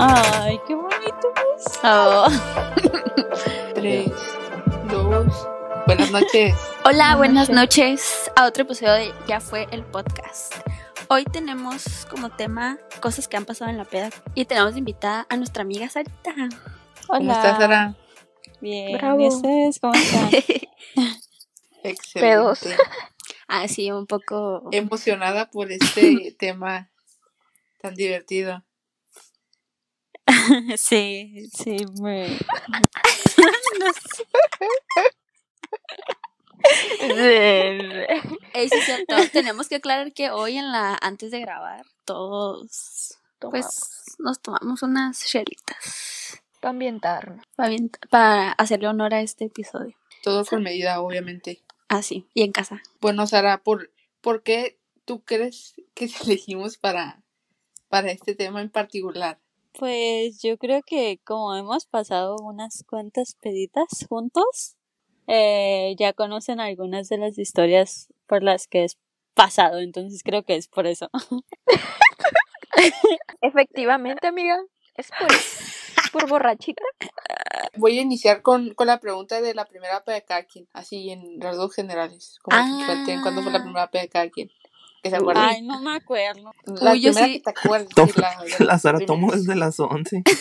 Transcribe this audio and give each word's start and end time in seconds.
Ay, 0.00 0.60
qué 0.66 0.74
bonito. 0.74 1.32
Oh. 1.82 2.28
Tres, 3.74 4.12
dos. 4.90 5.48
Buenas 5.86 6.10
noches. 6.12 6.54
Hola, 6.84 7.16
Buenas 7.16 7.48
buenas 7.48 7.50
noches 7.50 8.30
a 8.36 8.46
otro 8.46 8.62
episodio 8.62 8.92
de 8.92 9.12
Ya 9.26 9.40
fue 9.40 9.66
el 9.72 9.82
podcast. 9.82 10.54
Hoy 11.08 11.24
tenemos 11.24 12.06
como 12.10 12.30
tema 12.30 12.78
cosas 13.00 13.26
que 13.26 13.36
han 13.36 13.44
pasado 13.44 13.70
en 13.70 13.78
la 13.78 13.84
peda 13.84 14.10
y 14.34 14.44
tenemos 14.44 14.76
invitada 14.76 15.26
a 15.28 15.36
nuestra 15.36 15.62
amiga 15.62 15.88
Sarita. 15.88 16.32
Hola. 16.32 17.18
¿Cómo 17.18 17.32
estás, 17.32 17.58
Sara? 17.58 17.94
Bien. 18.60 18.98
Bravo. 18.98 19.20
¿Y 19.20 19.28
ustedes 19.28 19.78
cómo 19.78 19.94
están? 19.94 20.30
Excelente. 21.82 22.20
Pedos. 22.20 22.60
ah, 23.48 23.68
sí, 23.68 23.90
un 23.90 24.06
poco. 24.06 24.68
Emocionada 24.72 25.50
por 25.50 25.70
este 25.70 26.36
tema 26.38 26.90
tan 27.80 27.94
divertido. 27.94 28.64
sí, 30.76 31.48
sí, 31.54 31.76
me... 32.00 32.28
no 32.28 33.92
sé. 33.92 34.24
Sí, 38.68 38.80
cierto. 38.84 39.16
tenemos 39.32 39.68
que 39.68 39.76
aclarar 39.76 40.12
que 40.12 40.30
hoy 40.30 40.58
en 40.58 40.70
la 40.70 40.98
antes 41.00 41.30
de 41.30 41.40
grabar 41.40 41.86
todos 42.04 43.16
pues 43.38 44.16
nos 44.18 44.40
tomamos 44.40 44.82
unas 44.82 45.24
chelitas 45.24 46.17
Para 46.60 46.70
ambientarnos. 46.70 47.44
para, 47.56 47.74
para 48.10 48.52
hacerle 48.52 48.88
honor 48.88 49.14
a 49.14 49.20
este 49.20 49.46
episodio. 49.46 49.96
Todo 50.22 50.44
con 50.44 50.62
medida, 50.62 51.00
obviamente. 51.00 51.62
Ah, 51.88 52.02
sí, 52.02 52.26
y 52.34 52.42
en 52.42 52.52
casa. 52.52 52.82
Bueno, 53.00 53.26
Sara, 53.26 53.62
¿por, 53.62 53.90
¿por 54.20 54.42
qué 54.42 54.78
tú 55.04 55.22
crees 55.24 55.74
que 55.94 56.08
te 56.08 56.24
elegimos 56.24 56.78
para, 56.78 57.22
para 57.88 58.10
este 58.10 58.34
tema 58.34 58.60
en 58.60 58.70
particular? 58.70 59.38
Pues 59.72 60.42
yo 60.42 60.58
creo 60.58 60.82
que 60.82 61.20
como 61.24 61.54
hemos 61.54 61.86
pasado 61.86 62.36
unas 62.42 62.84
cuantas 62.84 63.36
peditas 63.40 63.86
juntos, 64.08 64.76
eh, 65.26 65.94
ya 65.98 66.12
conocen 66.12 66.58
algunas 66.58 67.08
de 67.08 67.18
las 67.18 67.38
historias 67.38 68.08
por 68.26 68.42
las 68.42 68.66
que 68.66 68.84
es 68.84 68.98
pasado, 69.34 69.78
entonces 69.78 70.22
creo 70.24 70.42
que 70.42 70.56
es 70.56 70.68
por 70.68 70.86
eso. 70.86 71.10
Efectivamente, 73.40 74.26
amiga. 74.26 74.58
Es 74.94 75.10
por, 75.10 75.28
por 76.12 76.28
borrachita. 76.28 76.82
Voy 77.76 77.98
a 77.98 78.02
iniciar 78.02 78.42
con, 78.42 78.74
con 78.74 78.86
la 78.86 78.98
pregunta 79.00 79.40
de 79.40 79.54
la 79.54 79.64
primera 79.66 80.02
peda 80.04 80.16
de 80.16 80.24
cada 80.24 80.42
quien, 80.44 80.68
así 80.72 81.10
en 81.10 81.40
rasgos 81.40 81.74
generales. 81.74 82.38
Como 82.42 82.56
que 82.56 82.62
Ah. 82.62 82.86
cuenten 82.86 83.22
cuándo 83.22 83.42
fue 83.42 83.52
la 83.52 83.62
primera 83.62 83.90
peda 83.90 84.02
de 84.02 84.08
cada 84.08 84.28
quien. 84.30 84.50
Que 85.02 85.10
se 85.10 85.16
acuerden. 85.16 85.44
Ay, 85.44 85.62
no 85.62 85.80
me 85.80 85.94
acuerdo. 85.94 86.52
La 86.80 86.92
Uy, 86.92 87.00
yo 87.00 87.12
primera 87.12 87.26
sí. 87.26 87.32
que 87.34 87.40
te 87.40 87.50
acuerdes. 87.50 87.88
Tom- 87.90 88.08
sí, 88.08 88.20
la, 88.20 88.36
La 88.58 88.66
las 88.66 88.82
Sara 88.82 88.98
tomó 89.00 89.30
desde 89.32 89.54
las 89.54 89.78
11. 89.78 90.22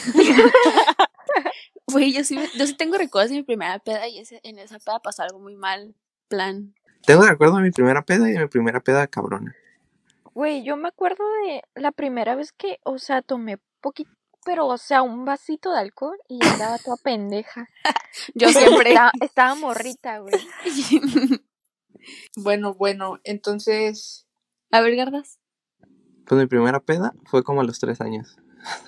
Güey, 1.89 2.11
yo 2.11 2.23
sí, 2.25 2.37
yo 2.57 2.67
sí 2.67 2.73
tengo 2.75 2.97
recuerdos 2.97 3.29
de 3.31 3.37
mi 3.37 3.43
primera 3.43 3.79
peda 3.79 4.07
y 4.09 4.19
ese, 4.19 4.41
en 4.43 4.59
esa 4.59 4.77
peda 4.79 4.99
pasó 4.99 5.23
algo 5.23 5.39
muy 5.39 5.55
mal. 5.55 5.95
Plan. 6.27 6.73
Tengo 7.05 7.23
de 7.23 7.31
acuerdo 7.31 7.55
de 7.57 7.63
mi 7.63 7.71
primera 7.71 8.01
peda 8.03 8.29
y 8.29 8.33
de 8.33 8.39
mi 8.39 8.47
primera 8.47 8.81
peda 8.81 9.07
cabrona. 9.07 9.55
Güey, 10.33 10.63
yo 10.63 10.75
me 10.75 10.89
acuerdo 10.89 11.23
de 11.45 11.61
la 11.75 11.93
primera 11.93 12.35
vez 12.35 12.51
que, 12.51 12.79
o 12.83 12.97
sea, 12.99 13.21
tomé 13.21 13.57
poquito, 13.79 14.11
pero, 14.47 14.65
o 14.65 14.77
sea, 14.77 15.01
un 15.01 15.25
vasito 15.25 15.73
de 15.73 15.79
alcohol 15.79 16.17
y 16.29 16.39
ya 16.39 16.49
estaba 16.49 16.77
toda 16.77 16.95
pendeja. 16.95 17.67
Yo 18.33 18.47
siempre. 18.49 18.91
Estaba, 18.91 19.11
estaba 19.21 19.55
morrita, 19.55 20.19
güey. 20.19 20.33
Bueno, 22.37 22.73
bueno, 22.73 23.19
entonces. 23.25 24.25
A 24.71 24.79
ver, 24.79 24.95
Gardas. 24.95 25.39
Pues 26.25 26.39
mi 26.39 26.47
primera 26.47 26.79
peda 26.79 27.13
fue 27.25 27.43
como 27.43 27.59
a 27.59 27.63
los 27.65 27.79
3 27.79 27.99
años. 27.99 28.37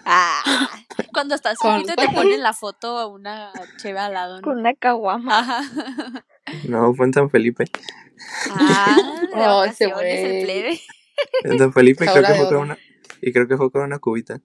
Ah, 0.06 0.69
cuando 1.14 1.36
estás 1.36 1.58
solito 1.62 1.96
te 1.96 2.08
ponen 2.08 2.42
la 2.42 2.53
foto 2.53 2.98
a 2.98 3.08
una 3.08 3.52
cheva 3.78 4.06
al 4.06 4.14
lado, 4.14 4.42
Con 4.42 4.59
una 4.59 4.74
caguama. 4.74 5.64
No, 6.69 6.94
fue 6.94 7.08
en 7.08 7.14
San 7.14 7.30
Felipe. 7.30 7.66
Ah, 8.52 8.96
de 9.36 9.48
Oh, 9.48 9.66
el 9.66 9.94
güey. 9.94 10.44
plebe. 10.46 10.81
En 11.44 11.59
San 11.59 11.74
Felipe 11.74 12.06
creo 12.06 12.24
que 12.24 12.36
fue 12.36 12.48
con 12.48 12.58
una. 12.58 12.78
Y 13.22 13.34
creo 13.34 13.50
que 13.50 13.58
fue 13.58 13.69
con 13.69 13.81
una 13.81 14.00
cubita. 14.00 14.40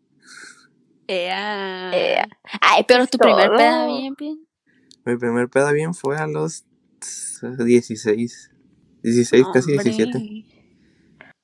Ea. 1.06 1.90
Ea. 1.94 2.28
Ay, 2.60 2.84
pero 2.86 3.06
tu 3.06 3.18
primer 3.18 3.48
Todo. 3.48 3.56
peda 3.58 3.86
bien, 3.86 4.14
bien. 4.18 4.46
Mi 5.04 5.16
primer 5.16 5.48
peda 5.48 5.72
bien 5.72 5.94
fue 5.94 6.16
a 6.16 6.26
los 6.26 6.64
16. 7.42 8.50
16, 9.02 9.44
casi 9.52 9.70
Hombre. 9.72 9.84
17. 9.84 10.44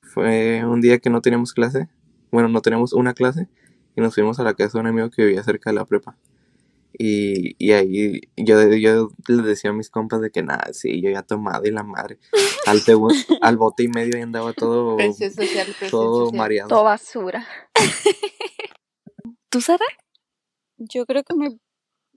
Fue 0.02 0.64
un 0.64 0.80
día 0.80 0.98
que 0.98 1.10
no 1.10 1.20
teníamos 1.20 1.52
clase. 1.52 1.88
Bueno, 2.32 2.48
no 2.48 2.60
teníamos 2.62 2.92
una 2.92 3.12
clase. 3.14 3.48
Y 3.96 4.00
nos 4.00 4.14
fuimos 4.14 4.40
a 4.40 4.44
la 4.44 4.54
casa 4.54 4.78
de 4.78 4.80
un 4.82 4.86
amigo 4.86 5.10
que 5.10 5.24
vivía 5.24 5.42
cerca 5.42 5.70
de 5.70 5.74
la 5.76 5.84
prepa. 5.84 6.16
Y, 6.98 7.54
y 7.64 7.72
ahí 7.72 8.20
yo, 8.36 8.60
yo 8.66 9.10
les 9.28 9.44
decía 9.44 9.70
a 9.70 9.72
mis 9.72 9.90
compas 9.90 10.20
de 10.20 10.30
que 10.30 10.42
nada, 10.42 10.72
sí, 10.72 11.00
yo 11.00 11.08
ya 11.10 11.22
tomado 11.22 11.64
y 11.64 11.70
la 11.70 11.82
madre. 11.84 12.18
Al, 12.66 12.80
segun- 12.80 13.14
al 13.42 13.56
bote 13.56 13.84
y 13.84 13.88
medio 13.88 14.18
y 14.18 14.22
andaba 14.22 14.52
todo, 14.52 14.96
social, 15.12 15.66
todo 15.90 16.24
social. 16.26 16.38
mareado. 16.38 16.68
Todo 16.68 16.84
basura. 16.84 17.46
¿Tú, 19.50 19.60
Sara? 19.60 19.84
Yo 20.76 21.06
creo 21.06 21.24
que 21.24 21.34
mi 21.34 21.58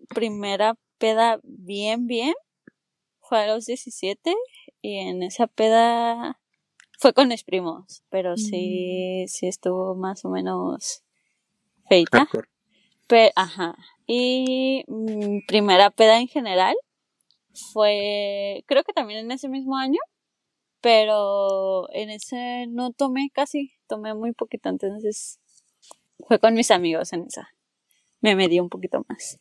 primera 0.08 0.76
peda 1.00 1.40
bien, 1.42 2.06
bien 2.06 2.36
fue 3.22 3.40
a 3.40 3.48
los 3.48 3.66
17 3.66 4.36
y 4.84 4.98
en 4.98 5.24
esa 5.24 5.48
peda 5.48 6.40
fue 7.00 7.14
con 7.14 7.30
mis 7.30 7.44
primos, 7.44 8.04
pero 8.10 8.38
sí, 8.38 9.26
sí 9.28 9.48
estuvo 9.48 9.96
más 9.96 10.24
o 10.26 10.30
menos 10.30 11.04
feita. 11.90 12.20
Hardcore. 12.20 12.48
Pe- 13.08 13.34
ajá. 13.36 13.76
Y 14.06 14.84
mi 14.88 15.42
primera 15.42 15.90
peda 15.90 16.20
en 16.20 16.28
general 16.28 16.76
fue, 17.74 18.64
creo 18.68 18.84
que 18.84 18.94
también 18.94 19.26
en 19.26 19.32
ese 19.32 19.50
mismo 19.50 19.76
año, 19.76 20.00
pero 20.80 21.92
en 21.94 22.12
ese 22.12 22.68
no 22.68 22.92
tomé 22.92 23.32
casi, 23.34 23.74
tomé 23.88 24.14
muy 24.14 24.34
poquito, 24.34 24.70
entonces 24.70 25.40
fue 26.28 26.40
con 26.40 26.54
mis 26.54 26.72
amigos 26.72 27.14
en 27.14 27.24
esa. 27.28 27.54
Me 28.22 28.36
medí 28.36 28.60
un 28.60 28.70
poquito 28.70 29.06
más. 29.10 29.40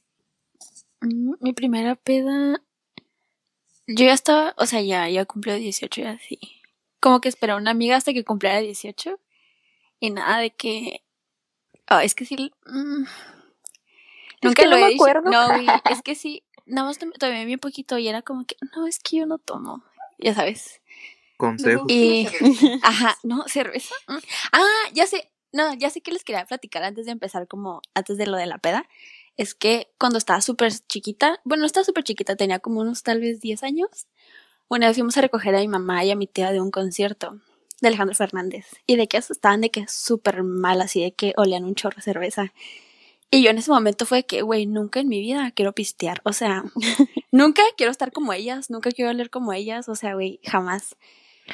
Mm, 1.00 1.34
Mi 1.40 1.52
primera 1.52 1.94
peda. 1.94 2.62
Yo 3.86 4.06
ya 4.06 4.12
estaba, 4.12 4.54
o 4.56 4.66
sea, 4.66 4.80
ya, 4.80 5.08
ya 5.08 5.24
cumplió 5.24 5.54
18 5.56 6.00
y 6.00 6.04
así. 6.04 6.38
Como 7.00 7.20
que 7.20 7.28
esperé 7.28 7.52
a 7.52 7.56
una 7.56 7.72
amiga 7.72 7.96
hasta 7.96 8.12
que 8.12 8.24
cumpliera 8.24 8.58
18. 8.60 9.18
Y 10.00 10.10
nada 10.10 10.38
de 10.38 10.50
que. 10.50 11.02
Ah, 11.86 12.04
es 12.04 12.14
que 12.14 12.24
sí. 12.24 12.52
mm, 12.66 13.04
Nunca 14.42 14.62
que 14.62 14.68
lo 14.68 14.76
no 14.76 14.86
he 14.86 14.88
me 14.88 14.94
acuerdo. 14.94 15.30
No, 15.30 15.46
güey, 15.48 15.66
es 15.90 16.02
que 16.02 16.14
sí. 16.14 16.42
Nada 16.64 16.86
más 16.88 16.98
tomé, 16.98 17.12
tomé 17.14 17.44
bien 17.44 17.58
poquito 17.58 17.98
y 17.98 18.08
era 18.08 18.22
como 18.22 18.44
que, 18.46 18.56
no, 18.74 18.86
es 18.86 18.98
que 19.00 19.18
yo 19.18 19.26
no 19.26 19.38
tomo. 19.38 19.82
Ya 20.18 20.34
sabes. 20.34 20.80
Consejos. 21.36 21.86
Y. 21.88 22.28
Ajá, 22.82 23.16
no, 23.24 23.44
cerveza. 23.48 23.94
Mm. 24.06 24.18
Ah, 24.52 24.90
ya 24.92 25.06
sé. 25.06 25.28
No, 25.52 25.74
ya 25.74 25.90
sé 25.90 26.00
que 26.00 26.12
les 26.12 26.24
quería 26.24 26.44
platicar 26.46 26.82
antes 26.82 27.06
de 27.06 27.12
empezar, 27.12 27.46
como 27.46 27.82
antes 27.94 28.16
de 28.16 28.26
lo 28.26 28.36
de 28.36 28.46
la 28.46 28.58
peda. 28.58 28.88
Es 29.36 29.54
que 29.54 29.92
cuando 29.98 30.18
estaba 30.18 30.40
súper 30.40 30.72
chiquita, 30.72 31.40
bueno, 31.44 31.62
no 31.62 31.66
estaba 31.66 31.84
súper 31.84 32.04
chiquita, 32.04 32.36
tenía 32.36 32.58
como 32.58 32.80
unos 32.80 33.02
tal 33.02 33.20
vez 33.20 33.40
10 33.40 33.62
años. 33.62 34.06
Una 34.68 34.86
vez 34.86 34.96
fuimos 34.96 35.16
a 35.18 35.20
recoger 35.20 35.54
a 35.54 35.60
mi 35.60 35.68
mamá 35.68 36.04
y 36.04 36.10
a 36.10 36.16
mi 36.16 36.26
tía 36.26 36.52
de 36.52 36.60
un 36.60 36.70
concierto 36.70 37.38
de 37.82 37.88
Alejandro 37.88 38.14
Fernández. 38.14 38.66
Y 38.86 38.96
de 38.96 39.08
que 39.08 39.18
estaban 39.18 39.60
de 39.60 39.70
que 39.70 39.86
súper 39.88 40.42
mal, 40.42 40.80
así 40.80 41.02
de 41.02 41.12
que 41.12 41.34
olían 41.36 41.64
un 41.64 41.74
chorro 41.74 41.96
de 41.96 42.02
cerveza. 42.02 42.52
Y 43.30 43.42
yo 43.42 43.50
en 43.50 43.58
ese 43.58 43.70
momento 43.70 44.06
fue 44.06 44.24
que, 44.24 44.42
güey, 44.42 44.66
nunca 44.66 45.00
en 45.00 45.08
mi 45.08 45.20
vida 45.20 45.50
quiero 45.52 45.72
pistear. 45.72 46.20
O 46.24 46.32
sea, 46.32 46.64
nunca 47.32 47.62
quiero 47.76 47.90
estar 47.90 48.12
como 48.12 48.32
ellas, 48.32 48.70
nunca 48.70 48.90
quiero 48.90 49.10
oler 49.10 49.30
como 49.30 49.52
ellas. 49.52 49.88
O 49.88 49.94
sea, 49.94 50.14
güey, 50.14 50.38
jamás. 50.44 50.96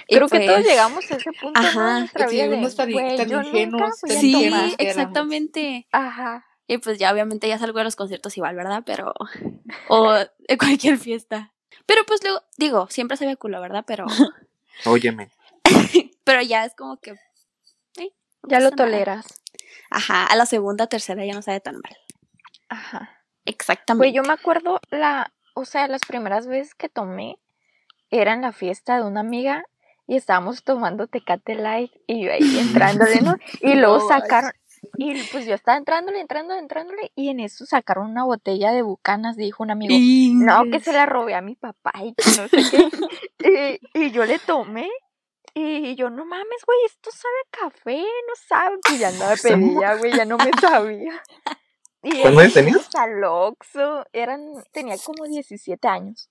Y 0.06 0.16
Creo 0.16 0.28
que 0.28 0.40
todos 0.40 0.56
pues- 0.60 0.66
llegamos 0.66 1.10
a 1.10 1.14
ese 1.16 1.32
punto 1.32 1.60
¿no? 1.60 1.66
Ajá, 1.68 1.94
en 1.96 2.00
nuestra 2.00 2.26
vida 2.26 2.48
de, 2.48 2.70
tan- 2.76 2.92
güey, 2.92 3.16
tan 3.16 3.28
yo 3.28 3.36
nunca 3.42 3.48
ingenuos, 3.58 4.00
voy 4.02 4.10
a 4.10 4.14
tan 4.14 4.20
Sí, 4.20 4.74
exactamente. 4.78 5.86
Ajá. 5.92 6.44
Y 6.66 6.78
pues 6.78 6.98
ya 6.98 7.12
obviamente 7.12 7.48
ya 7.48 7.58
salgo 7.58 7.78
de 7.78 7.84
los 7.84 7.96
conciertos 7.96 8.36
igual, 8.36 8.54
¿verdad? 8.54 8.82
Pero... 8.84 9.14
O 9.88 10.12
de 10.12 10.58
cualquier 10.58 10.98
fiesta. 10.98 11.52
Pero 11.86 12.02
pues 12.06 12.22
luego, 12.22 12.42
digo, 12.58 12.86
siempre 12.90 13.16
sabía 13.16 13.36
culo, 13.36 13.60
¿verdad? 13.60 13.84
Pero... 13.86 14.04
Óyeme. 14.84 15.30
Pero 16.24 16.42
ya 16.42 16.64
es 16.66 16.74
como 16.74 16.98
que... 16.98 17.12
eh, 17.96 18.12
no 18.42 18.48
Ya 18.50 18.58
lo 18.60 18.70
nada. 18.70 18.76
toleras. 18.76 19.26
Ajá, 19.90 20.26
a 20.26 20.36
la 20.36 20.44
segunda, 20.44 20.86
tercera 20.86 21.24
ya 21.24 21.32
no 21.32 21.40
sabe 21.40 21.60
tan 21.60 21.76
mal. 21.76 21.96
Ajá. 22.68 23.22
Exactamente. 23.46 24.10
Güey, 24.10 24.12
yo 24.12 24.22
me 24.22 24.34
acuerdo 24.34 24.78
la, 24.90 25.32
o 25.54 25.64
sea, 25.64 25.88
las 25.88 26.02
primeras 26.06 26.46
veces 26.46 26.74
que 26.74 26.90
tomé 26.90 27.38
era 28.10 28.34
en 28.34 28.42
la 28.42 28.52
fiesta 28.52 28.98
de 28.98 29.04
una 29.04 29.20
amiga 29.20 29.64
y 30.08 30.16
estábamos 30.16 30.64
tomando 30.64 31.06
Tecate 31.06 31.54
Light 31.54 31.92
y 32.06 32.24
yo 32.24 32.32
ahí 32.32 32.58
entrándole, 32.58 33.20
¿no? 33.20 33.36
Y 33.60 33.74
luego 33.74 34.08
sacaron, 34.08 34.50
Y 34.96 35.22
pues 35.30 35.46
yo 35.46 35.54
estaba 35.54 35.76
entrándole, 35.76 36.20
entrándole, 36.20 36.58
entrándole, 36.58 37.12
y 37.14 37.28
en 37.28 37.40
eso 37.40 37.66
sacaron 37.66 38.10
una 38.10 38.24
botella 38.24 38.72
de 38.72 38.82
bucanas, 38.82 39.36
dijo 39.36 39.62
un 39.62 39.70
amigo. 39.70 39.94
No, 40.44 40.64
que 40.72 40.80
se 40.80 40.92
la 40.92 41.06
robé 41.06 41.34
a 41.34 41.42
mi 41.42 41.54
papá 41.54 41.92
y 42.02 42.14
que 42.14 42.24
no 42.40 42.48
sé 42.48 42.58
qué. 42.70 43.78
y, 43.94 44.06
y 44.06 44.10
yo 44.10 44.24
le 44.24 44.38
tomé 44.38 44.88
y 45.54 45.94
yo, 45.96 46.08
no 46.08 46.24
mames, 46.24 46.64
güey, 46.66 46.78
esto 46.86 47.10
sabe 47.10 47.34
a 47.46 47.70
café, 47.70 47.98
no 47.98 48.34
sabe. 48.48 48.76
Pues 48.82 48.98
ya 48.98 49.08
andaba 49.08 49.34
pedía, 49.42 49.94
güey, 49.96 50.16
ya 50.16 50.24
no 50.24 50.38
me 50.38 50.50
sabía. 50.60 51.22
Y 52.02 52.22
¿Cuántos 52.22 52.42
años 52.42 52.54
tenías? 52.54 52.88
al 52.94 53.24
Oxxo, 53.24 54.06
eran, 54.12 54.40
tenía 54.72 54.96
como 55.04 55.24
17 55.24 55.88
años. 55.88 56.30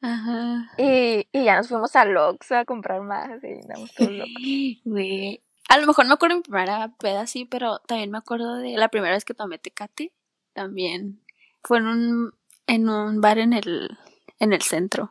Ajá. 0.00 0.70
Y, 0.78 1.26
y 1.32 1.44
ya 1.44 1.56
nos 1.56 1.68
fuimos 1.68 1.94
al 1.96 2.16
Oxxo 2.16 2.56
a 2.56 2.64
comprar 2.64 3.02
más 3.02 3.42
y 3.42 3.60
andamos 3.62 3.92
todos 3.94 4.10
locos. 4.10 4.32
Güey. 4.84 5.42
A 5.68 5.78
lo 5.78 5.86
mejor 5.86 6.06
me 6.06 6.14
acuerdo 6.14 6.36
de 6.36 6.38
mi 6.38 6.42
primera 6.42 6.94
peda, 6.98 7.26
sí, 7.26 7.44
pero 7.44 7.80
también 7.80 8.10
me 8.10 8.18
acuerdo 8.18 8.56
de 8.56 8.76
la 8.76 8.88
primera 8.88 9.14
vez 9.14 9.24
que 9.24 9.34
tomé 9.34 9.58
tecate. 9.58 10.12
También 10.54 11.20
fue 11.62 11.78
en 11.78 11.86
un, 11.86 12.34
en 12.66 12.88
un 12.88 13.20
bar 13.20 13.38
en 13.38 13.52
el, 13.52 13.98
en 14.38 14.52
el 14.52 14.62
centro. 14.62 15.10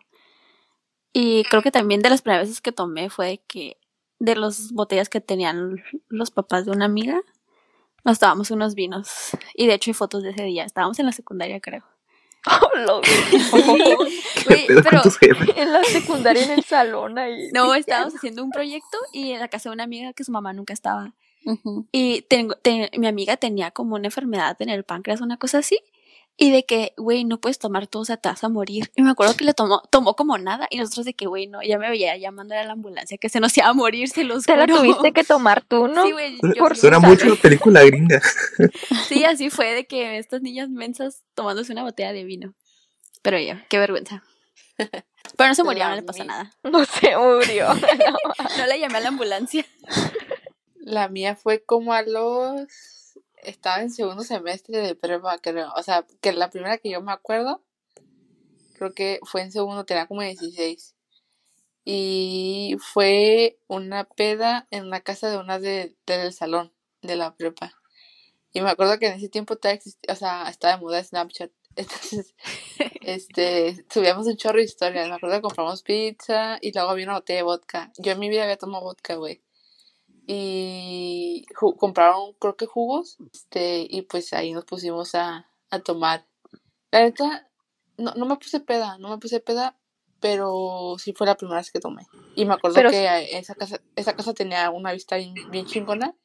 Y 1.13 1.43
creo 1.45 1.61
que 1.61 1.71
también 1.71 2.01
de 2.01 2.09
las 2.09 2.21
primeras 2.21 2.47
veces 2.47 2.61
que 2.61 2.71
tomé 2.71 3.09
fue 3.09 3.27
de 3.27 3.37
que 3.39 3.77
de 4.19 4.35
las 4.35 4.71
botellas 4.71 5.09
que 5.09 5.21
tenían 5.21 5.83
los 6.07 6.31
papás 6.31 6.65
de 6.65 6.71
una 6.71 6.85
amiga, 6.85 7.21
nos 8.03 8.19
tomamos 8.19 8.51
unos 8.51 8.73
vinos. 8.73 9.37
Y 9.53 9.67
de 9.67 9.75
hecho 9.75 9.91
hay 9.91 9.95
fotos 9.95 10.23
de 10.23 10.31
ese 10.31 10.43
día. 10.43 10.63
Estábamos 10.63 10.97
en 10.99 11.05
la 11.05 11.11
secundaria, 11.11 11.59
creo. 11.59 11.83
Oh, 12.45 12.77
lo 12.77 13.01
vi. 13.01 13.07
¿Qué 13.51 14.43
Güey, 14.45 14.67
pedo 14.67 14.81
pero 14.83 15.01
con 15.01 15.01
tus 15.03 15.17
jefes? 15.17 15.49
En 15.57 15.73
la 15.73 15.83
secundaria, 15.83 16.43
en 16.43 16.51
el 16.51 16.63
salón 16.63 17.17
ahí. 17.17 17.49
no, 17.53 17.73
estábamos 17.75 18.15
haciendo 18.15 18.43
un 18.43 18.51
proyecto 18.51 18.97
y 19.11 19.31
en 19.31 19.39
la 19.39 19.47
casa 19.49 19.69
de 19.69 19.73
una 19.73 19.83
amiga 19.83 20.13
que 20.13 20.23
su 20.23 20.31
mamá 20.31 20.53
nunca 20.53 20.73
estaba. 20.73 21.13
Y 21.91 22.23
tengo, 22.23 22.55
te- 22.55 22.91
mi 22.97 23.07
amiga 23.07 23.37
tenía 23.37 23.71
como 23.71 23.95
una 23.95 24.07
enfermedad 24.07 24.55
en 24.61 24.69
el 24.69 24.83
páncreas, 24.83 25.21
una 25.21 25.37
cosa 25.37 25.59
así. 25.59 25.79
Y 26.39 26.51
de 26.51 26.65
que, 26.65 26.93
güey, 26.97 27.23
no 27.25 27.39
puedes 27.39 27.57
tomar 27.57 27.87
todo, 27.87 28.03
o 28.03 28.05
sea, 28.05 28.17
te 28.17 28.29
vas 28.29 28.43
a 28.43 28.49
morir. 28.49 28.91
Y 28.95 29.01
me 29.01 29.09
acuerdo 29.09 29.35
que 29.35 29.43
le 29.43 29.55
tomó, 29.55 29.81
tomó 29.89 30.15
como 30.15 30.37
nada. 30.37 30.67
Y 30.69 30.77
nosotros 30.77 31.05
de 31.07 31.15
que, 31.15 31.25
güey, 31.25 31.47
no, 31.47 31.63
ya 31.63 31.79
me 31.79 31.89
veía 31.89 32.15
llamando 32.15 32.53
a 32.53 32.63
la 32.63 32.73
ambulancia 32.73 33.17
que 33.17 33.27
se 33.29 33.39
nos 33.39 33.57
iba 33.57 33.65
a 33.67 33.73
morir, 33.73 34.07
se 34.09 34.23
los 34.23 34.45
Te 34.45 34.55
la 34.55 34.65
juro. 34.65 34.77
tuviste 34.77 35.13
que 35.13 35.23
tomar 35.23 35.63
tú, 35.63 35.87
¿no? 35.93 36.05
Sí, 36.05 36.11
güey. 36.11 36.37
yo 36.43 36.53
Por 36.59 36.75
sí, 36.75 36.81
Suena 36.81 36.99
mucho 36.99 37.35
película 37.37 37.83
gringa. 37.83 38.21
Sí, 39.07 39.23
así 39.25 39.49
fue 39.49 39.73
de 39.73 39.87
que 39.87 40.19
estas 40.19 40.41
niñas 40.43 40.69
mensas 40.69 41.23
tomándose 41.33 41.71
una 41.73 41.81
botella 41.83 42.13
de 42.13 42.23
vino. 42.23 42.53
Pero 43.23 43.39
ya, 43.39 43.65
qué 43.69 43.79
vergüenza. 43.79 44.21
Pero 44.77 45.47
no 45.49 45.55
se 45.55 45.63
murió, 45.63 45.89
no 45.89 45.95
le 45.95 46.03
pasó 46.03 46.21
mí- 46.21 46.27
nada. 46.27 46.51
No 46.63 46.85
se 46.85 47.17
murió. 47.17 47.73
No 47.73 48.65
le 48.67 48.79
llamé 48.79 48.97
a 48.97 49.01
la 49.01 49.07
ambulancia. 49.09 49.65
La 50.75 51.07
mía 51.09 51.35
fue 51.35 51.63
como 51.63 51.93
a 51.93 52.03
los... 52.03 52.67
Estaba 53.43 53.81
en 53.81 53.91
segundo 53.91 54.23
semestre 54.23 54.79
de 54.79 54.95
prepa, 54.95 55.37
creo. 55.39 55.71
O 55.75 55.83
sea, 55.83 56.05
que 56.21 56.33
la 56.33 56.49
primera 56.49 56.77
que 56.77 56.89
yo 56.89 57.01
me 57.01 57.11
acuerdo, 57.11 57.63
creo 58.75 58.93
que 58.93 59.19
fue 59.23 59.41
en 59.41 59.51
segundo, 59.51 59.85
tenía 59.85 60.07
como 60.07 60.21
16. 60.21 60.95
Y 61.85 62.75
fue 62.79 63.59
una 63.67 64.03
peda 64.05 64.67
en 64.71 64.89
la 64.89 65.01
casa 65.01 65.29
de 65.29 65.37
una 65.37 65.59
de, 65.59 65.95
del 66.05 66.33
salón 66.33 66.73
de 67.01 67.15
la 67.15 67.35
prepa. 67.35 67.73
Y 68.51 68.61
me 68.61 68.69
acuerdo 68.69 68.99
que 68.99 69.07
en 69.07 69.13
ese 69.13 69.29
tiempo 69.29 69.57
existía, 69.61 70.13
o 70.13 70.15
sea, 70.15 70.49
estaba 70.49 70.75
de 70.75 70.81
moda 70.81 71.03
Snapchat. 71.03 71.51
Entonces, 71.75 72.35
este, 73.01 73.85
subíamos 73.89 74.27
un 74.27 74.35
chorro 74.35 74.57
de 74.57 74.65
historias. 74.65 75.07
Me 75.07 75.15
acuerdo 75.15 75.37
que 75.37 75.41
compramos 75.43 75.83
pizza 75.83 76.57
y 76.61 76.73
luego 76.73 76.89
había 76.89 77.05
una 77.05 77.15
botella 77.15 77.37
de 77.37 77.43
vodka. 77.43 77.91
Yo 77.97 78.11
en 78.11 78.19
mi 78.19 78.29
vida 78.29 78.43
había 78.43 78.57
tomado 78.57 78.83
vodka, 78.83 79.15
güey 79.15 79.41
y 80.27 81.45
compraron 81.77 82.33
creo 82.39 82.55
que 82.57 82.65
jugos 82.65 83.17
este 83.33 83.87
y 83.89 84.01
pues 84.03 84.33
ahí 84.33 84.51
nos 84.53 84.65
pusimos 84.65 85.15
a, 85.15 85.49
a 85.69 85.79
tomar. 85.79 86.25
La 86.91 86.99
neta 87.01 87.49
no, 87.97 88.13
no 88.15 88.25
me 88.25 88.35
puse 88.35 88.59
peda 88.59 88.97
no 88.99 89.09
me 89.09 89.17
puse 89.17 89.39
peda 89.39 89.77
pero 90.19 90.95
sí 90.97 91.13
fue 91.13 91.27
la 91.27 91.35
primera 91.37 91.59
vez 91.59 91.71
que 91.71 91.79
tomé. 91.79 92.07
Y 92.35 92.45
me 92.45 92.55
acuerdo 92.55 92.75
Pero- 92.75 92.89
que 92.89 93.37
esa 93.37 93.53
casa 93.55 93.79
esa 93.95 94.15
casa 94.15 94.33
tenía 94.33 94.69
una 94.71 94.91
vista 94.91 95.15
bien, 95.15 95.33
bien 95.51 95.65
chingona. 95.67 96.15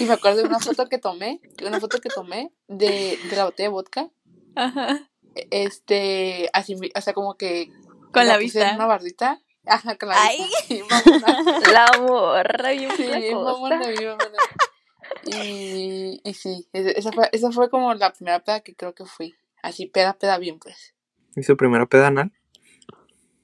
Y 0.00 0.04
me 0.04 0.14
acuerdo 0.14 0.38
de 0.42 0.48
una 0.48 0.58
foto 0.60 0.86
que 0.88 0.98
tomé 0.98 1.40
una 1.64 1.78
foto 1.80 1.98
que 2.00 2.08
tomé 2.08 2.52
de, 2.68 3.18
de 3.30 3.36
la 3.36 3.44
botella 3.44 3.68
de 3.68 3.72
vodka. 3.72 4.10
Ajá. 4.56 5.08
este 5.50 6.48
así 6.52 6.74
o 6.94 7.00
sea 7.00 7.12
como 7.14 7.34
que 7.36 7.70
Con 8.12 8.26
la 8.26 8.34
puse 8.34 8.44
vista. 8.44 8.68
en 8.70 8.76
una 8.76 8.86
bardita 8.86 9.42
ajá 9.66 9.96
con 9.96 10.08
la 10.08 10.16
Ay. 10.22 10.46
morra 12.00 12.70
bien 12.70 12.90
Sí, 12.96 13.34
mamona, 13.34 13.88
bien 13.88 14.08
mamona. 14.10 14.38
Y, 15.24 16.20
y 16.24 16.34
sí, 16.34 16.68
esa 16.72 17.12
fue, 17.12 17.28
esa 17.32 17.50
fue 17.50 17.70
como 17.70 17.92
la 17.94 18.12
primera 18.12 18.40
peda 18.40 18.60
que 18.60 18.74
creo 18.74 18.94
que 18.94 19.04
fui. 19.04 19.34
Así, 19.62 19.86
peda, 19.86 20.14
peda 20.14 20.38
bien, 20.38 20.58
pues. 20.58 20.94
¿Y 21.34 21.42
su 21.42 21.56
primera 21.56 21.86
peda 21.86 22.08
anal? 22.08 22.32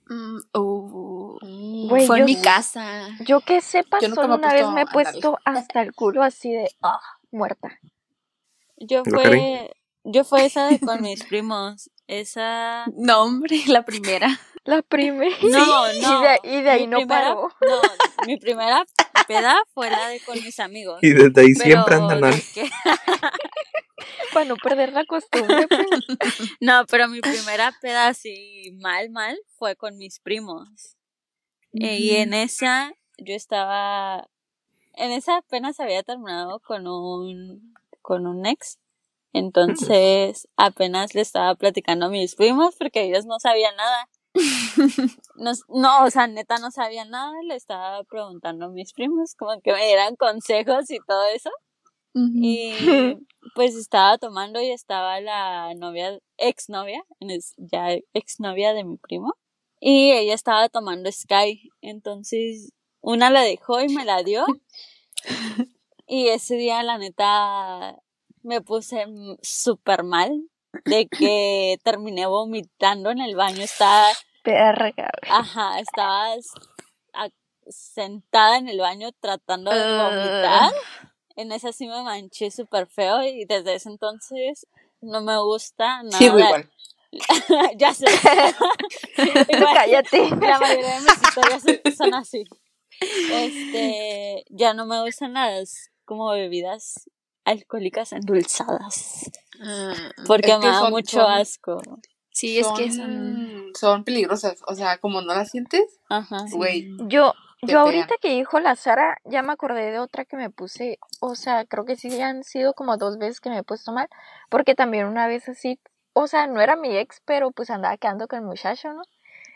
Mm, 0.09 0.39
uh, 0.55 1.39
Güey, 1.89 2.07
fue 2.07 2.19
yo- 2.19 2.23
en 2.23 2.25
mi 2.27 2.41
casa. 2.41 3.09
Yo 3.21 3.41
que 3.41 3.61
sepa, 3.61 3.99
Yo 4.01 4.15
solo 4.15 4.35
una 4.37 4.53
vez 4.53 4.69
me 4.69 4.83
he 4.83 4.87
puesto 4.87 5.39
hasta 5.45 5.83
el 5.83 5.95
culo 5.95 6.23
así 6.23 6.53
de, 6.53 6.69
ah, 6.83 7.01
muerta. 7.31 7.79
Yo 8.77 9.03
¿Lo 9.05 9.21
fue, 9.21 9.73
yo 10.05 10.25
fue 10.25 10.45
esa 10.45 10.67
de 10.67 10.81
con 10.81 11.01
mis 11.03 11.25
primos. 11.25 11.91
Esa. 12.07 12.85
No, 12.97 13.23
hombre, 13.23 13.63
la 13.69 13.85
primera. 13.85 14.29
La 14.65 14.83
primera. 14.83 15.35
No, 15.43 15.93
Y 15.93 16.01
no. 16.01 16.21
de, 16.21 16.41
y 16.45 16.61
de 16.63 16.71
ahí 16.71 16.81
mi 16.83 16.87
no 16.89 16.97
primera- 16.99 17.29
paró. 17.35 17.49
No, 17.61 18.27
mi 18.27 18.37
primera 18.39 18.85
peda 19.27 19.63
fue 19.75 19.91
la 19.91 20.09
de 20.09 20.21
con 20.21 20.35
mis 20.43 20.59
amigos. 20.61 20.99
Y 21.03 21.11
desde 21.11 21.41
ahí 21.41 21.55
Pero 21.55 21.65
siempre 21.65 21.95
anda 21.97 22.15
anal. 22.15 22.35
de 22.35 22.43
que- 22.55 22.71
Para 24.33 24.45
no 24.47 24.57
perder 24.57 24.93
la 24.93 25.05
costumbre. 25.05 25.67
pues. 25.69 25.87
No, 26.61 26.85
pero 26.87 27.09
mi 27.09 27.21
primera 27.21 27.73
peda 27.81 28.09
así 28.09 28.77
mal, 28.81 29.11
mal 29.11 29.39
fue 29.59 29.77
con 29.77 29.97
mis 29.99 30.21
primos. 30.21 30.97
Eh, 31.75 31.99
y 31.99 32.17
en 32.17 32.35
esa 32.35 32.93
yo 33.19 33.35
estaba, 33.35 34.29
en 34.95 35.13
esa 35.13 35.39
apenas 35.39 35.81
había 35.81 36.03
terminado 36.03 36.61
con 36.61 36.87
un, 36.87 37.75
con 38.01 38.27
un 38.27 38.47
ex. 38.47 38.79
Entonces 39.35 40.49
apenas 40.57 41.15
le 41.15 41.21
estaba 41.23 41.55
platicando 41.55 42.07
a 42.07 42.11
mis 42.11 42.35
primos 42.35 42.75
porque 42.77 43.03
ellos 43.03 43.25
no 43.27 43.39
sabían 43.39 43.75
nada. 43.77 44.09
Nos- 45.37 45.65
no, 45.69 46.05
o 46.05 46.11
sea, 46.11 46.27
neta 46.27 46.59
no 46.59 46.71
sabían 46.71 47.11
nada. 47.11 47.33
Le 47.47 47.55
estaba 47.57 48.03
preguntando 48.05 48.67
a 48.67 48.69
mis 48.69 48.93
primos 48.93 49.35
como 49.35 49.61
que 49.61 49.73
me 49.73 49.87
dieran 49.87 50.17
consejos 50.17 50.91
y 50.91 50.99
todo 51.07 51.25
eso. 51.27 51.51
Y 52.15 52.75
pues 53.55 53.75
estaba 53.75 54.19
tomando 54.19 54.61
y 54.61 54.71
estaba 54.71 55.19
la 55.21 55.73
novia, 55.75 56.19
ex 56.37 56.69
novia, 56.69 57.03
ya 57.57 57.89
ex 58.13 58.39
novia 58.39 58.75
de 58.75 58.85
mi 58.85 58.99
primo. 58.99 59.35
Y 59.81 60.13
ella 60.13 60.35
estaba 60.35 60.69
tomando 60.69 61.11
Sky. 61.11 61.71
Entonces, 61.81 62.71
una 63.01 63.31
la 63.31 63.41
dejó 63.41 63.81
y 63.81 63.89
me 63.89 64.05
la 64.05 64.23
dio. 64.23 64.45
Y 66.07 66.29
ese 66.29 66.57
día, 66.57 66.83
la 66.83 66.99
neta, 66.99 67.97
me 68.43 68.61
puse 68.61 69.07
súper 69.41 70.03
mal. 70.03 70.31
De 70.85 71.07
que 71.07 71.79
terminé 71.85 72.27
vomitando 72.27 73.11
en 73.11 73.21
el 73.21 73.37
baño. 73.37 73.63
Estaba, 73.63 74.09
Verga, 74.45 75.11
ajá, 75.31 75.79
estaba 75.79 76.35
s- 76.35 76.51
a- 77.15 77.29
sentada 77.69 78.57
en 78.59 78.69
el 78.69 78.79
baño 78.81 79.11
tratando 79.21 79.71
de 79.71 79.79
vomitar. 79.81 80.73
En 81.37 81.53
esa 81.53 81.73
sí 81.73 81.87
me 81.87 82.03
manché 82.03 82.51
súper 82.51 82.87
feo 82.89 83.23
y 83.23 83.45
desde 83.47 83.75
ese 83.75 83.89
entonces 83.89 84.67
no 85.01 85.21
me 85.23 85.39
gusta 85.41 86.03
nada. 86.03 86.19
Sigo 86.19 86.39
igual. 86.39 86.71
ya 87.77 87.93
sé. 87.95 88.07
Igual, 89.49 89.75
Cállate. 89.75 90.31
La 90.31 90.59
mayoría 90.59 90.95
de 90.95 91.01
mis 91.01 91.13
historias 91.23 91.63
son- 91.97 92.15
así. 92.15 92.45
Este, 93.01 94.45
ya 94.51 94.75
no 94.75 94.87
me 94.87 95.01
gustan 95.03 95.35
las 95.35 95.91
como 96.05 96.31
bebidas 96.31 97.09
alcohólicas 97.45 98.13
endulzadas. 98.13 99.31
Ah, 99.65 99.93
Porque 100.27 100.53
Es 100.53 100.59
me 100.59 100.67
da 100.67 100.81
son- 100.81 100.91
mucho 100.91 101.21
son- 101.21 101.33
asco. 101.33 101.83
Sí, 102.33 102.59
es 102.59 102.67
que 102.77 102.91
son... 102.91 104.05
peligrosas. 104.05 104.63
O 104.67 104.75
sea, 104.75 104.99
como 104.99 105.21
no 105.23 105.35
las 105.35 105.51
sientes, 105.51 106.01
Ajá. 106.09 106.45
güey. 106.53 106.91
Yo, 107.09 107.35
yo 107.63 107.81
ahorita 107.81 108.07
pegan. 108.07 108.19
que 108.21 108.31
dijo 108.31 108.61
la 108.61 108.75
Sara, 108.77 109.19
ya 109.25 109.43
me 109.43 109.53
acordé 109.53 109.91
de 109.91 109.99
otra 109.99 110.25
que 110.25 110.37
me 110.37 110.51
puse, 110.51 110.99
o 111.21 111.35
sea, 111.35 111.65
creo 111.65 111.85
que 111.85 111.97
sí 111.97 112.21
han 112.21 112.45
sido 112.45 112.75
como 112.75 112.97
dos 112.97 113.19
veces 113.19 113.41
que 113.41 113.51
me 113.51 113.59
he 113.59 113.63
puesto 113.63 113.93
mal, 113.93 114.09
porque 114.49 114.75
también 114.75 115.07
una 115.07 115.27
vez 115.27 115.49
así, 115.49 115.79
o 116.13 116.27
sea, 116.27 116.47
no 116.47 116.61
era 116.61 116.77
mi 116.77 116.97
ex, 116.97 117.23
pero 117.25 117.53
pues 117.53 117.71
andaba 117.71 117.97
quedando 117.97 118.27
con 118.27 118.41
el 118.41 118.45
muchacho, 118.45 118.93
¿no? 118.93 119.03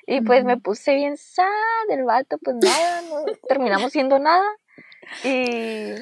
Y 0.07 0.21
pues 0.21 0.45
me 0.45 0.57
puse 0.57 0.95
bien 0.95 1.17
sad, 1.17 1.51
el 1.89 2.05
vato, 2.05 2.39
pues 2.39 2.57
nada, 2.63 3.03
no 3.03 3.25
terminamos 3.49 3.91
siendo 3.91 4.21
nada. 4.21 4.45
Y, 5.25 5.95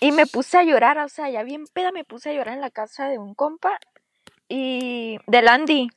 y 0.00 0.12
me 0.12 0.26
puse 0.26 0.58
a 0.58 0.64
llorar, 0.64 0.98
o 0.98 1.08
sea, 1.08 1.30
ya 1.30 1.44
bien 1.44 1.64
peda 1.72 1.92
me 1.92 2.04
puse 2.04 2.30
a 2.30 2.32
llorar 2.32 2.54
en 2.54 2.60
la 2.60 2.70
casa 2.70 3.08
de 3.08 3.18
un 3.18 3.34
compa 3.34 3.78
y 4.48 5.18
del 5.28 5.46
Andy. 5.46 5.88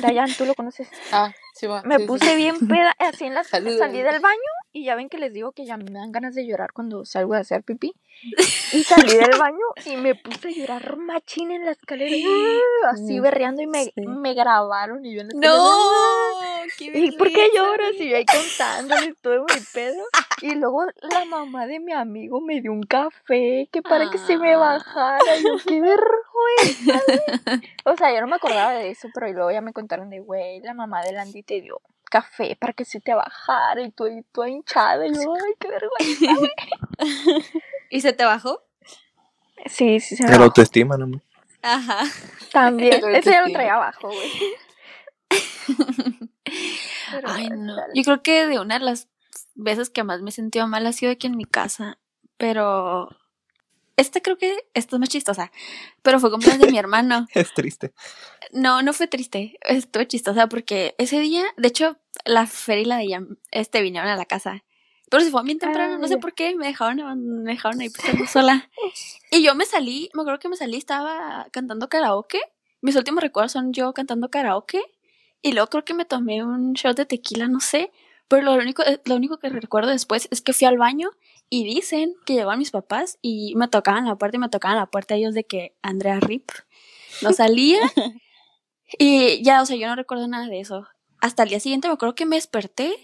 Dayan, 0.00 0.32
tú 0.34 0.44
lo 0.44 0.54
conoces. 0.54 0.88
Ah, 1.12 1.32
sí, 1.54 1.66
va. 1.66 1.82
Me 1.82 1.98
sí, 1.98 2.06
puse 2.06 2.30
sí. 2.30 2.36
bien 2.36 2.58
peda, 2.68 2.94
así 2.98 3.24
en 3.24 3.34
la 3.34 3.44
salí 3.44 4.02
del 4.02 4.20
baño 4.20 4.59
y 4.72 4.84
ya 4.84 4.94
ven 4.94 5.08
que 5.08 5.18
les 5.18 5.32
digo 5.32 5.52
que 5.52 5.64
ya 5.64 5.76
me 5.76 5.90
dan 5.90 6.12
ganas 6.12 6.34
de 6.34 6.46
llorar 6.46 6.72
cuando 6.72 7.04
salgo 7.04 7.34
de 7.34 7.40
hacer 7.40 7.62
pipí. 7.62 7.94
Y 8.72 8.84
salí 8.84 9.16
del 9.16 9.36
baño 9.38 9.64
y 9.84 9.96
me 9.96 10.14
puse 10.14 10.48
a 10.48 10.50
llorar 10.52 10.96
machín 10.96 11.50
en 11.50 11.64
la 11.64 11.72
escalera, 11.72 12.28
así 12.92 13.18
berreando 13.18 13.62
y 13.62 13.66
me, 13.66 13.84
sí. 13.84 13.92
me 14.06 14.34
grabaron 14.34 15.04
y 15.04 15.14
yo 15.14 15.22
en 15.22 15.28
la 15.28 15.32
escalera, 15.32 15.54
No, 15.58 16.70
qué 16.78 16.84
¿Y 16.94 17.10
por 17.16 17.28
qué 17.28 17.34
vergüenza, 17.34 17.56
lloras? 17.56 17.94
Y 17.98 18.08
yo 18.10 18.16
ahí 18.16 18.24
contándoles 18.26 19.14
todo 19.20 19.40
mi 19.44 19.60
pedo. 19.72 20.04
Y 20.42 20.54
luego 20.54 20.84
la 21.02 21.24
mamá 21.24 21.66
de 21.66 21.80
mi 21.80 21.92
amigo 21.92 22.40
me 22.40 22.60
dio 22.60 22.72
un 22.72 22.82
café 22.84 23.68
que 23.72 23.82
para 23.82 24.08
que 24.10 24.18
se 24.18 24.36
me 24.38 24.54
Ah. 24.54 24.58
bajara. 24.58 25.36
Y 25.38 25.42
yo, 25.42 25.56
qué 25.66 25.80
vergüenza. 25.80 27.02
güey". 27.06 27.60
O 27.84 27.96
sea, 27.96 28.14
yo 28.14 28.20
no 28.20 28.26
me 28.28 28.36
acordaba 28.36 28.72
de 28.72 28.90
eso, 28.90 29.08
pero 29.12 29.32
luego 29.32 29.50
ya 29.50 29.60
me 29.62 29.72
contaron 29.72 30.10
de, 30.10 30.20
güey, 30.20 30.60
la 30.60 30.74
mamá 30.74 31.02
de 31.02 31.12
Landy 31.12 31.42
te 31.42 31.60
dio 31.60 31.80
café 32.10 32.56
para 32.60 32.74
que 32.74 32.84
se 32.84 33.00
te 33.00 33.14
bajara 33.14 33.80
y 33.82 33.90
tú 33.92 34.04
ahí 34.04 34.22
toda 34.32 34.50
hinchada. 34.50 35.06
Y 35.06 35.14
yo, 35.14 35.32
ay, 35.34 35.54
qué 35.58 35.68
vergüenza, 35.68 36.34
güey. 36.36 36.50
¿Y 37.90 38.00
se 38.02 38.12
te 38.12 38.24
bajó? 38.26 38.62
Sí, 39.66 40.00
sí, 40.00 40.16
se 40.16 40.24
me 40.24 40.28
La 40.30 40.36
bajó. 40.36 40.44
autoestima, 40.44 40.96
¿no? 40.98 41.20
También. 42.52 43.00
La 43.02 43.18
Ese 43.18 43.30
ya 43.30 43.42
lo 43.46 43.52
traía 43.52 43.74
abajo, 43.74 44.08
güey. 44.08 44.30
Ay, 47.24 47.48
no. 47.50 47.76
Yo 47.94 48.02
creo 48.02 48.22
que 48.22 48.46
de 48.46 48.58
una 48.60 48.78
de 48.78 48.84
las 48.84 49.08
veces 49.54 49.90
que 49.90 50.04
más 50.04 50.20
me 50.22 50.30
he 50.30 50.32
sentido 50.32 50.66
mal 50.66 50.86
ha 50.86 50.92
sido 50.92 51.12
aquí 51.12 51.26
en 51.26 51.36
mi 51.36 51.44
casa. 51.44 51.98
Pero. 52.36 53.08
Esta 54.00 54.20
creo 54.20 54.38
que. 54.38 54.56
Esta 54.72 54.96
es 54.96 55.00
más 55.00 55.08
chistosa. 55.10 55.52
Pero 56.02 56.18
fue 56.20 56.30
cumpleaños 56.30 56.62
de 56.62 56.72
mi 56.72 56.78
hermano. 56.84 57.26
Es 57.34 57.52
triste. 57.52 57.92
No, 58.52 58.80
no 58.82 58.92
fue 58.92 59.06
triste. 59.08 59.58
Estuvo 59.60 60.04
chistosa 60.04 60.48
porque 60.48 60.94
ese 60.98 61.20
día, 61.20 61.44
de 61.56 61.68
hecho, 61.68 61.98
la 62.24 62.46
Fer 62.46 62.78
y 62.78 62.84
la 62.86 62.96
de 62.96 63.04
ella 63.04 63.22
este, 63.50 63.82
vinieron 63.82 64.08
a 64.08 64.16
la 64.16 64.24
casa. 64.24 64.64
Pero 65.10 65.24
se 65.24 65.30
fue 65.30 65.42
bien 65.42 65.58
temprano, 65.58 65.98
no 65.98 66.06
sé 66.06 66.18
por 66.18 66.34
qué, 66.34 66.54
me 66.54 66.68
dejaron, 66.68 67.42
me 67.42 67.52
dejaron 67.52 67.80
ahí 67.80 67.90
sola. 68.32 68.70
Y 69.32 69.42
yo 69.42 69.56
me 69.56 69.66
salí, 69.66 70.08
me 70.14 70.22
acuerdo 70.22 70.38
que 70.38 70.48
me 70.48 70.56
salí, 70.56 70.76
estaba 70.76 71.48
cantando 71.50 71.88
karaoke. 71.88 72.40
Mis 72.80 72.94
últimos 72.94 73.20
recuerdos 73.20 73.52
son 73.52 73.72
yo 73.72 73.92
cantando 73.92 74.30
karaoke. 74.30 74.80
Y 75.42 75.52
luego 75.52 75.68
creo 75.68 75.84
que 75.84 75.94
me 75.94 76.04
tomé 76.04 76.44
un 76.44 76.74
shot 76.74 76.96
de 76.96 77.06
tequila, 77.06 77.48
no 77.48 77.58
sé. 77.58 77.90
Pero 78.30 78.44
lo 78.44 78.54
único, 78.54 78.84
eh, 78.84 79.00
lo 79.06 79.16
único 79.16 79.38
que 79.38 79.48
recuerdo 79.48 79.90
después 79.90 80.28
es 80.30 80.40
que 80.40 80.52
fui 80.52 80.68
al 80.68 80.78
baño 80.78 81.10
y 81.48 81.64
dicen 81.64 82.14
que 82.24 82.34
llegaban 82.34 82.60
mis 82.60 82.70
papás 82.70 83.18
y 83.22 83.54
me 83.56 83.66
tocaban 83.66 84.06
la 84.06 84.14
puerta 84.14 84.36
y 84.36 84.40
me 84.40 84.48
tocaban 84.48 84.76
la 84.76 84.86
puerta 84.86 85.16
ellos 85.16 85.34
de 85.34 85.42
que 85.42 85.74
Andrea 85.82 86.20
Rip 86.20 86.48
no 87.22 87.32
salía. 87.32 87.80
y 89.00 89.42
ya, 89.42 89.60
o 89.60 89.66
sea, 89.66 89.76
yo 89.76 89.88
no 89.88 89.96
recuerdo 89.96 90.28
nada 90.28 90.46
de 90.46 90.60
eso. 90.60 90.86
Hasta 91.20 91.42
el 91.42 91.48
día 91.48 91.58
siguiente 91.58 91.88
me 91.88 91.94
acuerdo 91.94 92.14
que 92.14 92.24
me 92.24 92.36
desperté 92.36 92.94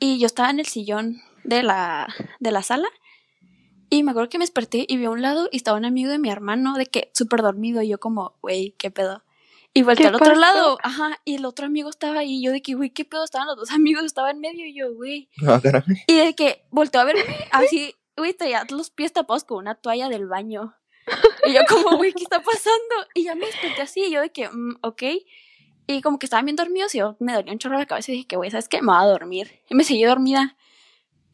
y 0.00 0.18
yo 0.18 0.26
estaba 0.26 0.50
en 0.50 0.60
el 0.60 0.66
sillón 0.66 1.22
de 1.44 1.62
la, 1.62 2.14
de 2.38 2.52
la 2.52 2.62
sala. 2.62 2.88
Y 3.88 4.02
me 4.02 4.10
acuerdo 4.10 4.28
que 4.28 4.38
me 4.38 4.42
desperté 4.42 4.84
y 4.86 4.98
vi 4.98 5.06
a 5.06 5.10
un 5.10 5.22
lado 5.22 5.48
y 5.50 5.56
estaba 5.56 5.78
un 5.78 5.86
amigo 5.86 6.10
de 6.10 6.18
mi 6.18 6.28
hermano 6.28 6.74
de 6.74 6.84
que 6.84 7.10
súper 7.14 7.40
dormido 7.40 7.80
y 7.80 7.88
yo 7.88 7.98
como, 7.98 8.34
güey, 8.42 8.74
¿qué 8.76 8.90
pedo? 8.90 9.24
Y 9.76 9.82
volteé 9.82 10.04
¿Qué 10.04 10.08
al 10.08 10.14
otro 10.14 10.28
pasó? 10.28 10.40
lado, 10.40 10.78
ajá, 10.84 11.20
y 11.24 11.34
el 11.34 11.44
otro 11.44 11.66
amigo 11.66 11.90
estaba 11.90 12.20
ahí, 12.20 12.36
y 12.36 12.42
yo 12.44 12.52
de 12.52 12.62
que, 12.62 12.74
güey, 12.74 12.90
¿qué 12.90 13.04
pedo? 13.04 13.24
Estaban 13.24 13.48
los 13.48 13.56
dos 13.56 13.70
amigos, 13.72 14.04
estaba 14.04 14.30
en 14.30 14.38
medio 14.38 14.64
y 14.64 14.74
yo, 14.74 14.94
güey. 14.94 15.28
Ah. 15.46 15.60
Y 16.06 16.16
de 16.16 16.34
que 16.34 16.64
volteó 16.70 17.00
a 17.00 17.04
verme 17.04 17.22
así, 17.50 17.94
güey, 18.16 18.34
traía 18.34 18.64
los 18.70 18.90
pies 18.90 19.12
tapados 19.12 19.42
con 19.42 19.58
una 19.58 19.74
toalla 19.74 20.08
del 20.08 20.28
baño. 20.28 20.74
Y 21.44 21.52
yo 21.52 21.60
como, 21.68 21.96
güey, 21.96 22.12
¿qué 22.12 22.22
está 22.22 22.40
pasando? 22.40 22.94
Y 23.14 23.24
ya 23.24 23.34
me 23.34 23.46
desperté 23.46 23.82
así, 23.82 24.04
y 24.04 24.12
yo 24.12 24.20
de 24.20 24.30
que, 24.30 24.48
mm, 24.48 24.76
ok. 24.82 25.02
Y 25.86 26.00
como 26.00 26.18
que 26.18 26.26
estaban 26.26 26.46
bien 26.46 26.56
dormidos 26.56 26.94
y 26.94 26.98
yo 26.98 27.16
me 27.20 27.34
dolía 27.34 27.52
un 27.52 27.58
chorro 27.58 27.76
la 27.76 27.84
cabeza 27.84 28.10
y 28.10 28.14
dije 28.14 28.26
que, 28.26 28.36
güey, 28.36 28.50
¿sabes 28.50 28.68
qué? 28.68 28.80
Me 28.80 28.86
voy 28.92 29.02
a 29.02 29.06
dormir. 29.06 29.60
Y 29.68 29.74
me 29.74 29.84
seguí 29.84 30.04
dormida. 30.04 30.56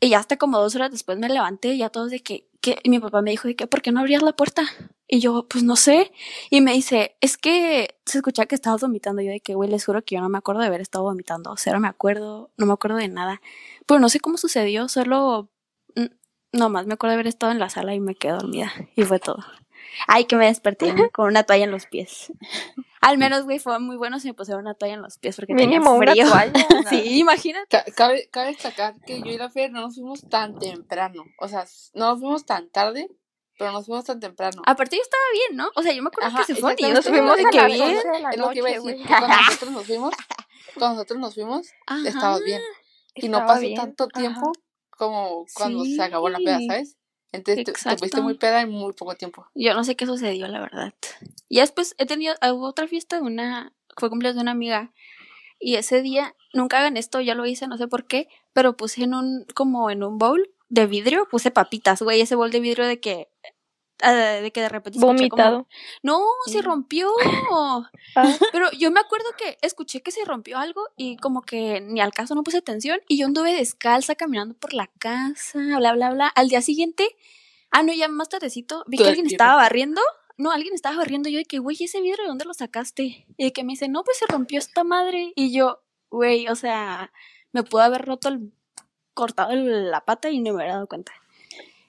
Y 0.01 0.09
ya 0.09 0.19
hasta 0.19 0.39
como 0.39 0.59
dos 0.59 0.75
horas 0.75 0.91
después 0.91 1.19
me 1.19 1.29
levanté 1.29 1.75
y 1.75 1.79
ya 1.79 1.91
todos 1.91 2.11
de 2.11 2.21
que, 2.21 2.49
que 2.61 2.79
mi 2.85 2.99
papá 2.99 3.23
me 3.23 3.31
dijo 3.31 3.49
de 3.49 3.57
que, 3.57 3.67
¿por 3.67 3.83
qué 3.83 3.93
no 3.93 4.01
abrías 4.01 4.23
la 4.23 4.33
puerta? 4.33 4.63
Y 5.09 5.21
yo, 5.21 5.47
pues 5.49 5.65
no 5.65 5.77
sé. 5.77 6.13
Y 6.51 6.61
me 6.61 6.73
dice, 6.73 7.17
es 7.21 7.37
que 7.37 7.97
se 8.07 8.19
escuchaba 8.19 8.47
que 8.47 8.55
estabas 8.55 8.81
vomitando. 8.81 9.23
Y 9.23 9.27
yo 9.27 9.33
de 9.33 9.41
que, 9.41 9.55
güey, 9.55 9.71
les 9.71 9.85
juro 9.85 10.03
que 10.03 10.15
yo 10.17 10.21
no 10.21 10.29
me 10.29 10.39
acuerdo 10.39 10.61
de 10.61 10.69
haber 10.69 10.81
estado 10.81 11.05
vomitando. 11.05 11.55
Cero 11.57 11.81
me 11.81 11.89
acuerdo, 11.89 12.51
no 12.57 12.67
me 12.67 12.73
acuerdo 12.73 12.99
de 12.99 13.09
nada. 13.09 13.41
Pero 13.87 14.01
no 14.01 14.09
sé 14.09 14.21
cómo 14.21 14.37
sucedió, 14.39 14.89
solo 14.89 15.51
nomás 16.53 16.87
me 16.87 16.95
acuerdo 16.95 17.13
de 17.13 17.15
haber 17.15 17.27
estado 17.29 17.53
en 17.53 17.59
la 17.59 17.71
sala 17.71 17.95
y 17.95 18.01
me 18.01 18.15
quedé 18.15 18.33
dormida. 18.33 18.73
Y 18.97 19.05
fue 19.05 19.19
todo. 19.19 19.45
Ay, 20.07 20.25
que 20.25 20.37
me 20.37 20.47
desperté 20.47 20.95
con 21.13 21.27
una 21.27 21.43
toalla 21.45 21.65
en 21.65 21.71
los 21.71 21.87
pies. 21.87 22.33
Al 23.01 23.17
menos, 23.17 23.45
güey, 23.45 23.59
fue 23.59 23.79
muy 23.79 23.97
bueno 23.97 24.21
si 24.21 24.29
me 24.29 24.35
pusieron 24.35 24.63
una 24.63 24.75
toalla 24.75 24.95
en 24.95 25.03
los 25.03 25.17
pies 25.19 25.37
porque 25.37 25.55
Mínimo 25.55 25.93
una 25.95 26.13
tenía 26.13 26.27
frío. 26.27 26.33
toalla. 26.53 26.67
sí, 26.91 27.19
imagínate. 27.19 27.67
Ca- 27.69 27.85
Cabe, 27.97 28.29
cabe 28.31 28.49
destacar 28.49 28.95
que 29.07 29.21
yo 29.21 29.31
y 29.31 29.39
la 29.39 29.49
Fer 29.51 29.71
no 29.73 29.81
nos 29.81 29.95
fuimos 29.95 30.29
tan 30.29 30.59
temprano. 30.59 31.25
O 31.39 31.49
sea, 31.49 31.65
no 31.95 32.11
nos 32.11 32.21
fuimos 32.21 32.45
tan 32.45 32.69
tarde, 32.69 33.09
pero 33.59 33.73
nos 33.73 33.87
fuimos 33.87 34.05
tan 34.05 34.21
temprano. 34.21 34.61
Aparte 34.67 34.97
yo 34.97 35.03
estaba 35.03 35.23
bien, 35.33 35.57
¿no? 35.57 35.71
O 35.77 35.83
sea, 35.83 35.93
yo 35.93 36.03
me 36.03 36.09
acuerdo 36.09 36.29
Ajá, 36.29 36.39
que 36.45 36.55
se 36.55 36.61
fue 36.61 36.75
y. 36.77 36.83
Nos 36.93 37.07
fuimos 37.09 37.37
de 37.37 37.45
que 37.45 37.65
bien. 37.67 37.83
11 37.97 38.09
de 38.11 38.21
la 38.21 38.31
es 38.31 38.37
lo 38.39 38.51
que 38.51 38.59
iba 38.59 38.69
a 38.69 38.73
decir. 38.73 38.97
Cuando 39.07 39.29
nosotros 39.47 39.71
nos 39.73 39.87
fuimos, 39.87 40.15
cuando 40.75 40.95
nosotros 40.97 41.21
nos 41.21 41.35
fuimos, 41.35 41.69
Ajá. 41.87 42.09
estaba 42.09 42.39
bien. 42.41 42.61
Y 43.15 43.29
no 43.29 43.39
pasó 43.47 43.61
bien. 43.63 43.75
tanto 43.77 44.05
Ajá. 44.05 44.21
tiempo 44.21 44.53
como 44.91 45.47
cuando 45.55 45.85
se 45.87 46.03
acabó 46.03 46.29
la 46.29 46.39
peda. 46.39 46.59
¿sabes? 46.67 46.97
Entonces 47.33 47.65
te, 47.65 47.73
te 47.73 47.97
fuiste 47.97 48.21
muy 48.21 48.35
peda 48.35 48.63
en 48.63 48.71
muy 48.71 48.93
poco 48.93 49.15
tiempo. 49.15 49.47
Yo 49.55 49.75
no 49.75 49.85
sé 49.85 49.97
qué 49.97 50.07
sucedió, 50.07 50.49
la 50.49 50.61
verdad. 50.61 50.95
Y 51.49 51.61
después 51.61 51.95
he 51.99 52.07
tenido 52.07 52.35
ah, 52.41 52.53
hubo 52.53 52.67
otra 52.67 52.89
fiesta 52.89 53.17
de 53.17 53.23
una, 53.23 53.73
fue 53.97 54.11
cumpleaños 54.11 54.37
de 54.37 54.43
una 54.43 54.51
amiga. 54.51 54.93
Y 55.61 55.77
ese 55.77 56.01
día, 56.01 56.35
nunca 56.55 56.79
hagan 56.79 56.97
esto, 56.97 57.21
ya 57.21 57.35
lo 57.35 57.47
hice, 57.47 57.69
no 57.69 57.77
sé 57.77 57.87
por 57.87 58.07
qué, 58.07 58.29
pero 58.53 58.77
puse 58.77 59.05
en 59.05 59.15
un, 59.15 59.45
como 59.55 59.91
en 59.91 60.03
un 60.03 60.17
bowl 60.19 60.51
de 60.71 60.87
vidrio, 60.87 61.29
puse 61.31 61.51
papitas, 61.51 62.01
güey, 62.01 62.21
ese 62.21 62.35
bowl 62.35 62.51
de 62.51 62.61
vidrio 62.61 62.87
de 62.87 62.99
que, 62.99 63.29
de 64.01 64.51
que 64.53 64.61
de 64.61 64.69
repente 64.69 64.99
como- 64.99 65.13
Vomitado. 65.13 65.67
no, 66.03 66.23
se 66.47 66.63
rompió. 66.63 67.11
Ah. 68.17 68.27
Pero 68.51 68.71
yo 68.73 68.91
me 68.91 68.99
acuerdo 68.99 69.27
que 69.39 69.57
escuché 69.63 70.03
que 70.03 70.11
se 70.11 70.25
rompió 70.25 70.59
algo 70.59 70.89
y 70.97 71.17
como 71.19 71.43
que 71.43 71.81
ni 71.81 72.01
al 72.01 72.13
caso 72.13 72.35
no 72.35 72.43
puse 72.43 72.59
atención 72.59 73.01
y 73.07 73.19
yo 73.19 73.27
anduve 73.27 73.53
descalza 73.53 74.17
caminando 74.17 74.55
por 74.55 74.73
la 74.75 74.89
casa, 74.99 75.61
bla, 75.79 75.93
bla, 75.93 76.11
bla. 76.11 76.27
Al 76.27 76.49
día 76.49 76.61
siguiente, 76.61 77.17
ah, 77.71 77.83
no, 77.85 77.93
ya 77.93 78.09
más 78.09 78.29
tardecito, 78.29 78.83
vi 78.89 78.97
que 78.97 79.05
alguien 79.05 79.29
tiempo. 79.29 79.45
estaba 79.45 79.63
barriendo. 79.63 80.01
No, 80.39 80.51
alguien 80.51 80.75
estaba 80.75 80.97
barriendo. 80.97 81.29
Yo 81.29 81.39
de 81.39 81.45
que, 81.45 81.59
güey, 81.59 81.77
¿ese 81.79 82.01
vidrio 82.01 82.25
de 82.25 82.29
dónde 82.29 82.47
lo 82.47 82.55
sacaste? 82.55 83.27
Y 83.37 83.45
de 83.45 83.53
que 83.53 83.63
me 83.63 83.75
dice, 83.75 83.89
no, 83.89 84.03
pues 84.03 84.19
se 84.19 84.27
rompió 84.27 84.59
esta 84.59 84.83
madre. 84.83 85.33
Y 85.37 85.53
yo, 85.53 85.83
güey, 86.11 86.49
o 86.49 86.57
sea, 86.57 87.13
me 87.53 87.63
pudo 87.63 87.83
haber 87.83 88.05
roto 88.05 88.29
el, 88.29 88.53
cortado 89.15 89.53
la 89.55 90.05
pata 90.05 90.31
y 90.31 90.39
no 90.39 90.51
me 90.51 90.57
hubiera 90.57 90.75
dado 90.75 90.87
cuenta. 90.89 91.13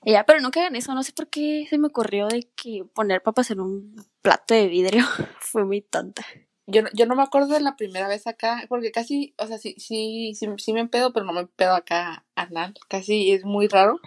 Ya, 0.04 0.24
pero 0.26 0.40
nunca 0.42 0.62
hagan 0.62 0.76
eso. 0.76 0.94
No 0.94 1.04
sé 1.04 1.14
por 1.14 1.28
qué 1.28 1.66
se 1.70 1.78
me 1.78 1.88
ocurrió 1.88 2.28
de 2.28 2.48
que 2.56 2.84
poner 2.94 3.22
papas 3.22 3.52
en 3.52 3.60
un 3.60 3.96
plato 4.22 4.54
de 4.54 4.68
vidrio. 4.68 5.06
Fue 5.40 5.64
muy 5.66 5.82
tonta. 5.82 6.26
Yo, 6.68 6.82
no- 6.84 6.90
yo 6.94 7.06
no 7.06 7.16
me 7.16 7.24
acuerdo 7.24 7.54
de 7.54 7.60
la 7.60 7.76
primera 7.76 8.08
vez 8.08 8.28
acá, 8.28 8.66
porque 8.70 8.92
casi, 8.92 9.34
o 9.38 9.46
sea, 9.48 9.58
sí, 9.58 9.76
sí, 9.78 10.34
sí, 10.36 10.48
sí 10.58 10.74
me 10.74 10.80
empedo, 10.80 11.12
pero 11.14 11.26
no 11.26 11.34
me 11.34 11.42
empedo 11.42 11.74
acá 11.74 12.26
anal. 12.36 12.74
Casi 12.88 13.32
es 13.32 13.44
muy 13.46 13.68
raro. 13.68 14.00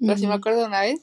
Pero 0.00 0.16
sí 0.18 0.26
me 0.26 0.34
acuerdo 0.34 0.60
de 0.60 0.66
una 0.66 0.80
vez 0.80 1.00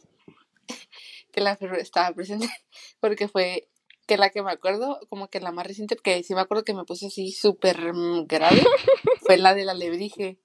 que 1.32 1.42
la 1.42 1.54
estaba 1.54 2.14
presente, 2.14 2.48
porque 3.00 3.28
fue 3.28 3.70
que 4.08 4.18
la 4.18 4.30
que 4.32 4.42
me 4.42 4.52
acuerdo, 4.52 5.00
como 5.10 5.30
que 5.30 5.40
la 5.40 5.52
más 5.52 5.68
reciente, 5.68 5.96
porque 5.96 6.24
sí 6.24 6.34
me 6.34 6.42
acuerdo 6.42 6.64
que 6.64 6.74
me 6.74 6.84
puse 6.84 7.08
así 7.08 7.32
súper 7.32 7.94
mm, 7.94 8.26
grave, 8.28 8.64
fue 9.22 9.38
la 9.38 9.54
del 9.54 9.70
alebrije. 9.70 10.40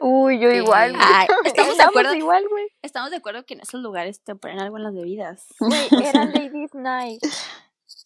Uy, 0.00 0.38
yo 0.40 0.50
igual. 0.50 0.92
güey. 0.92 1.04
Ay, 1.06 1.26
estamos 1.44 1.76
de 1.76 1.82
acuerdo. 1.84 2.14
igual, 2.14 2.44
güey. 2.48 2.66
Estamos 2.82 3.10
de 3.10 3.16
acuerdo 3.16 3.44
que 3.46 3.54
en 3.54 3.60
esos 3.60 3.80
lugares 3.80 4.22
te 4.22 4.34
ponen 4.34 4.60
algo 4.60 4.76
en 4.76 4.84
las 4.84 4.94
bebidas. 4.94 5.46
Güey, 5.60 5.88
era 6.04 6.24
Ladies 6.24 6.74
Night. 6.74 7.22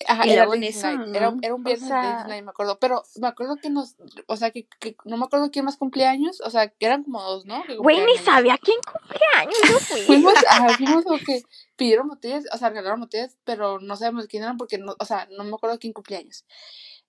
Ajá, 0.07 0.23
era 0.25 0.45
un 0.45 0.50
O 0.50 0.61
viernes 0.61 0.76
sea- 0.76 2.02
Ladies 2.02 2.26
Night, 2.28 2.45
me 2.45 2.50
acuerdo, 2.50 2.78
pero 2.78 3.02
me 3.21 3.26
acuerdo 3.26 3.57
que 3.57 3.68
nos, 3.68 3.97
o 4.28 4.37
sea, 4.37 4.52
que, 4.52 4.68
que 4.78 4.97
no 5.04 5.16
me 5.16 5.25
acuerdo 5.25 5.50
quién 5.50 5.64
más 5.64 5.76
cumplía 5.76 6.11
años, 6.11 6.40
o 6.45 6.50
sea, 6.50 6.68
que 6.68 6.87
eran 6.87 7.02
como 7.02 7.21
dos, 7.21 7.47
¿no? 7.47 7.64
Que 7.64 7.76
Güey, 7.76 8.04
ni 8.04 8.16
sabía 8.18 8.57
quién 8.59 8.78
cumpleaños. 8.80 9.57
Yo 9.68 9.78
fui. 9.80 10.00
Fuimos, 10.02 10.35
ajá, 10.49 10.68
fuimos 10.76 11.04
porque 11.04 11.42
pidieron 11.75 12.07
botellas, 12.07 12.45
o 12.52 12.57
sea, 12.59 12.68
regalaron 12.68 13.00
botellas, 13.00 13.37
pero 13.42 13.80
no 13.80 13.97
sabemos 13.97 14.28
quién 14.28 14.45
eran 14.45 14.57
porque, 14.57 14.78
no, 14.78 14.95
o 14.97 15.04
sea, 15.04 15.26
no 15.33 15.42
me 15.42 15.54
acuerdo 15.54 15.80
quién 15.80 15.92
cumpleaños. 15.92 16.45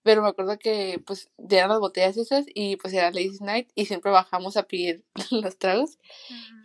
Pero 0.04 0.22
me 0.22 0.30
acuerdo 0.30 0.58
que, 0.58 1.02
pues, 1.06 1.30
dieron 1.38 1.70
las 1.70 1.80
botellas 1.80 2.18
esas 2.18 2.46
y, 2.54 2.78
pues, 2.78 2.94
era 2.94 3.12
Ladies 3.12 3.42
Night 3.42 3.70
y 3.76 3.86
siempre 3.86 4.12
bajamos 4.12 4.58
a 4.58 4.64
pedir 4.64 5.04
los 5.32 5.58
tragos. 5.58 6.00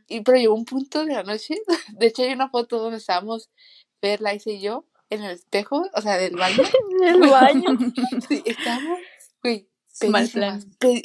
Y, 0.09 0.21
pero 0.21 0.39
llegó 0.39 0.55
un 0.55 0.65
punto 0.65 1.05
de 1.05 1.15
la 1.15 1.23
noche, 1.23 1.57
de 1.99 2.07
hecho 2.07 2.23
hay 2.23 2.33
una 2.33 2.51
foto 2.51 2.79
donde 2.79 2.99
estábamos, 2.99 3.51
Fer, 4.01 4.21
Laisa 4.21 4.51
y 4.51 4.61
yo, 4.61 4.85
en 5.11 5.23
el 5.23 5.33
espejo, 5.33 5.87
o 5.95 6.01
sea, 6.01 6.17
del 6.17 6.37
baño. 6.37 6.63
En 7.03 7.23
el 7.23 7.31
baño. 7.31 7.79
Sí, 8.29 8.43
estábamos, 8.47 8.99
güey, 9.43 9.69
Mal 10.09 10.29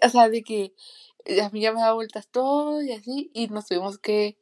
o 0.03 0.09
sea, 0.09 0.29
de 0.29 0.43
que 0.43 0.73
eh, 1.25 1.41
a 1.41 1.49
mí 1.49 1.61
ya 1.61 1.71
me 1.71 1.81
daba 1.81 1.93
vueltas 1.93 2.27
todo 2.27 2.81
y 2.81 2.91
así, 2.91 3.29
y 3.33 3.47
nos 3.47 3.67
tuvimos 3.67 3.99
que, 3.99 4.37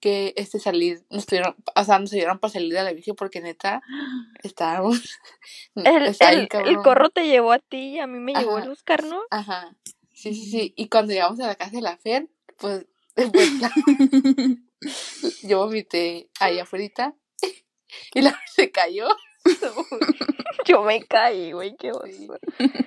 que 0.00 0.32
este 0.36 0.58
salir, 0.58 1.04
nos 1.10 1.26
tuvieron, 1.26 1.54
o 1.74 1.84
sea, 1.84 1.98
nos 1.98 2.12
ayudaron 2.12 2.38
para 2.38 2.52
salir 2.52 2.72
de 2.72 2.82
la 2.82 2.92
virgen 2.92 3.14
porque 3.14 3.40
neta, 3.40 3.82
estábamos, 4.42 5.20
El, 5.74 6.06
está 6.06 6.32
el, 6.32 6.48
el 6.66 6.76
corro 6.78 7.10
te 7.10 7.26
llevó 7.26 7.52
a 7.52 7.58
ti 7.58 7.96
y 7.96 7.98
a 7.98 8.06
mí 8.06 8.18
me 8.18 8.34
llevó 8.34 8.58
el 8.58 8.70
Oscar, 8.70 9.04
¿no? 9.04 9.20
Ajá, 9.30 9.76
sí, 10.12 10.34
sí, 10.34 10.50
sí, 10.50 10.74
y 10.76 10.88
cuando 10.88 11.12
llegamos 11.12 11.38
a 11.40 11.46
la 11.46 11.54
casa 11.54 11.72
de 11.72 11.82
la 11.82 11.96
Fer, 11.96 12.28
pues, 12.56 12.86
Pues, 13.14 13.32
yo 15.42 15.58
vomité 15.58 16.30
ahí 16.38 16.58
afuera 16.58 17.16
y 18.14 18.22
la 18.22 18.38
se 18.54 18.70
cayó. 18.70 19.08
Yo 20.66 20.82
me 20.82 21.02
caí, 21.04 21.52
güey, 21.52 21.74
qué 21.76 21.90
oso. 21.92 22.06
Sí. 22.06 22.28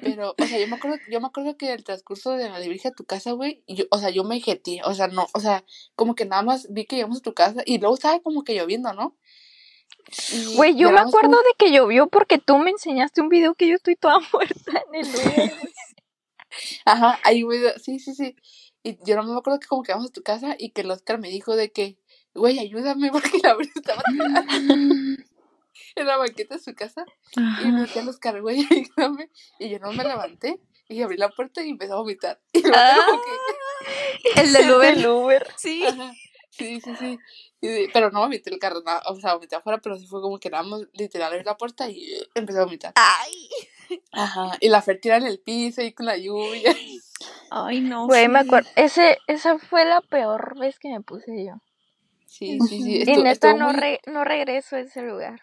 Pero, 0.01 0.35
o 0.37 0.45
sea, 0.45 0.59
yo 0.59 0.67
me 0.67 0.75
acuerdo, 0.75 0.97
yo 1.09 1.19
me 1.19 1.27
acuerdo 1.27 1.57
que 1.57 1.73
el 1.73 1.83
transcurso 1.83 2.31
de 2.31 2.47
la 2.49 2.59
dirige 2.59 2.89
a 2.89 2.91
tu 2.91 3.03
casa, 3.03 3.31
güey, 3.31 3.63
yo, 3.67 3.85
o 3.89 3.97
sea, 3.97 4.09
yo 4.09 4.23
me 4.23 4.39
jeté, 4.39 4.81
o 4.85 4.93
sea, 4.93 5.07
no, 5.07 5.27
o 5.33 5.39
sea, 5.39 5.63
como 5.95 6.13
que 6.15 6.25
nada 6.25 6.43
más 6.43 6.67
vi 6.71 6.85
que 6.85 6.95
llegamos 6.97 7.17
a 7.17 7.21
tu 7.21 7.33
casa 7.33 7.61
y 7.65 7.79
luego 7.79 7.95
estaba 7.95 8.19
como 8.19 8.43
que 8.43 8.53
lloviendo, 8.53 8.93
¿no? 8.93 9.17
Güey, 10.55 10.75
yo 10.75 10.91
me 10.91 10.99
acuerdo 10.99 11.29
como- 11.31 11.41
de 11.41 11.53
que 11.57 11.71
llovió 11.71 12.07
porque 12.07 12.37
tú 12.37 12.57
me 12.57 12.69
enseñaste 12.71 13.21
un 13.21 13.29
video 13.29 13.55
que 13.55 13.67
yo 13.67 13.75
estoy 13.75 13.95
toda 13.95 14.19
muerta 14.33 14.83
en 14.91 15.05
el 15.05 15.11
lugar. 15.11 15.51
Ajá, 16.85 17.19
ahí, 17.23 17.41
güey, 17.41 17.59
sí, 17.83 17.99
sí, 17.99 18.13
sí. 18.13 18.35
Y 18.83 18.97
yo 19.05 19.15
no 19.15 19.23
me 19.23 19.37
acuerdo 19.37 19.59
que 19.59 19.67
como 19.67 19.81
que 19.83 19.93
vamos 19.93 20.09
a 20.09 20.13
tu 20.13 20.21
casa 20.21 20.55
y 20.59 20.69
que 20.71 20.81
el 20.81 20.91
Oscar 20.91 21.17
me 21.19 21.29
dijo 21.29 21.55
de 21.55 21.71
que, 21.71 21.97
güey, 22.35 22.59
ayúdame 22.59 23.09
porque 23.11 23.39
la 23.41 23.55
verdad 23.55 23.71
estaba 23.75 24.03
en 25.95 26.07
la 26.07 26.17
banqueta 26.17 26.55
de 26.55 26.61
su 26.61 26.73
casa. 26.75 27.05
Y 27.35 27.67
me 27.71 27.81
decía 27.81 28.01
el 28.01 28.09
Oscar, 28.09 28.41
güey, 28.41 28.65
ayúdame. 28.69 29.29
Y 29.59 29.69
yo 29.69 29.79
no 29.79 29.91
me 29.93 30.03
levanté 30.03 30.59
y 30.89 31.01
abrí 31.01 31.17
la 31.17 31.29
puerta 31.29 31.63
y 31.63 31.69
empecé 31.69 31.93
a 31.93 31.95
vomitar. 31.95 32.39
Y 32.53 32.61
luego 32.61 32.77
Ah. 32.77 32.97
como 33.07 33.21
que, 33.21 34.41
El 34.41 34.53
del 34.53 34.71
Uber. 34.71 34.97
El 34.97 35.07
Uber. 35.07 35.47
Sí. 35.57 35.83
Ajá, 35.85 36.11
Sí, 36.51 36.79
sí, 36.81 36.95
sí. 36.99 37.17
Y 37.61 37.87
pero 37.87 38.11
no 38.11 38.19
vomité 38.19 38.51
el 38.51 38.59
carro, 38.59 38.81
nada, 38.85 39.01
o 39.07 39.15
sea, 39.19 39.33
vomité 39.33 39.55
afuera, 39.55 39.79
pero 39.81 39.97
sí 39.97 40.05
fue 40.05 40.21
como 40.21 40.37
que 40.39 40.51
nada 40.51 40.61
más 40.63 40.81
literal 40.93 41.31
abrí 41.33 41.43
la 41.43 41.57
puerta 41.57 41.89
y 41.89 42.13
eh, 42.13 42.27
empecé 42.35 42.59
a 42.59 42.65
vomitar. 42.65 42.93
Ay. 42.95 43.49
Ajá. 44.11 44.51
Y 44.59 44.69
la 44.69 44.83
Fer 44.83 44.99
tira 45.01 45.17
en 45.17 45.25
el 45.25 45.39
piso 45.39 45.81
y 45.81 45.93
con 45.93 46.05
la 46.05 46.15
lluvia. 46.15 46.75
Ay, 47.49 47.81
no. 47.81 48.05
Güey, 48.05 48.27
me 48.27 48.39
acuerdo. 48.39 48.69
Ese, 48.75 49.17
esa 49.27 49.57
fue 49.57 49.83
la 49.85 50.01
peor 50.01 50.59
vez 50.59 50.77
que 50.77 50.89
me 50.89 51.01
puse 51.01 51.43
yo. 51.45 51.53
Sí, 52.27 52.59
sí, 52.67 52.81
sí. 52.83 52.97
Y 52.97 53.01
estu- 53.03 53.17
neta 53.23 53.31
estuvo 53.49 53.53
no, 53.57 53.65
muy- 53.71 53.79
re- 53.79 54.01
no 54.05 54.23
regreso 54.23 54.75
a 54.75 54.81
ese 54.81 55.01
lugar. 55.01 55.39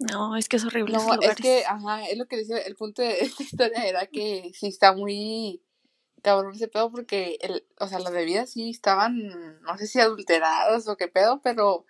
No, 0.00 0.34
es 0.36 0.48
que 0.48 0.56
es 0.56 0.64
horrible. 0.64 0.96
No, 0.96 1.20
es 1.20 1.36
que, 1.36 1.64
ajá, 1.66 2.08
es 2.08 2.16
lo 2.16 2.26
que 2.26 2.36
decía, 2.38 2.56
el 2.58 2.74
punto 2.76 3.02
de 3.02 3.20
esta 3.20 3.42
historia 3.42 3.84
era 3.86 4.06
que 4.06 4.50
sí 4.54 4.66
está 4.68 4.92
muy 4.94 5.62
cabrón 6.22 6.54
ese 6.54 6.68
pedo 6.68 6.90
porque, 6.90 7.38
el, 7.40 7.66
o 7.78 7.86
sea, 7.86 7.98
las 7.98 8.12
bebidas 8.12 8.50
sí 8.50 8.70
estaban, 8.70 9.60
no 9.62 9.76
sé 9.78 9.86
si 9.86 10.00
adulteradas 10.00 10.86
o 10.88 10.96
qué 10.96 11.08
pedo, 11.08 11.40
pero 11.42 11.84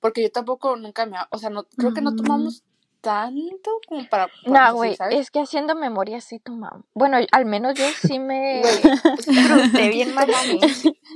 porque 0.00 0.22
yo 0.22 0.30
tampoco 0.30 0.76
nunca 0.76 1.06
me, 1.06 1.16
o 1.30 1.38
sea, 1.38 1.50
no, 1.50 1.64
creo 1.76 1.92
que 1.94 2.00
no 2.02 2.12
Mm. 2.12 2.16
tomamos 2.16 2.64
tanto 3.00 3.80
como 3.86 4.08
para, 4.08 4.26
para 4.44 4.68
No, 4.70 4.74
güey, 4.74 4.96
es 5.10 5.30
que 5.30 5.40
haciendo 5.40 5.74
memoria 5.76 6.20
sí 6.20 6.40
tomamos. 6.40 6.84
Bueno, 6.94 7.18
al 7.30 7.44
menos 7.46 7.74
yo 7.74 7.84
sí 8.02 8.18
me 8.18 8.60
Güey, 8.62 8.74
o 9.18 9.22
sea, 9.22 9.32
disfruté 9.32 9.88
bien 9.90 10.14
machín. 10.14 10.60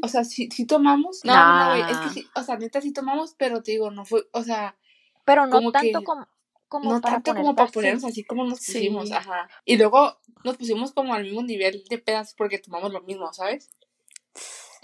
O 0.02 0.08
sea, 0.08 0.22
sí, 0.24 0.48
sí 0.52 0.66
tomamos. 0.66 1.20
No, 1.24 1.34
no, 1.34 1.58
no, 1.58 1.66
güey. 1.70 1.82
Es 1.90 1.98
que 1.98 2.08
sí, 2.10 2.30
o 2.36 2.42
sea, 2.42 2.56
neta 2.58 2.80
sí 2.80 2.92
tomamos, 2.92 3.34
pero 3.36 3.62
te 3.62 3.72
digo, 3.72 3.90
no 3.90 4.04
fue, 4.04 4.22
o 4.32 4.42
sea, 4.44 4.76
Pero 5.24 5.46
no 5.46 5.56
Como 5.56 5.72
tanto 5.72 5.98
que- 5.98 6.04
como, 6.04 6.28
como 6.70 6.90
no 6.94 7.00
para 7.02 7.16
tanto 7.16 7.34
como 7.34 7.54
para 7.54 7.70
ponernos 7.70 8.04
así 8.04 8.24
como 8.24 8.44
nos 8.44 8.60
Sí. 8.60 8.72
pusimos, 8.72 9.10
ajá. 9.12 9.48
Y 9.66 9.76
luego 9.76 10.16
nos 10.44 10.56
pusimos 10.56 10.92
como 10.92 11.12
al 11.12 11.24
mismo 11.24 11.42
nivel 11.42 11.84
de 11.90 11.98
pedas 11.98 12.32
porque 12.34 12.58
tomamos 12.58 12.92
lo 12.92 13.02
mismo, 13.02 13.30
¿sabes? 13.34 13.68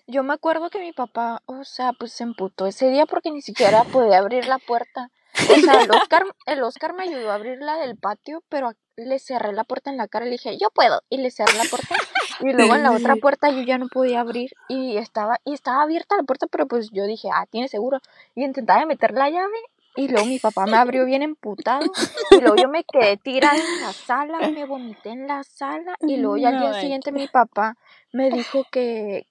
Yo 0.09 0.23
me 0.23 0.35
acuerdo 0.35 0.69
que 0.69 0.81
mi 0.81 0.93
papá, 0.93 1.43
o 1.47 1.65
sea, 1.65 1.93
pues 1.93 2.13
se 2.13 2.25
emputó 2.25 2.67
ese 2.67 2.91
día 2.91 3.07
porque 3.07 3.31
ni 3.31 3.41
siquiera 3.41 3.85
podía 3.85 4.19
abrir 4.19 4.47
la 4.47 4.59
puerta. 4.59 5.11
O 5.51 5.55
sea, 5.61 5.83
el 5.83 5.91
Oscar, 5.91 6.25
el 6.47 6.63
Oscar 6.63 6.95
me 6.95 7.05
ayudó 7.05 7.31
a 7.31 7.35
abrir 7.35 7.59
la 7.61 7.77
del 7.77 7.97
patio, 7.97 8.43
pero 8.49 8.73
le 8.97 9.19
cerré 9.19 9.53
la 9.53 9.65
puerta 9.65 9.91
en 9.91 9.97
la 9.97 10.09
cara 10.09 10.25
y 10.27 10.29
le 10.31 10.33
dije, 10.37 10.57
yo 10.59 10.71
puedo. 10.71 11.03
Y 11.09 11.19
le 11.19 11.31
cerré 11.31 11.55
la 11.59 11.65
puerta. 11.65 11.95
Y 12.41 12.53
luego 12.53 12.75
en 12.75 12.83
la 12.83 12.93
otra 12.93 13.17
puerta 13.17 13.51
yo 13.51 13.63
ya 13.63 13.79
no 13.79 13.89
podía 13.89 14.21
abrir 14.21 14.51
y 14.69 14.97
estaba, 14.97 15.41
y 15.45 15.55
estaba 15.55 15.83
abierta 15.83 16.17
la 16.17 16.23
puerta, 16.23 16.47
pero 16.47 16.67
pues 16.67 16.91
yo 16.93 17.05
dije, 17.05 17.29
ah, 17.33 17.47
tiene 17.51 17.69
seguro. 17.69 17.99
Y 18.35 18.45
intentaba 18.45 18.85
meter 18.87 19.13
la 19.13 19.31
llave 19.31 19.59
y 19.97 20.09
luego 20.09 20.27
mi 20.27 20.39
papá 20.39 20.67
me 20.67 20.77
abrió 20.77 21.05
bien 21.05 21.23
emputado. 21.23 21.87
Y 22.31 22.41
luego 22.41 22.57
yo 22.57 22.69
me 22.69 22.85
quedé 22.85 23.17
tirada 23.17 23.57
en 23.57 23.81
la 23.81 23.93
sala, 23.93 24.39
me 24.51 24.65
vomité 24.65 25.11
en 25.11 25.27
la 25.27 25.43
sala. 25.43 25.97
Y 26.01 26.17
luego 26.19 26.37
ya 26.37 26.51
al 26.51 26.61
día 26.61 26.81
siguiente 26.81 27.13
mi 27.13 27.29
papá 27.29 27.77
me 28.13 28.31
dijo 28.31 28.65
que, 28.71 29.27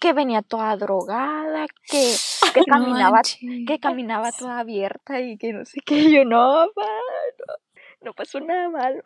que 0.00 0.12
venía 0.12 0.42
toda 0.42 0.76
drogada, 0.76 1.66
que, 1.88 2.14
que 2.52 2.64
caminaba, 2.64 3.22
que 3.66 3.78
caminaba 3.80 4.32
toda 4.32 4.58
abierta 4.58 5.20
y 5.20 5.38
que 5.38 5.52
no 5.52 5.64
sé 5.64 5.80
qué. 5.84 6.10
Yo, 6.10 6.24
no, 6.24 6.66
pa, 6.74 6.82
no, 6.82 7.54
no 8.02 8.12
pasó 8.12 8.40
nada 8.40 8.68
malo. 8.68 9.02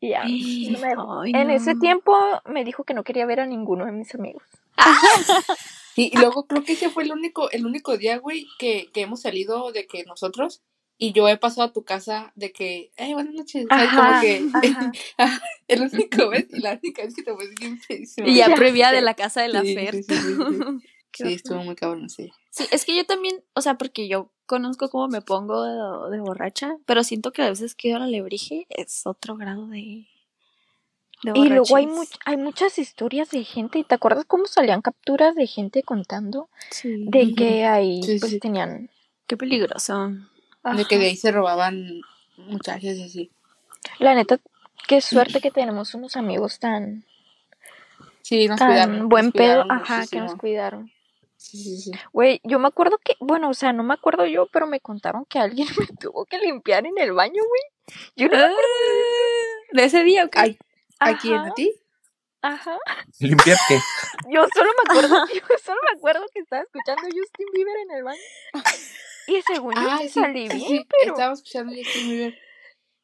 Y 0.00 0.10
ya, 0.10 0.22
me. 0.24 0.94
Ay, 0.96 1.32
En 1.34 1.50
ese 1.50 1.74
tiempo 1.74 2.16
me 2.46 2.64
dijo 2.64 2.84
que 2.84 2.94
no 2.94 3.02
quería 3.02 3.26
ver 3.26 3.40
a 3.40 3.46
ninguno 3.46 3.84
de 3.84 3.92
mis 3.92 4.14
amigos. 4.14 4.42
Y 5.98 6.16
luego 6.16 6.46
creo 6.46 6.62
que 6.62 6.72
ese 6.72 6.90
fue 6.90 7.02
el 7.02 7.12
único, 7.12 7.50
el 7.50 7.66
único 7.66 7.96
día, 7.96 8.18
güey, 8.18 8.46
que, 8.58 8.88
que 8.92 9.00
hemos 9.00 9.22
salido 9.22 9.72
de 9.72 9.86
que 9.86 10.04
nosotros 10.04 10.62
y 11.00 11.12
yo 11.12 11.28
he 11.28 11.36
pasado 11.36 11.68
a 11.68 11.72
tu 11.72 11.84
casa 11.84 12.32
de 12.34 12.50
que, 12.50 12.90
ay, 12.98 13.14
buenas 13.14 13.32
noches, 13.32 13.66
¿sabes? 13.68 13.88
Como 13.90 14.20
que 14.20 14.50
ajá. 15.16 15.42
el 15.68 15.82
único 15.82 16.28
vez 16.28 16.48
y 16.50 16.58
la 16.58 16.78
única 16.82 17.04
vez 17.04 17.14
que 17.14 17.22
te 17.22 17.32
fue 17.32 17.48
bien. 17.58 17.80
Y 18.26 18.34
ya 18.36 18.52
previa 18.54 18.90
de 18.90 19.00
la 19.00 19.14
casa 19.14 19.42
de 19.42 19.48
la 19.48 19.62
Sí, 19.62 19.74
Fer. 19.74 19.94
sí, 21.12 21.32
estuvo 21.32 21.62
muy 21.62 21.76
cabrón, 21.76 22.10
sí. 22.10 22.32
Sí, 22.50 22.64
es 22.72 22.84
que 22.84 22.96
yo 22.96 23.06
también, 23.06 23.44
o 23.54 23.60
sea, 23.60 23.78
porque 23.78 24.08
yo 24.08 24.32
conozco 24.46 24.90
cómo 24.90 25.06
me 25.06 25.22
pongo 25.22 25.62
de, 25.62 26.16
de 26.16 26.20
borracha, 26.20 26.76
pero 26.84 27.04
siento 27.04 27.32
que 27.32 27.42
a 27.42 27.50
veces 27.50 27.76
que 27.76 27.90
yo 27.90 27.98
la 28.00 28.08
lebrige 28.08 28.66
es 28.70 29.06
otro 29.06 29.36
grado 29.36 29.68
de, 29.68 30.08
de 31.22 31.32
Y 31.34 31.48
luego 31.48 31.76
hay, 31.76 31.88
hay 32.24 32.36
muchas 32.36 32.78
historias 32.78 33.30
de 33.30 33.44
gente. 33.44 33.82
¿Te 33.84 33.94
acuerdas 33.94 34.24
cómo 34.26 34.46
salían 34.46 34.82
capturas 34.82 35.34
de 35.34 35.46
gente 35.46 35.82
contando? 35.82 36.48
Sí. 36.70 37.04
De 37.08 37.34
que 37.34 37.64
ahí 37.66 38.02
Sí, 38.02 38.18
pues 38.18 38.32
sí. 38.32 38.38
tenían... 38.40 38.90
Qué 39.26 39.36
peligroso. 39.36 40.12
De 40.76 40.84
que 40.84 40.98
de 40.98 41.06
ahí 41.06 41.16
se 41.16 41.32
robaban 41.32 42.00
muchachas 42.36 42.96
y 42.96 43.02
así. 43.02 43.30
La 43.98 44.14
neta, 44.14 44.38
qué 44.86 45.00
suerte 45.00 45.40
que 45.40 45.50
tenemos 45.50 45.94
unos 45.94 46.16
amigos 46.16 46.58
tan, 46.58 47.04
Sí, 48.22 48.46
nos 48.48 48.58
tan 48.58 48.68
cuidaron. 48.70 49.08
buen 49.08 49.24
nos 49.26 49.34
pedo. 49.34 49.62
cuidaron 49.62 49.82
Ajá, 49.82 50.06
que 50.06 50.20
nos 50.20 50.34
cuidaron. 50.36 50.92
Sí, 51.36 51.56
sí, 51.58 51.76
sí. 51.78 51.90
Güey, 52.12 52.40
yo 52.44 52.58
me 52.58 52.68
acuerdo 52.68 52.98
que, 52.98 53.14
bueno, 53.20 53.48
o 53.50 53.54
sea, 53.54 53.72
no 53.72 53.82
me 53.84 53.94
acuerdo 53.94 54.26
yo, 54.26 54.46
pero 54.52 54.66
me 54.66 54.80
contaron 54.80 55.24
que 55.24 55.38
alguien 55.38 55.68
me 55.78 55.86
tuvo 55.96 56.24
que 56.26 56.38
limpiar 56.38 56.84
en 56.86 56.98
el 56.98 57.12
baño, 57.12 57.42
güey. 57.46 57.62
Yo 58.16 58.28
no 58.28 58.36
me 58.36 58.42
Ah, 58.44 58.50
¿De 59.72 59.84
ese 59.84 60.02
día 60.04 60.24
o 60.24 60.30
qué? 60.30 60.58
Ay, 60.98 61.14
¿A 61.14 61.18
quién? 61.18 61.34
Ajá. 61.36 61.48
¿A 61.50 61.54
ti? 61.54 61.72
Ajá. 62.42 62.78
¿Limpiar 63.20 63.58
qué? 63.68 63.78
Yo 64.30 64.46
solo 64.54 64.70
me 64.84 64.90
acuerdo, 64.90 65.26
yo 65.34 65.58
solo 65.64 65.80
me 65.90 65.98
acuerdo 65.98 66.24
que 66.32 66.40
estaba 66.40 66.62
escuchando 66.62 67.02
Justin 67.04 67.46
Bieber 67.52 67.76
en 67.78 67.90
el 67.96 68.04
baño. 68.04 68.20
Y 69.26 69.42
según 69.42 69.74
yo 69.74 69.80
Ah, 69.82 69.98
sí 70.00 70.08
sí, 70.08 70.20
salí 70.20 70.48
sí, 70.48 70.56
bien, 70.56 70.68
sí, 70.68 70.86
pero 71.00 71.12
Estaba 71.12 71.32
escuchando 71.34 71.72
Justin 71.74 72.08
Bieber. 72.10 72.38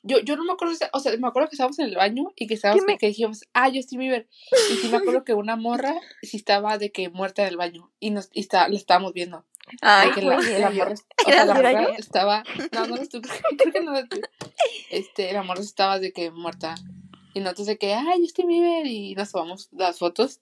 Yo, 0.07 0.18
yo 0.20 0.37
no 0.37 0.44
me 0.44 0.52
acuerdo, 0.52 0.74
o 0.92 1.00
sea, 1.00 1.16
me 1.16 1.28
acuerdo 1.28 1.48
que 1.48 1.54
estábamos 1.54 1.78
en 1.78 1.87
el 1.87 1.96
baño 1.96 2.33
y 2.37 2.46
que 2.46 2.54
estábamos, 2.54 2.85
me- 2.85 2.98
que 2.98 3.07
dijimos, 3.07 3.44
ah, 3.54 3.70
Justin 3.72 4.00
Bieber. 4.00 4.28
Y 4.70 4.76
sí 4.76 4.88
me 4.88 4.98
acuerdo 4.98 5.24
que 5.24 5.33
una 5.33 5.57
morra 5.57 5.94
sí 6.22 6.37
estaba 6.37 6.76
de 6.76 6.92
que 6.92 7.09
muerta 7.09 7.42
en 7.42 7.48
el 7.48 7.57
baño 7.57 7.90
y 8.00 8.11
nos, 8.11 8.28
y 8.33 8.40
está, 8.40 8.68
la 8.68 8.76
estábamos 8.76 9.14
viendo. 9.14 9.46
Ay, 9.80 10.09
de 10.11 10.14
que 10.14 10.22
la, 10.22 10.37
la 10.37 10.70
morra, 10.70 10.92
o 10.92 11.30
sea, 11.30 11.44
la 11.46 11.54
¿Era 11.54 11.54
morra 11.54 11.94
estaba, 11.96 12.44
no, 12.72 12.87
no 12.87 12.96
creo 13.09 14.09
que. 14.11 14.20
Este, 14.90 15.33
la 15.33 15.42
morra 15.42 15.61
estaba 15.62 15.98
de 15.98 16.12
que 16.12 16.30
muerta. 16.30 16.74
Y 17.34 17.40
nosotros 17.40 17.66
de 17.66 17.78
que, 17.78 17.92
ay, 17.94 18.20
Justin 18.20 18.46
Bieber, 18.48 18.86
y 18.86 19.14
nos 19.14 19.32
tomamos 19.32 19.68
las 19.72 19.98
fotos. 19.98 20.40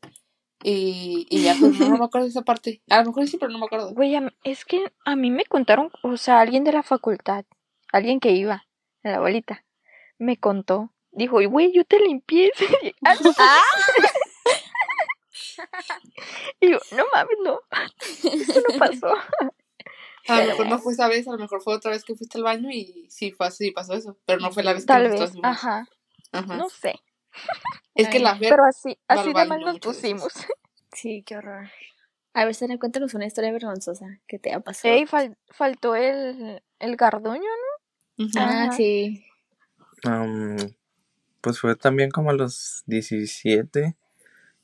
Y, 0.62 1.26
y 1.28 1.42
ya, 1.42 1.56
pues 1.58 1.78
no, 1.80 1.88
no 1.88 1.98
me 1.98 2.04
acuerdo 2.04 2.26
de 2.26 2.30
esa 2.30 2.42
parte. 2.42 2.82
A 2.88 3.00
lo 3.00 3.06
mejor 3.06 3.26
sí, 3.26 3.36
pero 3.38 3.50
no 3.50 3.58
me 3.58 3.66
acuerdo. 3.66 3.92
güey, 3.94 4.14
es 4.44 4.64
que 4.64 4.92
a 5.04 5.16
mí 5.16 5.30
me 5.30 5.44
contaron, 5.44 5.90
o 6.02 6.16
sea, 6.16 6.40
alguien 6.40 6.62
de 6.62 6.72
la 6.72 6.82
facultad, 6.84 7.44
alguien 7.92 8.20
que 8.20 8.30
iba, 8.32 8.66
la 9.02 9.16
abuelita, 9.16 9.64
me 10.18 10.36
contó. 10.36 10.92
Dijo, 11.10 11.40
"Y, 11.40 11.46
güey, 11.46 11.72
yo 11.72 11.84
te 11.84 11.98
limpié. 11.98 12.52
ese 12.54 12.66
día". 12.82 12.92
Ah, 13.04 13.14
no. 13.22 13.32
y 16.60 16.70
yo, 16.70 16.78
no 16.96 17.04
mames, 17.12 17.36
no. 17.42 17.60
Eso 18.32 18.60
no 18.68 18.78
pasó. 18.78 19.12
A 20.28 20.40
lo 20.40 20.46
mejor 20.46 20.68
no 20.68 20.78
fue 20.78 20.92
esa 20.92 21.08
vez, 21.08 21.26
a 21.26 21.32
lo 21.32 21.38
mejor 21.38 21.60
fue 21.62 21.74
otra 21.74 21.90
vez 21.90 22.04
que 22.04 22.14
fuiste 22.14 22.38
al 22.38 22.44
baño 22.44 22.70
y 22.70 23.08
sí, 23.10 23.32
fue 23.32 23.48
así, 23.48 23.72
pasó 23.72 23.94
eso. 23.94 24.16
Pero 24.24 24.38
no 24.38 24.52
fue 24.52 24.62
la 24.62 24.72
vez 24.72 24.84
que 24.84 24.86
Tal 24.86 25.02
nosotros 25.08 25.32
vez, 25.32 25.40
ajá, 25.42 25.88
Ajá. 26.32 26.56
no 26.56 26.68
sé. 26.68 26.94
Es 27.94 28.08
que 28.08 28.16
Ay, 28.18 28.22
la 28.24 28.36
Fer, 28.36 28.50
Pero 28.50 28.64
así, 28.64 28.98
así 29.08 29.32
de 29.32 29.44
mal 29.44 29.60
nos 29.60 29.78
pusimos. 29.78 30.32
Sí, 30.94 31.22
qué 31.24 31.38
horror. 31.38 31.70
A 32.34 32.44
ver, 32.44 32.54
Sara, 32.54 32.76
cuéntanos 32.78 33.14
una 33.14 33.24
historia 33.24 33.50
vergonzosa 33.50 34.20
que 34.28 34.38
te 34.38 34.52
ha 34.52 34.60
pasado. 34.60 34.92
Ey, 34.92 35.06
fal- 35.06 35.38
faltó 35.48 35.96
el, 35.96 36.62
el 36.80 36.96
garduño, 36.96 37.40
Ujú. 38.18 38.30
ah, 38.38 38.64
Ajá. 38.66 38.76
sí. 38.76 39.24
Pues 41.40 41.58
fue 41.58 41.76
también 41.76 42.10
como 42.10 42.30
a 42.30 42.34
los 42.34 42.82
17. 42.86 43.96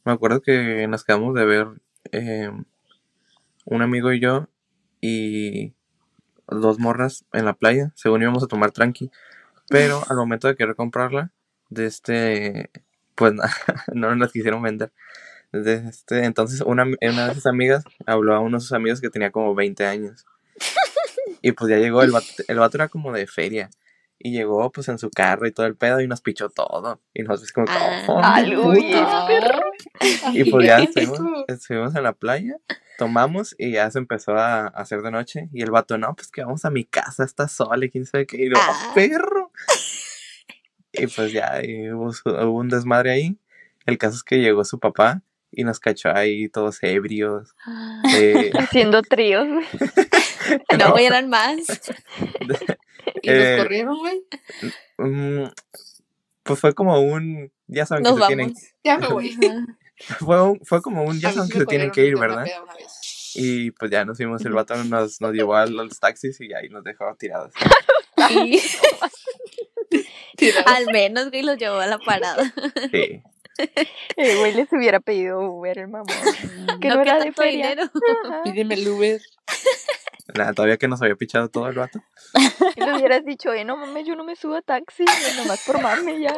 Me 0.04 0.12
acuerdo 0.12 0.42
que 0.42 0.86
nos 0.86 1.02
quedamos 1.04 1.34
de 1.34 1.44
ver 1.46 1.66
eh, 2.12 2.50
un 3.64 3.82
amigo 3.82 4.12
y 4.12 4.20
yo 4.20 4.48
y 5.00 5.74
dos 6.46 6.78
morras 6.78 7.24
en 7.32 7.44
la 7.44 7.54
playa, 7.54 7.92
según 7.94 8.22
íbamos 8.22 8.42
a 8.44 8.48
tomar 8.48 8.70
tranqui. 8.70 9.10
Pero 9.68 10.02
al 10.08 10.16
momento 10.16 10.48
de 10.48 10.56
querer 10.56 10.76
comprarla, 10.76 11.32
de 11.70 11.86
este, 11.86 12.70
pues 13.14 13.32
no 13.94 14.10
nos 14.10 14.18
las 14.18 14.32
quisieron 14.32 14.62
vender. 14.62 14.92
Desde 15.52 15.88
este, 15.88 16.24
entonces 16.24 16.60
una, 16.60 16.84
una 16.84 17.28
de 17.28 17.34
sus 17.34 17.46
amigas 17.46 17.84
habló 18.06 18.34
a 18.34 18.40
uno 18.40 18.58
de 18.58 18.60
sus 18.60 18.72
amigos 18.72 19.00
que 19.00 19.10
tenía 19.10 19.30
como 19.30 19.54
20 19.54 19.86
años. 19.86 20.24
Y 21.40 21.52
pues 21.52 21.70
ya 21.70 21.76
llegó, 21.76 22.02
el 22.02 22.10
vato, 22.10 22.26
el 22.48 22.58
vato 22.58 22.76
era 22.78 22.88
como 22.88 23.12
de 23.12 23.28
feria. 23.28 23.70
Y 24.18 24.32
llegó 24.32 24.72
pues 24.72 24.88
en 24.88 24.98
su 24.98 25.08
carro 25.08 25.46
y 25.46 25.52
todo 25.52 25.66
el 25.66 25.76
pedo 25.76 26.00
y 26.00 26.08
nos 26.08 26.20
pichó 26.20 26.48
todo. 26.50 27.00
Y 27.14 27.22
nosotros 27.22 27.52
como, 27.52 27.66
Ah, 27.70 28.02
"Oh, 28.08 28.18
algo 28.20 28.62
puto". 28.64 28.76
bien. 28.80 29.44
Y 30.32 30.50
pues 30.50 30.66
ya 30.66 30.78
estuvimos, 30.82 31.20
estuvimos 31.46 31.94
en 31.94 32.02
la 32.02 32.12
playa, 32.12 32.56
tomamos 32.98 33.54
y 33.56 33.70
ya 33.70 33.88
se 33.92 33.98
empezó 34.00 34.32
a, 34.36 34.66
hacer 34.66 35.02
de 35.02 35.12
noche. 35.12 35.48
Y 35.52 35.62
el 35.62 35.70
vato, 35.70 35.96
no, 35.96 36.12
pues 36.16 36.26
que 36.28 36.42
vamos 36.42 36.64
a 36.64 36.70
mi 36.70 36.84
casa, 36.84 37.22
está 37.22 37.46
sola 37.46 37.84
y 37.84 37.90
quién 37.90 38.04
sabe 38.04 38.26
qué. 38.26 38.46
Y 38.46 38.50
yo, 38.50 38.56
Ah. 38.58 38.90
perro. 38.96 39.52
Y 40.98 41.06
pues 41.06 41.32
ya 41.32 41.60
y 41.64 41.90
hubo, 41.90 42.12
su- 42.12 42.28
hubo 42.28 42.58
un 42.58 42.68
desmadre 42.68 43.10
ahí. 43.12 43.38
El 43.86 43.98
caso 43.98 44.16
es 44.16 44.22
que 44.22 44.36
llegó 44.38 44.64
su 44.64 44.78
papá 44.78 45.22
y 45.50 45.64
nos 45.64 45.80
cachó 45.80 46.10
ahí 46.14 46.48
todos 46.48 46.82
ebrios. 46.82 47.54
eh, 48.14 48.50
Haciendo 48.58 49.02
tríos, 49.02 49.46
güey. 49.48 49.66
No, 50.78 50.96
eran 50.98 51.28
más. 51.28 51.58
Y 53.22 53.28
nos 53.30 53.38
Eh, 53.38 53.56
corrieron, 53.58 53.98
güey. 53.98 54.22
mm, 54.98 55.48
pues 56.42 56.60
fue 56.60 56.74
como 56.74 57.00
un, 57.00 57.50
ya 57.66 57.84
saben 57.86 58.02
Nos 58.04 58.14
que 58.16 58.20
se 58.20 58.26
tienen, 58.26 58.46
vamos. 58.48 58.62
Ya 58.84 58.98
me 58.98 59.08
voy. 59.08 59.36
fue, 60.18 60.42
un- 60.42 60.60
fue 60.64 60.82
como 60.82 61.02
un, 61.04 61.18
ya 61.18 61.32
saben 61.32 61.50
que 61.50 61.58
se 61.58 61.66
tienen 61.66 61.90
que 61.90 62.04
ir, 62.04 62.16
¿verdad? 62.18 62.46
Y 63.34 63.70
pues 63.72 63.90
ya 63.90 64.04
nos 64.04 64.16
fuimos, 64.18 64.44
el 64.44 64.52
vato 64.52 64.74
nos, 64.84 65.20
nos 65.20 65.32
llevó 65.32 65.56
a 65.56 65.66
los 65.66 65.98
taxis 65.98 66.40
y 66.40 66.52
ahí 66.52 66.68
nos 66.68 66.84
dejó 66.84 67.14
tirados. 67.18 67.52
Y 68.30 68.58
Tirados. 68.60 69.12
al 70.66 70.86
menos, 70.92 71.30
güey, 71.30 71.42
los 71.42 71.56
llevó 71.58 71.76
a 71.76 71.86
la 71.86 71.98
parada. 71.98 72.52
Sí. 72.92 73.22
El 74.16 74.38
güey 74.38 74.54
les 74.54 74.72
hubiera 74.72 75.00
pedido 75.00 75.40
Uber, 75.40 75.76
el 75.78 75.88
mamón. 75.88 76.06
Que 76.80 76.88
no, 76.88 76.94
No, 76.96 77.02
era 77.02 77.18
que 77.18 77.24
de 77.24 77.32
feria. 77.32 77.70
dinero. 77.70 77.90
Ajá. 78.24 78.42
Pídeme 78.44 78.74
el 78.76 78.86
Uber. 78.88 79.20
Nada, 80.32 80.52
todavía 80.52 80.76
que 80.76 80.86
nos 80.86 81.02
había 81.02 81.16
pichado 81.16 81.48
todo 81.48 81.66
el 81.68 81.74
vato. 81.74 82.00
Y 82.76 82.80
le 82.84 82.94
hubieras 82.94 83.24
dicho, 83.24 83.52
eh, 83.52 83.64
no 83.64 83.76
mames, 83.76 84.06
yo 84.06 84.14
no 84.14 84.22
me 84.22 84.36
subo 84.36 84.54
a 84.54 84.62
taxi, 84.62 85.04
nomás 85.38 85.64
por 85.66 85.80
mame 85.82 86.20
ya. 86.20 86.36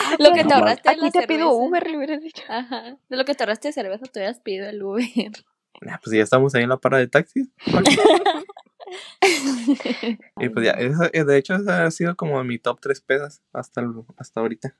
Ah, 0.00 0.16
Lo 0.18 0.32
que 0.32 0.42
te 0.44 0.52
ahorraste 0.52 0.90
de 0.90 0.96
la 0.96 1.10
te 1.12 1.26
pido. 1.28 1.52
Uber, 1.52 1.86
le 1.88 1.96
hubieras 1.96 2.20
dicho. 2.22 2.42
Ajá. 2.48 2.96
De 3.08 3.16
lo 3.16 3.24
que 3.24 3.34
te 3.36 3.44
ahorraste 3.44 3.68
de 3.68 3.72
cerveza, 3.72 4.06
te 4.06 4.18
hubieras 4.18 4.40
pedido 4.40 4.68
el 4.68 4.82
Uber. 4.82 5.04
Nah, 5.80 5.98
pues 6.02 6.16
ya 6.16 6.22
estamos 6.24 6.54
ahí 6.56 6.64
en 6.64 6.70
la 6.70 6.78
parada 6.78 7.02
de 7.02 7.08
taxis. 7.08 7.48
Y 10.38 10.48
pues 10.48 10.66
ya, 10.66 10.72
eh, 10.72 11.24
de 11.24 11.36
hecho, 11.36 11.54
esa 11.54 11.84
ha 11.84 11.90
sido 11.90 12.16
como 12.16 12.42
mi 12.42 12.58
top 12.58 12.80
3 12.80 13.00
pedas 13.00 13.42
hasta, 13.52 13.80
el- 13.80 14.04
hasta 14.16 14.40
ahorita. 14.40 14.76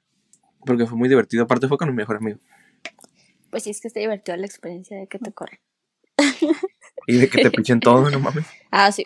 Porque 0.67 0.87
fue 0.87 0.97
muy 0.99 1.09
divertido. 1.09 1.45
Aparte 1.45 1.69
fue 1.69 1.79
con 1.79 1.89
mi 1.89 1.95
mejor 1.95 2.17
amigo. 2.17 2.39
Pues 3.51 3.65
sí, 3.65 3.71
es 3.71 3.81
que 3.81 3.89
está 3.89 4.01
divertida 4.01 4.37
la 4.37 4.47
experiencia 4.47 4.97
de 4.99 5.07
que 5.07 5.19
te 5.19 5.33
corren. 5.33 5.61
Y 7.07 7.19
de 7.19 7.29
que 7.29 7.43
te 7.43 7.51
pichen 7.51 7.81
todo, 7.81 8.11
no 8.11 8.19
mames. 8.19 8.47
Ah, 8.71 8.91
sí. 8.91 9.05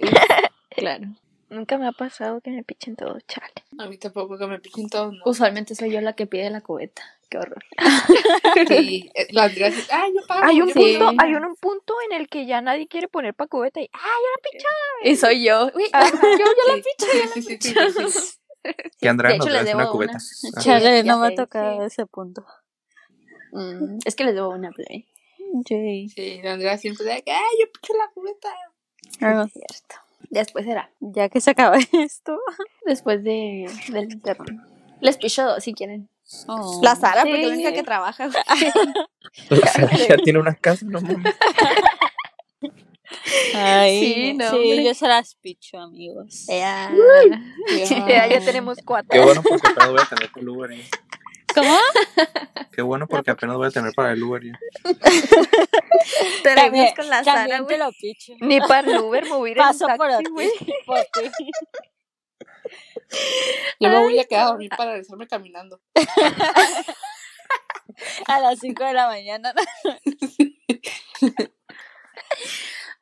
claro. 0.71 1.09
Nunca 1.49 1.79
me 1.79 1.87
ha 1.87 1.93
pasado 1.93 2.41
que 2.41 2.51
me 2.51 2.65
pichen 2.65 2.97
todo, 2.97 3.19
chale. 3.29 3.53
A 3.79 3.87
mí 3.87 3.97
tampoco 3.99 4.37
que 4.37 4.47
me 4.49 4.59
pichen 4.59 4.89
todos, 4.89 5.13
¿no? 5.13 5.23
Usualmente 5.25 5.75
soy 5.77 5.93
yo 5.93 6.01
la 6.01 6.15
que 6.15 6.27
pide 6.27 6.51
la 6.51 6.61
cubeta. 6.61 7.03
Qué 7.29 7.39
horror. 7.39 7.65
Sí, 8.69 9.11
eh, 9.15 9.27
la 9.31 9.45
Andrea 9.45 9.71
dice, 9.71 9.87
ay, 9.93 10.13
yo 10.15 10.27
pago. 10.27 10.45
Hay 10.45 10.61
un 10.61 10.69
yo 10.69 10.75
Sí. 10.75 10.97
pago". 10.99 11.07
punto, 11.11 11.23
hay 11.23 11.35
un, 11.35 11.45
un 11.45 11.57
punto 11.57 11.95
en 12.11 12.17
el 12.21 12.29
que 12.29 12.47
ya 12.47 12.61
nadie 12.63 12.89
quiere 12.89 13.07
poner 13.09 13.35
pa' 13.35 13.47
cubeta 13.47 13.81
y, 13.81 13.89
¡ay, 13.93 14.01
una 14.03 14.43
picha! 14.51 14.69
Y 15.11 15.17
soy 15.17 15.45
yo. 15.45 15.71
Uy, 15.75 15.85
Ajá. 15.93 16.11
yo 16.11 16.39
ya 16.39 16.45
la 16.45 16.75
Sí, 16.75 16.83
picho. 16.83 17.07
sí, 17.35 17.43
sí, 17.43 17.59
sí, 17.61 17.75
sí, 18.11 18.21
sí. 18.21 18.39
Que 19.01 19.09
Andrea 19.09 19.33
de 19.33 19.39
nos 19.39 19.47
hecho, 19.47 19.57
les 19.57 19.65
debo 19.67 19.79
una 19.79 19.89
cubeta. 19.91 20.13
una. 20.13 20.23
Ah. 20.57 20.61
Chale, 20.61 21.03
ya 21.05 21.13
no 21.13 21.21
me 21.21 21.29
sé, 21.29 21.33
ha 21.33 21.37
tocado 21.37 21.81
sí. 21.81 21.87
ese 21.87 22.07
punto. 22.07 22.45
Mm, 23.53 23.99
es 24.05 24.17
que 24.17 24.25
les 24.25 24.35
debo 24.35 24.49
una 24.51 24.71
play. 24.73 25.07
Sí. 25.67 26.09
Sí, 26.09 26.41
la 26.43 26.55
Andrea 26.55 26.77
siempre 26.79 27.05
dice, 27.05 27.23
ay, 27.29 27.57
yo 27.61 27.71
picho 27.73 27.93
la 27.95 28.09
cubeta. 28.13 28.49
Ah, 29.21 29.47
Cierto. 29.53 29.97
Después 30.41 30.65
será. 30.65 30.91
ya 31.01 31.29
que 31.29 31.41
se 31.41 31.51
acaba 31.51 31.77
esto. 31.93 32.39
Después 32.85 33.23
de, 33.25 33.71
del 33.89 34.13
interno. 34.13 34.45
Les 35.01 35.17
picho 35.19 35.45
dos 35.45 35.63
si 35.65 35.75
quieren. 35.75 36.09
Oh. 36.49 36.81
La 36.83 36.97
Sara, 36.97 37.23
porque 37.23 37.41
es 37.43 37.49
la 37.49 37.55
Sí. 37.55 37.55
única 37.55 37.73
que 37.73 37.83
trabaja. 37.83 38.29
O 39.51 39.57
sea, 39.57 39.91
ya 40.09 40.17
tiene 40.17 40.39
una 40.39 40.55
casa, 40.55 40.87
no 40.89 41.01
mames. 41.01 41.35
Ay, 43.55 44.01
Sí, 44.01 44.15
sí, 44.15 44.35
no, 44.35 44.47
hombre. 44.51 44.85
yo 44.85 44.95
se 44.95 45.07
las 45.09 45.35
picho, 45.37 45.79
amigos. 45.79 46.47
Ya, 46.49 46.91
ya 48.29 48.41
tenemos 48.45 48.79
cuatro. 48.85 49.09
Qué 49.11 49.21
bueno 49.21 49.43
porque 49.43 49.69
apenas 49.69 49.91
voy 49.91 50.01
a 50.01 50.07
tener 50.07 50.31
para 50.31 50.41
el 50.43 50.49
Uber. 50.49 50.71
¿Cómo? 51.57 51.75
Qué 52.73 52.83
bueno 52.83 53.07
porque 53.07 53.31
apenas 53.31 53.57
voy 53.57 53.69
a 53.69 53.71
tener 53.71 53.93
para 53.95 54.13
el 54.13 54.23
Uber. 54.23 54.43
ya. 54.45 54.59
Te 56.43 56.55
También, 56.55 56.73
reúnes 56.73 56.95
con 56.95 57.09
la 57.09 57.25
Sara, 57.25 57.49
también 57.49 57.65
güey. 57.65 57.79
Ni 58.41 58.61
para 58.61 58.91
el 58.91 58.99
Uber 58.99 59.25
me 59.25 59.31
voy 59.31 59.49
a 59.49 59.53
ir 59.53 59.57
Paso 59.57 59.87
taxi, 59.87 60.31
güey. 60.31 60.51
por 60.87 60.99
ti. 61.05 61.51
Yo 63.81 63.89
me 63.89 63.99
voy 64.01 64.19
a 64.19 64.25
quedar 64.25 64.45
a 64.45 64.49
dormir 64.49 64.69
para 64.77 64.91
regresarme 64.91 65.27
caminando. 65.27 65.81
A 68.27 68.41
las 68.41 68.59
5 68.59 68.85
de 68.85 68.93
la 68.93 69.07
mañana. 69.07 69.55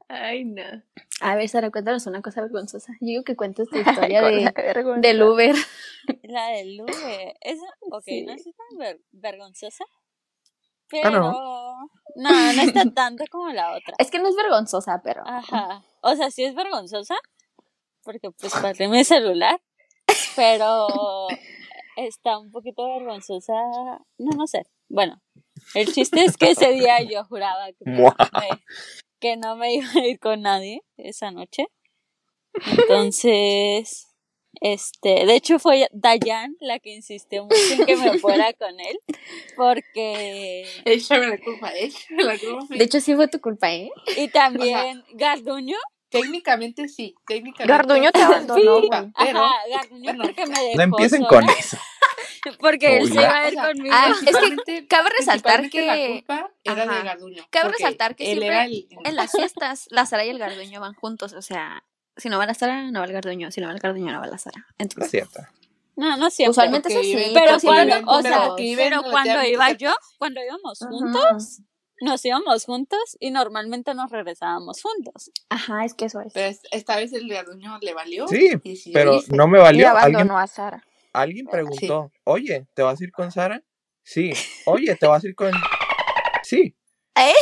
Ay, 0.09 0.45
no. 0.45 0.62
A 1.27 1.37
ver, 1.37 1.49
Sara, 1.49 1.71
cuéntanos 1.71 2.07
una 2.07 2.21
cosa 2.21 2.43
vergonzosa. 2.43 2.93
Yo 3.01 3.07
digo 3.07 3.25
que 3.25 3.35
cuentes 3.35 3.69
tu 3.71 3.77
historia 4.13 4.21
de, 4.23 4.53
del 5.01 5.23
Uber. 5.23 5.55
La 6.23 6.49
del 6.49 6.81
Uber. 6.83 7.35
Esa, 7.41 7.65
ok, 7.91 8.03
Sí. 8.05 8.23
no 8.27 8.33
es 8.35 8.45
tan 8.45 8.79
ver- 8.79 9.01
vergonzosa. 9.13 9.85
Ah, 9.89 10.89
Pero. 10.91 11.11
no. 11.21 11.33
no. 12.17 12.53
no, 12.53 12.63
está 12.63 12.83
tanto 12.95 13.25
como 13.31 13.49
la 13.53 13.71
otra. 13.71 13.95
Es 13.99 14.11
que 14.11 14.19
no 14.19 14.29
es 14.29 14.37
vergonzosa, 14.37 15.01
pero. 15.03 15.23
Ajá. 15.27 15.83
O 16.03 16.15
sea, 16.15 16.31
sí 16.31 16.45
es 16.45 16.55
vergonzosa. 16.55 17.15
Porque 18.03 18.31
pues 18.31 18.53
perdí 18.61 18.87
mi 18.89 19.03
celular. 19.03 19.59
Pero 20.37 20.89
está 21.97 22.39
un 22.39 22.51
poquito 22.51 22.85
vergonzosa. 22.87 23.55
No, 24.19 24.31
no 24.37 24.47
sé. 24.47 24.67
Bueno, 24.91 25.23
el 25.75 25.91
chiste 25.91 26.23
es 26.23 26.37
que 26.37 26.51
ese 26.51 26.69
día 26.73 27.01
yo 27.03 27.25
juraba 27.25 27.69
que, 27.69 27.85
me, 27.91 28.05
que 29.25 29.39
no 29.39 29.57
me 29.57 29.73
iba 29.75 29.89
a 29.91 30.07
ir 30.07 30.19
con 30.19 30.43
nadie 30.43 30.83
esa 30.99 31.31
noche. 31.31 31.67
Entonces, 32.79 34.07
este, 34.61 35.25
de 35.25 35.35
hecho 35.35 35.59
fue 35.59 35.89
Dayan 35.93 36.55
la 36.61 36.79
que 36.79 36.95
insistió 36.95 37.45
mucho 37.45 37.57
en 37.73 37.87
que 37.87 37.97
me 37.97 38.19
fuera 38.19 38.53
con 38.53 38.79
él. 38.79 38.99
Porque. 39.57 40.69
Échame 40.85 41.27
la 41.29 41.39
culpa, 41.39 41.73
échame 41.75 42.23
la 42.23 42.39
culpa. 42.39 42.67
De 42.77 42.85
hecho, 42.85 43.01
sí 43.01 43.15
fue 43.15 43.27
tu 43.29 43.41
culpa, 43.41 43.73
¿eh? 43.73 43.91
Y 44.19 44.29
también 44.29 45.03
Garduño. 45.15 45.79
técnicamente 46.11 46.87
sí, 46.89 47.15
técnicamente. 47.27 47.73
Garduño 47.73 48.13
te 48.13 48.21
abandonó, 48.21 48.83
Sí. 48.83 48.89
Pero, 49.19 49.39
Ajá, 49.43 49.55
Garduño 49.71 50.05
bueno, 50.05 50.25
porque 50.25 50.47
me 50.47 50.61
dejó 50.61 50.77
No 50.77 50.83
empiecen 50.83 51.23
sola, 51.25 51.29
con 51.29 51.49
eso. 51.49 51.79
Porque 52.61 52.98
él 52.98 53.09
se 53.09 53.14
iba 53.14 53.37
a 53.37 53.48
ir 53.48 53.54
conmigo. 53.54 53.94
ah, 53.96 54.12
es 54.26 54.57
que 54.66 54.87
cabe 54.87 55.11
resaltar 55.18 55.68
que- 55.70 55.87
La 55.87 56.07
culpa 56.09 56.50
era 56.64 56.83
Ajá. 56.85 56.94
de 56.98 57.02
Garduño. 57.04 57.44
Cabe 57.50 57.70
resaltar 57.72 58.14
que 58.16 58.24
siempre 58.26 58.64
el... 58.64 58.88
En 59.04 59.16
las 59.16 59.33
fiestas, 59.33 59.87
la 59.90 60.07
Sara 60.07 60.24
y 60.24 60.30
el 60.30 60.38
Garduño 60.38 60.80
van 60.80 60.94
juntos. 60.94 61.33
O 61.33 61.42
sea, 61.42 61.85
si 62.16 62.28
no 62.28 62.38
va 62.38 62.46
la 62.46 62.54
Sara, 62.54 62.90
no 62.90 63.00
va 63.00 63.07
el 63.07 63.12
Garduño. 63.12 63.50
Si 63.50 63.61
no 63.61 63.66
va 63.68 63.72
el 63.72 63.80
Garduño, 63.80 64.12
no 64.12 64.20
va 64.20 64.26
la 64.26 64.38
Sara. 64.38 64.66
Es 64.70 64.74
Entonces, 64.78 65.11
cierto. 65.11 65.40
No, 65.96 66.16
no 66.16 66.28
siempre. 66.30 66.50
usualmente 66.50 66.88
es 66.88 66.96
así. 66.96 67.30
pero 67.35 67.57
cuando, 67.62 67.96
o 68.11 68.20
sea, 68.22 68.48
pero 68.57 69.02
cuando 69.04 69.44
iba 69.44 69.70
yo, 69.72 69.94
cuando 70.18 70.40
íbamos 70.44 70.83
Ajá. 70.83 70.90
juntos, 70.90 71.61
nos 72.00 72.24
íbamos 72.24 72.64
juntos 72.64 73.16
y 73.20 73.30
normalmente 73.30 73.94
nos 73.94 74.11
regresábamos 74.11 74.83
juntos. 74.83 75.30
Ajá, 75.50 75.85
es 75.85 75.94
que 75.94 76.07
eso 76.07 76.20
es. 76.20 76.33
Pero 76.33 76.48
es- 76.48 76.62
esta 76.72 76.96
vez 76.96 77.12
el 77.12 77.28
Garduño 77.28 77.78
le 77.80 77.94
valió. 77.94 78.26
Sí, 78.26 78.50
y 78.64 78.70
decidió 78.70 78.92
pero 78.92 79.20
no 79.28 79.46
me 79.46 79.59
Y 79.59 79.62
valió. 79.62 79.88
Alguien, 79.90 80.16
abandonó 80.16 80.38
a 80.38 80.46
Sara. 80.48 80.85
Alguien 81.14 81.46
preguntó, 81.46 82.12
oye, 82.24 82.66
¿te 82.74 82.83
vas 82.83 83.00
a 83.00 83.05
ir 83.05 83.12
con 83.12 83.33
Sara? 83.33 83.62
Sí. 84.03 84.33
Oye, 84.66 84.94
¿te 84.96 85.07
vas 85.07 85.24
a 85.24 85.29
ir 85.29 85.35
con...? 85.35 85.53
Sí. 86.42 86.77
¿Eh? 87.16 87.33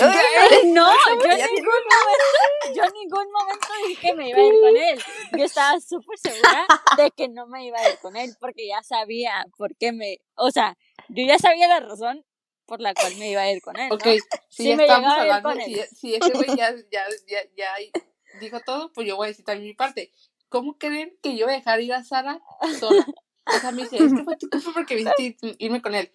No, 0.66 0.86
yo 1.18 1.30
en 1.30 1.54
ningún 1.54 1.82
momento, 1.90 2.74
yo 2.74 2.84
en 2.84 2.92
ningún 2.92 3.32
momento 3.32 3.68
dije 3.88 4.08
que 4.08 4.14
me 4.14 4.28
iba 4.28 4.38
a 4.38 4.42
ir 4.44 4.54
con 4.60 4.76
él. 4.76 5.02
Yo 5.38 5.44
estaba 5.44 5.80
súper 5.80 6.18
segura 6.18 6.66
de 6.98 7.10
que 7.10 7.28
no 7.28 7.46
me 7.46 7.64
iba 7.64 7.78
a 7.78 7.90
ir 7.90 7.98
con 7.98 8.16
él 8.16 8.36
porque 8.38 8.68
ya 8.68 8.82
sabía 8.82 9.46
por 9.56 9.74
qué 9.76 9.92
me, 9.92 10.18
o 10.34 10.50
sea, 10.50 10.76
yo 11.08 11.26
ya 11.26 11.38
sabía 11.38 11.68
la 11.68 11.80
razón 11.80 12.24
por 12.66 12.80
la 12.82 12.92
cual 12.92 13.16
me 13.16 13.30
iba 13.30 13.40
a 13.40 13.50
ir 13.50 13.62
con 13.62 13.78
él. 13.78 13.88
¿no? 13.88 13.94
Ok, 13.94 14.04
si 14.50 14.62
Sí 14.62 14.68
ya 14.68 14.76
me 14.76 14.82
estamos 14.84 15.10
llegaba 15.10 15.22
a 15.22 15.26
ir 15.26 15.32
hablando, 15.32 15.60
con 15.60 15.64
si, 15.64 15.80
él. 15.80 15.88
si 15.90 16.14
ese 16.14 16.32
güey 16.32 16.56
ya, 16.56 16.74
ya, 16.90 17.04
ya, 17.26 17.38
ya 17.56 17.74
dijo 18.40 18.60
todo, 18.60 18.92
pues 18.92 19.06
yo 19.08 19.16
voy 19.16 19.26
a 19.26 19.28
decir 19.28 19.44
también 19.44 19.68
mi 19.68 19.74
parte. 19.74 20.12
¿Cómo 20.50 20.76
creen 20.76 21.18
que 21.22 21.34
yo 21.34 21.46
voy 21.46 21.54
a 21.54 21.58
dejar 21.58 21.80
ir 21.80 21.94
a 21.94 22.04
Sara 22.04 22.42
sola? 22.78 23.06
O 23.46 23.58
sea, 23.60 23.72
me 23.72 23.82
dice, 23.82 23.96
es 23.98 24.12
que 24.14 24.24
fue 24.24 24.36
tu 24.36 24.48
culpa 24.48 24.70
porque 24.74 24.94
hiciste 24.98 25.36
irme 25.58 25.82
con 25.82 25.94
él. 25.94 26.10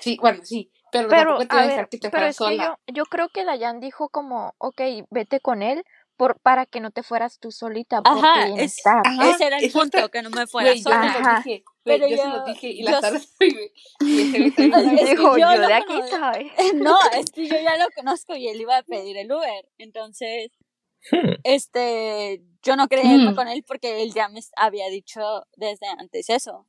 Sí, 0.00 0.18
bueno, 0.20 0.44
sí, 0.44 0.70
pero, 0.92 1.08
Pero, 1.08 1.36
tampoco 1.36 1.48
te 1.48 1.56
voy 1.56 1.64
a 1.64 1.68
dejar 1.68 1.88
que 1.88 1.98
te 1.98 2.10
pero 2.10 2.26
es 2.26 2.36
que 2.36 2.44
sola. 2.44 2.76
yo, 2.86 2.94
yo 2.94 3.04
creo 3.06 3.28
que 3.28 3.44
Dayan 3.44 3.80
dijo 3.80 4.08
como, 4.08 4.54
ok, 4.58 4.80
vete 5.10 5.40
con 5.40 5.62
él, 5.62 5.84
por, 6.16 6.38
para 6.40 6.66
que 6.66 6.80
no 6.80 6.90
te 6.90 7.02
fueras 7.02 7.38
tú 7.40 7.50
solita 7.50 8.02
por 8.02 8.18
Ajá, 8.18 8.46
tu 8.48 8.56
es-. 8.56 8.82
Ajá, 8.84 9.30
Ese 9.32 9.46
era 9.46 9.58
el 9.58 9.72
punto, 9.72 10.08
que 10.10 10.22
no 10.22 10.30
me 10.30 10.46
fuera 10.46 10.74
yo 10.74 10.82
sola. 10.82 11.00
se 11.02 11.08
lo 11.10 11.18
Ajá. 11.18 11.36
dije, 11.36 11.64
Pero 11.84 12.06
yo, 12.06 12.16
se 12.16 12.22
yo- 12.28 12.30
lo 12.30 12.44
dije 12.44 12.68
y 12.68 12.84
yo 12.84 12.90
la 12.90 13.00
que 14.00 15.06
Dijo, 15.06 15.38
yo 15.38 15.54
yo 15.54 15.66
de 15.66 15.74
aquí 15.74 16.00
soy. 16.10 16.50
No, 16.80 16.96
es 17.18 17.30
que 17.30 17.48
yo 17.48 17.56
ya 17.62 17.76
lo 17.76 17.86
conozco 17.96 18.36
y 18.36 18.48
él 18.48 18.60
iba 18.60 18.76
a 18.78 18.82
pedir 18.82 19.16
el 19.16 19.30
Uber. 19.32 19.68
Entonces, 19.78 20.50
Hmm. 21.10 21.34
este, 21.44 22.42
yo 22.62 22.76
no 22.76 22.88
quería 22.88 23.12
irme 23.14 23.32
Mm. 23.32 23.34
con 23.36 23.48
él 23.48 23.62
porque 23.66 24.02
él 24.02 24.12
ya 24.14 24.28
me 24.28 24.40
había 24.56 24.88
dicho 24.88 25.20
desde 25.56 25.86
antes 25.98 26.30
eso. 26.30 26.66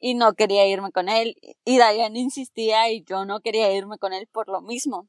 Y 0.00 0.14
no 0.14 0.34
quería 0.34 0.66
irme 0.66 0.90
con 0.92 1.08
él. 1.08 1.36
Y 1.64 1.74
Diane 1.76 2.18
insistía 2.18 2.90
y 2.90 3.02
yo 3.04 3.24
no 3.24 3.40
quería 3.40 3.72
irme 3.72 3.98
con 3.98 4.12
él 4.12 4.26
por 4.30 4.48
lo 4.48 4.60
mismo. 4.60 5.08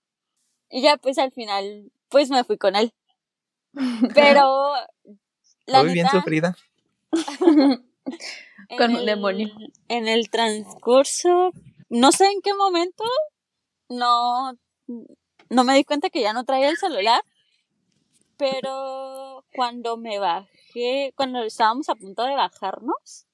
Y 0.69 0.81
ya 0.81 0.97
pues 0.97 1.17
al 1.17 1.31
final, 1.31 1.91
pues 2.09 2.29
me 2.29 2.43
fui 2.43 2.57
con 2.57 2.75
él. 2.75 2.93
Pero, 4.13 4.73
la 5.65 5.83
Muy 5.83 5.93
bien 5.93 6.07
sufrida. 6.09 6.55
Con 8.77 8.91
un 8.91 8.97
el- 8.97 9.05
demonio. 9.05 9.49
En 9.87 10.07
el 10.07 10.29
transcurso, 10.29 11.51
no 11.89 12.11
sé 12.11 12.25
en 12.27 12.41
qué 12.41 12.53
momento, 12.53 13.03
no, 13.89 14.53
no 15.49 15.63
me 15.63 15.75
di 15.75 15.83
cuenta 15.83 16.09
que 16.09 16.21
ya 16.21 16.33
no 16.33 16.43
traía 16.45 16.69
el 16.69 16.77
celular, 16.77 17.21
pero 18.39 19.43
cuando 19.53 19.97
me 19.97 20.17
bajé, 20.17 21.13
cuando 21.17 21.43
estábamos 21.43 21.89
a 21.89 21.95
punto 21.95 22.23
de 22.23 22.35
bajarnos 22.35 23.27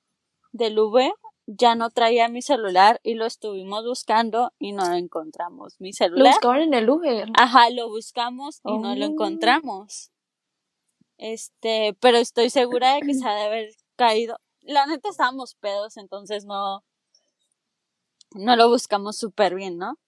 del 0.52 0.80
Uber, 0.80 1.14
ya 1.46 1.76
no 1.76 1.92
traía 1.92 2.28
mi 2.28 2.42
celular 2.42 3.00
y 3.04 3.14
lo 3.14 3.28
estuvimos 3.28 3.86
buscando 3.86 4.52
y 4.58 4.72
no 4.72 4.92
encontramos 4.96 5.80
mi 5.80 5.90
Lo 5.92 5.94
celular. 5.96 6.34
buscaban 6.34 6.62
en 6.64 6.74
el 6.74 6.90
Uber. 6.90 7.30
Ajá, 7.38 7.70
lo 7.70 7.88
buscamos 7.88 8.62
y 8.66 8.78
no 8.80 8.96
lo 8.96 9.06
Oh. 9.06 9.10
encontramos. 9.10 10.12
Este, 11.18 11.96
pero 12.02 12.18
estoy 12.18 12.50
segura 12.50 12.96
de 12.96 13.02
que 13.02 13.14
se 13.14 13.28
ha 13.28 13.36
de 13.36 13.44
haber 13.44 13.70
caído. 13.96 14.40
La 14.62 14.88
neta 14.88 15.10
estábamos 15.10 15.54
pedos, 15.54 15.98
entonces 15.98 16.46
no, 16.46 16.84
no 18.32 18.56
lo 18.56 18.68
buscamos 18.70 19.16
súper 19.18 19.54
bien, 19.54 19.78
¿no? 19.78 20.00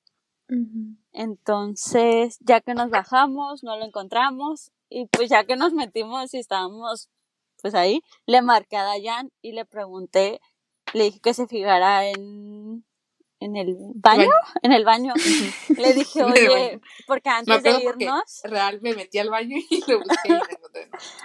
Entonces, 1.11 2.39
ya 2.41 2.61
que 2.61 2.73
nos 2.73 2.89
bajamos, 2.89 3.63
no 3.63 3.77
lo 3.77 3.85
encontramos 3.85 4.71
y 4.89 5.07
pues 5.07 5.29
ya 5.29 5.45
que 5.45 5.55
nos 5.55 5.73
metimos 5.73 6.33
y 6.33 6.39
estábamos 6.39 7.09
pues 7.61 7.73
ahí, 7.73 8.01
le 8.25 8.41
marqué 8.41 8.77
a 8.77 8.83
Dayan 8.83 9.31
y 9.41 9.51
le 9.51 9.65
pregunté, 9.65 10.39
le 10.93 11.05
dije 11.05 11.19
que 11.19 11.33
se 11.33 11.47
fijara 11.47 12.07
en, 12.07 12.85
en 13.39 13.55
el 13.55 13.75
baño, 13.95 14.29
en 14.61 14.71
el 14.71 14.85
baño. 14.85 15.13
Le 15.77 15.93
dije, 15.93 16.23
oye, 16.23 16.81
porque 17.05 17.29
antes 17.29 17.63
de 17.63 17.71
irnos, 17.71 18.41
real 18.43 18.79
me 18.81 18.95
metí 18.95 19.19
al 19.19 19.29
baño 19.29 19.57
y 19.69 19.83
lo 19.87 19.99
busqué 19.99 20.29
y 20.29 20.39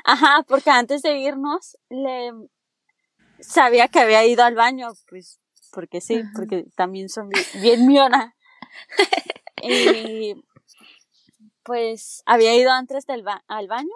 ajá, 0.05 0.45
porque 0.47 0.71
antes 0.71 1.03
de 1.03 1.19
irnos, 1.19 1.79
le 1.89 2.33
sabía 3.41 3.89
que 3.89 4.01
había 4.01 4.25
ido 4.27 4.45
al 4.45 4.55
baño, 4.55 4.93
pues, 5.09 5.41
porque 5.71 6.01
sí, 6.01 6.17
Ajá. 6.17 6.31
porque 6.35 6.65
también 6.77 7.09
son 7.09 7.29
bien, 7.29 7.45
bien 7.61 7.87
miona. 7.87 8.35
Y 9.65 10.35
pues 11.65 12.23
había 12.27 12.55
ido 12.55 12.71
antes 12.73 13.07
del 13.07 13.23
ba- 13.23 13.45
al 13.49 13.69
baño 13.69 13.89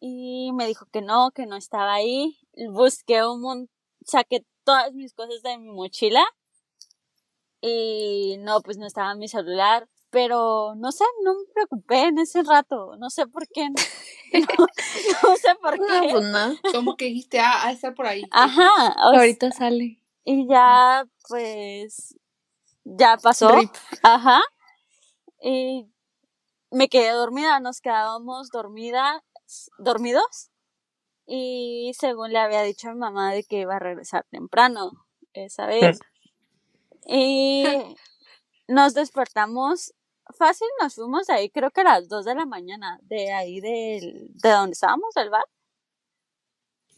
y 0.00 0.50
me 0.54 0.66
dijo 0.66 0.86
que 0.92 1.00
no, 1.02 1.30
que 1.32 1.46
no 1.46 1.56
estaba 1.56 1.94
ahí. 1.94 2.38
Busqué 2.70 3.24
un 3.26 3.40
mon 3.40 3.70
saqué 4.04 4.44
todas 4.64 4.92
mis 4.92 5.14
cosas 5.14 5.42
de 5.42 5.58
mi 5.58 5.70
mochila 5.70 6.24
y 7.60 8.36
no, 8.40 8.60
pues 8.62 8.78
no 8.78 8.86
estaba 8.86 9.14
mi 9.14 9.28
celular. 9.28 9.88
Pero 10.10 10.74
no 10.76 10.92
sé, 10.92 11.04
no 11.24 11.32
me 11.34 11.44
preocupé 11.54 12.02
en 12.08 12.18
ese 12.18 12.42
rato, 12.42 12.96
no 12.98 13.08
sé 13.10 13.26
por 13.26 13.46
qué. 13.48 13.68
No, 14.32 14.66
no 15.28 15.36
sé 15.36 15.54
por 15.60 15.78
No, 15.78 15.86
qué. 16.00 16.08
pues 16.10 16.24
no. 16.24 16.54
Como 16.72 16.96
que 16.96 17.04
dijiste, 17.06 17.38
ah, 17.38 17.66
a 17.66 17.72
estar 17.72 17.94
por 17.94 18.06
ahí. 18.06 18.22
Ajá, 18.30 18.70
sea, 18.76 18.94
Ahorita 18.96 19.50
sale. 19.52 20.00
y 20.24 20.46
ya 20.48 21.04
pues 21.28 22.16
ya 22.84 23.18
pasó. 23.18 23.50
Rip. 23.50 23.70
Ajá. 24.02 24.40
Y 25.42 25.86
me 26.72 26.88
quedé 26.88 27.10
dormida, 27.10 27.60
nos 27.60 27.80
quedábamos 27.80 28.50
dormidas, 28.50 29.22
dormidos. 29.78 30.50
Y 31.26 31.92
según 31.98 32.32
le 32.32 32.38
había 32.38 32.62
dicho 32.62 32.88
a 32.88 32.94
mi 32.94 32.98
mamá 32.98 33.32
de 33.32 33.44
que 33.44 33.60
iba 33.60 33.76
a 33.76 33.78
regresar 33.78 34.26
temprano 34.30 35.06
esa 35.34 35.66
vez. 35.66 36.00
Y 37.06 37.64
nos 38.68 38.94
despertamos 38.94 39.94
fácil, 40.36 40.68
nos 40.80 40.94
fuimos 40.94 41.26
de 41.26 41.34
ahí, 41.34 41.50
creo 41.50 41.70
que 41.70 41.82
a 41.82 41.84
las 41.84 42.08
2 42.08 42.24
de 42.24 42.34
la 42.34 42.46
mañana, 42.46 42.98
de 43.02 43.32
ahí 43.32 43.60
del, 43.60 44.28
de 44.30 44.50
donde 44.50 44.72
estábamos, 44.72 45.14
del 45.14 45.30
bar. 45.30 45.44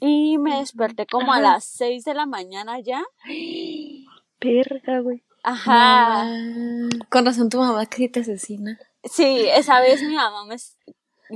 Y 0.01 0.39
me 0.39 0.59
desperté 0.59 1.07
como 1.07 1.33
a 1.33 1.41
las 1.41 1.65
6 1.65 2.05
de 2.05 2.15
la 2.15 2.27
mañana 2.27 2.79
ya. 2.81 3.03
Perra, 4.39 5.01
güey. 5.01 5.25
Ajá. 5.43 6.27
Con 7.11 7.25
razón 7.25 7.49
tu 7.49 7.59
mamá 7.59 7.87
casi 7.87 8.09
te 8.09 8.21
asesina. 8.21 8.79
Sí, 9.05 9.47
esa 9.49 9.81
vez 9.81 10.03
mi 10.03 10.15
mamá 10.15 10.45
me 10.47 10.57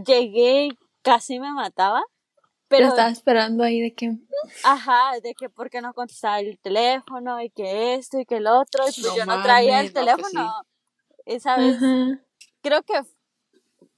llegué 0.05 0.67
y 0.67 0.79
casi 1.03 1.39
me 1.39 1.53
mataba. 1.53 2.03
Pero 2.69 2.81
Pero, 2.81 2.89
estaba 2.91 3.09
esperando 3.11 3.65
ahí 3.65 3.81
de 3.81 3.95
que. 3.95 4.17
ajá, 4.63 5.19
de 5.23 5.35
que 5.35 5.49
por 5.49 5.71
qué 5.71 5.81
no 5.81 5.95
contestaba 5.95 6.41
el 6.41 6.59
teléfono 6.59 7.41
y 7.41 7.51
que 7.51 7.95
esto 7.95 8.19
y 8.21 8.27
que 8.27 8.37
el 8.37 8.47
otro. 8.47 8.85
Y 8.85 9.01
pues 9.01 9.03
No 9.03 9.17
yo 9.17 9.27
no 9.27 9.43
traía 9.43 9.81
el 9.81 9.87
no, 9.87 9.93
pues 9.93 10.07
teléfono. 10.07 10.55
Esa 11.25 11.57
vez 11.57 11.77
creo 12.61 12.83
que 12.83 13.01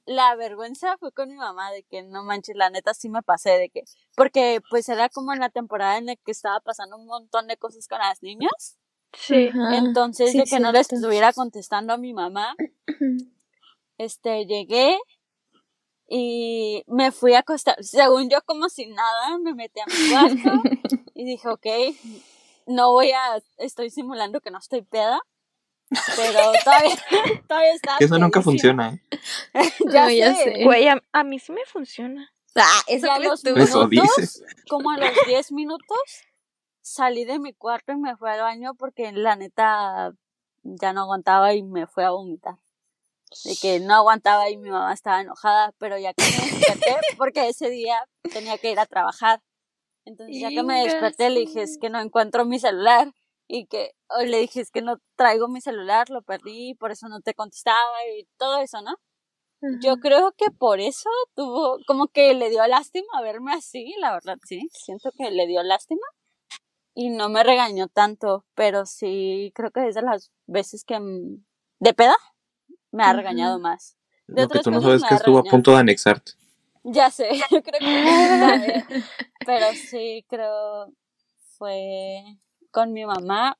la 0.06 0.35
vergüenza 0.35 0.96
fue 0.98 1.12
con 1.12 1.28
mi 1.28 1.37
mamá 1.37 1.70
de 1.70 1.85
que 1.85 2.02
no 2.02 2.24
manches, 2.24 2.56
la 2.56 2.70
neta 2.70 2.94
sí 2.94 3.09
me 3.09 3.22
pasé 3.22 3.50
de 3.50 3.70
que, 3.70 3.85
porque 4.16 4.61
pues 4.68 4.88
era 4.88 5.09
como 5.09 5.33
en 5.33 5.38
la 5.38 5.50
temporada 5.50 5.98
en 5.98 6.06
la 6.06 6.16
que 6.16 6.33
estaba 6.33 6.61
pasando 6.61 6.96
un 6.96 7.06
montón 7.06 7.46
de 7.46 7.56
cosas 7.56 7.87
con 7.87 7.98
las 7.98 8.22
niñas. 8.22 8.76
Sí. 9.12 9.50
Entonces 9.72 10.33
sí, 10.33 10.38
de 10.38 10.44
que 10.44 10.61
no 10.61 10.72
le 10.72 10.83
cierto. 10.85 10.96
estuviera 10.96 11.33
contestando 11.33 11.92
a 11.92 11.96
mi 11.96 12.12
mamá, 12.12 12.54
este, 14.00 14.46
llegué 14.46 14.98
y 16.08 16.82
me 16.86 17.12
fui 17.12 17.34
a 17.34 17.40
acostar, 17.40 17.76
según 17.84 18.30
yo 18.30 18.38
como 18.46 18.68
si 18.68 18.86
nada, 18.86 19.38
me 19.38 19.54
metí 19.54 19.78
a 19.80 19.84
mi 19.86 20.10
cuarto 20.10 20.62
y 21.14 21.24
dije, 21.24 21.48
ok, 21.48 21.66
no 22.66 22.92
voy 22.92 23.10
a, 23.12 23.42
estoy 23.58 23.90
simulando 23.90 24.40
que 24.40 24.50
no 24.50 24.58
estoy 24.58 24.82
peda, 24.82 25.20
pero 26.16 26.40
todavía, 26.64 26.96
todavía 27.48 27.74
está. 27.74 27.96
Eso 28.00 28.18
nunca 28.18 28.40
funciona, 28.40 28.94
¿eh? 28.94 29.00
Ya, 29.92 30.04
No, 30.06 30.10
ya 30.10 30.34
sé. 30.34 30.44
sé. 30.44 30.64
Güey, 30.64 30.88
a, 30.88 31.02
a 31.12 31.22
mí 31.22 31.38
sí 31.38 31.52
me 31.52 31.64
funciona. 31.66 32.32
Ah, 32.56 32.80
eso 32.88 33.10
a 33.12 33.18
los 33.18 33.42
tú. 33.42 33.50
Eso 33.50 33.86
minutos, 33.86 34.16
dices. 34.16 34.44
como 34.68 34.90
a 34.90 34.96
los 34.96 35.10
10 35.26 35.52
minutos, 35.52 35.98
salí 36.80 37.24
de 37.24 37.38
mi 37.38 37.52
cuarto 37.52 37.92
y 37.92 37.96
me 37.96 38.16
fui 38.16 38.30
al 38.30 38.40
baño 38.40 38.74
porque 38.74 39.12
la 39.12 39.36
neta 39.36 40.12
ya 40.62 40.92
no 40.92 41.02
aguantaba 41.02 41.54
y 41.54 41.62
me 41.62 41.86
fui 41.86 42.02
a 42.02 42.10
vomitar. 42.10 42.56
De 43.45 43.57
que 43.61 43.81
no 43.81 43.95
aguantaba 43.95 44.51
y 44.51 44.57
mi 44.57 44.71
mamá 44.71 44.93
estaba 44.93 45.21
enojada, 45.21 45.73
pero 45.79 45.99
ya 45.99 46.12
que 46.14 46.25
me 46.25 46.51
desperté, 46.51 46.97
porque 47.19 47.49
ese 47.49 47.71
día 47.71 47.97
tenía 48.33 48.59
que 48.59 48.73
ir 48.73 48.79
a 48.79 48.87
trabajar. 48.87 49.40
Entonces 50.05 50.40
ya 50.40 50.49
que 50.49 50.62
me 50.62 50.83
desperté 50.83 51.31
le 51.31 51.40
dije, 51.40 51.62
es 51.62 51.79
que 51.81 51.90
no 51.90 52.01
encuentro 52.01 52.45
mi 52.45 52.59
celular 52.59 53.12
y 53.47 53.66
que 53.66 53.93
o 54.09 54.23
le 54.23 54.38
dije, 54.38 54.61
es 54.61 54.71
que 54.71 54.83
no 54.83 54.99
traigo 55.16 55.49
mi 55.49 55.61
celular, 55.61 56.11
lo 56.11 56.23
perdí, 56.23 56.75
por 56.75 56.90
eso 56.90 57.09
no 57.09 57.21
te 57.21 57.35
contestaba 57.35 58.05
y 58.16 58.27
todo 58.37 58.59
eso, 58.59 58.83
¿no? 58.83 58.97
Yo 59.83 59.99
creo 59.99 60.33
que 60.33 60.47
por 60.51 60.81
eso 60.81 61.11
tuvo, 61.35 61.79
como 61.87 62.09
que 62.09 62.33
le 62.33 62.49
dio 62.49 62.66
lástima 62.66 63.21
verme 63.23 63.53
así, 63.53 63.95
la 63.99 64.12
verdad, 64.12 64.38
sí. 64.45 64.69
Siento 64.73 65.11
que 65.12 65.31
le 65.31 65.47
dio 65.47 65.62
lástima. 65.62 66.07
Y 66.95 67.11
no 67.11 67.29
me 67.29 67.45
regañó 67.45 67.87
tanto, 67.88 68.47
pero 68.55 68.87
sí, 68.87 69.53
creo 69.55 69.71
que 69.71 69.87
es 69.87 69.95
de 69.95 70.03
las 70.03 70.33
veces 70.47 70.85
que 70.85 70.99
mm, 70.99 71.45
de 71.79 71.95
peda 71.95 72.16
me 72.92 73.05
ha 73.05 73.12
regañado 73.12 73.59
más. 73.59 73.96
De 74.26 74.42
Lo 74.42 74.48
que 74.48 74.61
tú 74.61 74.70
no 74.70 74.81
sabes 74.81 75.03
que 75.03 75.14
estuvo 75.14 75.38
a 75.38 75.42
punto 75.42 75.72
de 75.72 75.79
anexarte. 75.79 76.33
Ya 76.85 77.11
sé, 77.11 77.29
yo 77.50 77.62
creo 77.62 77.79
que. 77.81 78.85
Pero 79.46 79.66
sí, 79.74 80.24
creo 80.29 80.92
fue 81.59 82.22
con 82.70 82.92
mi 82.92 83.05
mamá. 83.05 83.59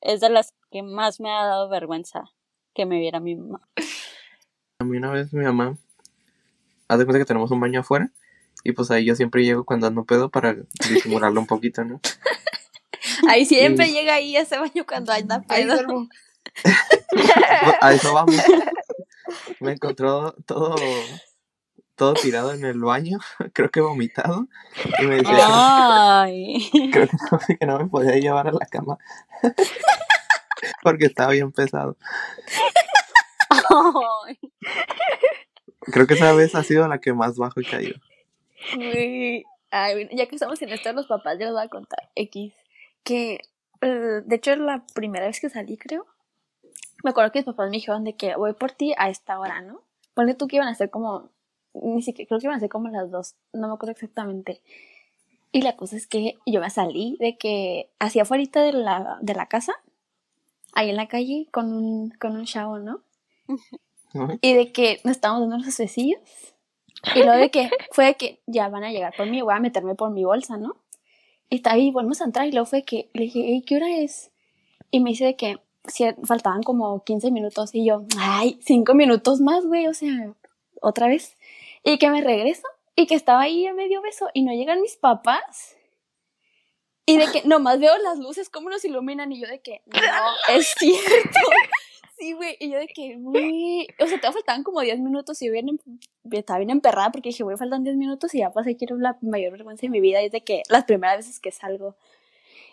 Es 0.00 0.20
de 0.20 0.30
las 0.30 0.54
que 0.70 0.82
más 0.82 1.20
me 1.20 1.30
ha 1.30 1.44
dado 1.44 1.68
vergüenza 1.68 2.30
que 2.74 2.86
me 2.86 2.98
viera 2.98 3.18
mi 3.18 3.34
mamá. 3.34 3.68
A 4.78 4.84
mí 4.84 4.96
una 4.96 5.10
vez 5.10 5.32
mi 5.32 5.44
mamá, 5.44 5.76
haz 6.86 6.98
de 6.98 7.04
cuenta 7.04 7.18
que 7.18 7.24
tenemos 7.24 7.50
un 7.50 7.58
baño 7.58 7.80
afuera 7.80 8.12
y 8.62 8.72
pues 8.72 8.90
ahí 8.90 9.04
yo 9.04 9.16
siempre 9.16 9.44
llego 9.44 9.64
cuando 9.64 9.88
ando 9.88 10.04
pedo 10.04 10.30
para 10.30 10.56
disimularlo 10.88 11.40
un 11.40 11.46
poquito, 11.48 11.84
¿no? 11.84 12.00
Ahí 13.28 13.44
siempre 13.44 13.90
llega 13.90 14.14
ahí 14.14 14.36
a 14.36 14.42
ese 14.42 14.58
baño 14.58 14.86
cuando 14.86 15.12
anda 15.12 15.42
pedo. 15.42 16.08
Pues, 17.10 17.30
A 17.80 17.92
eso 17.92 18.12
vamos. 18.14 18.36
Me 19.60 19.72
encontró 19.72 20.32
todo, 20.46 20.76
todo 21.98 22.14
tirado 22.14 22.54
en 22.54 22.64
el 22.64 22.78
baño, 22.80 23.18
creo 23.52 23.70
que 23.70 23.80
vomitado, 23.80 24.46
y 25.00 25.06
me 25.06 25.16
decía 25.16 25.36
Ay. 26.22 26.70
creo 26.92 27.08
que 27.08 27.16
no, 27.30 27.38
que 27.58 27.66
no 27.66 27.78
me 27.78 27.86
podía 27.86 28.16
llevar 28.16 28.48
a 28.48 28.52
la 28.52 28.66
cama 28.66 28.98
porque 30.82 31.06
estaba 31.06 31.32
bien 31.32 31.52
pesado. 31.52 31.96
Ay. 33.50 34.38
Creo 35.80 36.06
que 36.06 36.14
esa 36.14 36.32
vez 36.32 36.54
ha 36.54 36.62
sido 36.62 36.86
la 36.88 36.98
que 36.98 37.12
más 37.12 37.36
bajo 37.36 37.60
he 37.60 37.64
caído. 37.64 37.98
Güey. 38.74 39.44
Ay, 39.70 40.08
ya 40.12 40.26
que 40.26 40.36
estamos 40.36 40.60
en 40.62 40.70
esto 40.70 40.88
de 40.88 40.94
los 40.94 41.06
papás, 41.06 41.38
ya 41.38 41.46
les 41.46 41.54
voy 41.54 41.64
a 41.64 41.68
contar. 41.68 42.10
X. 42.14 42.52
Que, 43.04 43.40
eh, 43.80 44.22
de 44.24 44.36
hecho, 44.36 44.56
la 44.56 44.84
primera 44.94 45.26
vez 45.26 45.40
que 45.40 45.50
salí, 45.50 45.76
creo, 45.76 46.06
me 47.04 47.10
acuerdo 47.10 47.32
que 47.32 47.38
mis 47.40 47.46
papás 47.46 47.70
me 47.70 47.76
dijeron 47.76 48.04
de 48.04 48.14
que 48.14 48.36
voy 48.36 48.54
por 48.54 48.72
ti 48.72 48.94
a 48.98 49.08
esta 49.08 49.38
hora, 49.38 49.60
¿no? 49.60 49.82
Ponle 50.14 50.34
tú 50.34 50.48
que 50.48 50.56
iban 50.56 50.68
a 50.68 50.74
ser 50.74 50.90
como, 50.90 51.30
ni 51.74 52.02
siquiera, 52.02 52.28
creo 52.28 52.40
que 52.40 52.46
iban 52.46 52.56
a 52.56 52.60
ser 52.60 52.68
como 52.68 52.88
las 52.88 53.10
dos, 53.10 53.34
no 53.52 53.68
me 53.68 53.74
acuerdo 53.74 53.92
exactamente. 53.92 54.60
Y 55.52 55.62
la 55.62 55.76
cosa 55.76 55.96
es 55.96 56.06
que 56.06 56.38
yo 56.44 56.60
me 56.60 56.70
salí 56.70 57.16
de 57.20 57.38
que 57.38 57.90
hacia 57.98 58.22
afuera 58.22 58.44
de 58.44 58.72
la, 58.72 59.18
de 59.22 59.34
la 59.34 59.46
casa, 59.46 59.72
ahí 60.74 60.90
en 60.90 60.96
la 60.96 61.08
calle, 61.08 61.46
con 61.50 61.72
un, 61.72 62.10
con 62.10 62.36
un 62.36 62.44
chavo, 62.44 62.78
¿no? 62.78 63.00
Y 64.42 64.54
de 64.54 64.72
que 64.72 65.00
nos 65.04 65.12
estábamos 65.12 65.42
dando 65.42 65.56
unos 65.56 65.78
besillos. 65.78 66.20
Y 67.14 67.22
luego 67.22 67.38
de 67.38 67.50
que 67.50 67.70
fue 67.92 68.06
de 68.06 68.14
que 68.14 68.40
ya 68.46 68.68
van 68.68 68.84
a 68.84 68.90
llegar 68.90 69.14
por 69.16 69.26
mí, 69.26 69.40
voy 69.40 69.54
a 69.54 69.60
meterme 69.60 69.94
por 69.94 70.10
mi 70.10 70.24
bolsa, 70.24 70.56
¿no? 70.56 70.76
Y 71.48 71.56
está 71.56 71.72
ahí, 71.72 71.90
volvemos 71.90 72.20
a 72.20 72.24
entrar 72.24 72.46
y 72.46 72.52
luego 72.52 72.66
fue 72.66 72.82
que 72.82 73.08
le 73.14 73.24
dije, 73.24 73.40
"Ey, 73.40 73.62
¿qué 73.62 73.76
hora 73.76 73.88
es? 73.96 74.30
Y 74.90 75.00
me 75.00 75.10
dice 75.10 75.24
de 75.24 75.36
que 75.36 75.58
faltaban 76.24 76.62
como 76.62 77.02
15 77.04 77.30
minutos 77.30 77.74
y 77.74 77.86
yo, 77.86 78.04
ay, 78.18 78.58
5 78.62 78.94
minutos 78.94 79.40
más, 79.40 79.64
güey, 79.64 79.86
o 79.86 79.94
sea, 79.94 80.34
otra 80.80 81.08
vez. 81.08 81.36
Y 81.84 81.98
que 81.98 82.10
me 82.10 82.20
regreso 82.22 82.66
y 82.94 83.06
que 83.06 83.14
estaba 83.14 83.42
ahí 83.42 83.66
a 83.66 83.74
medio 83.74 84.02
beso 84.02 84.28
y 84.34 84.42
no 84.42 84.52
llegan 84.52 84.80
mis 84.80 84.96
papás. 84.96 85.76
Y 87.06 87.16
de 87.16 87.26
que 87.32 87.42
nomás 87.48 87.80
veo 87.80 87.96
las 87.98 88.18
luces, 88.18 88.50
cómo 88.50 88.68
nos 88.68 88.84
iluminan 88.84 89.32
y 89.32 89.40
yo 89.40 89.48
de 89.48 89.60
que, 89.60 89.80
no, 89.86 90.54
es 90.54 90.74
cierto. 90.78 91.40
Sí, 92.18 92.32
güey, 92.32 92.56
y 92.60 92.70
yo 92.70 92.78
de 92.78 92.88
que, 92.88 93.16
güey, 93.16 93.86
o 93.98 94.06
sea, 94.06 94.20
te 94.20 94.30
faltaban 94.30 94.62
como 94.64 94.80
10 94.80 94.98
minutos 94.98 95.40
y 95.40 95.46
yo 95.46 95.52
bien, 95.52 95.68
em- 95.70 95.78
estaba 96.32 96.58
bien 96.58 96.70
emperrada 96.70 97.10
porque 97.12 97.30
dije, 97.30 97.44
güey, 97.44 97.56
faltan 97.56 97.84
10 97.84 97.96
minutos 97.96 98.34
y 98.34 98.40
ya 98.40 98.50
pasé, 98.50 98.76
quiero 98.76 98.96
la 98.98 99.16
mayor 99.22 99.52
vergüenza 99.52 99.82
de 99.82 99.88
mi 99.88 100.00
vida 100.00 100.20
y 100.20 100.26
es 100.26 100.32
de 100.32 100.42
que 100.42 100.64
las 100.68 100.84
primeras 100.84 101.16
veces 101.18 101.40
que 101.40 101.50
salgo. 101.52 101.94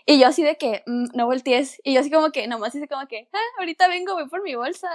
Y 0.07 0.19
yo 0.19 0.27
así 0.27 0.43
de 0.43 0.57
que, 0.57 0.83
"Mm, 0.85 1.05
no 1.15 1.25
voltees. 1.25 1.81
Y 1.83 1.93
yo 1.93 2.01
así 2.01 2.11
como 2.11 2.31
que, 2.31 2.47
nomás 2.47 2.75
hice 2.75 2.87
como 2.87 3.07
que, 3.07 3.27
ah, 3.33 3.37
ahorita 3.59 3.87
vengo, 3.87 4.13
voy 4.13 4.27
por 4.29 4.43
mi 4.43 4.55
bolsa. 4.55 4.89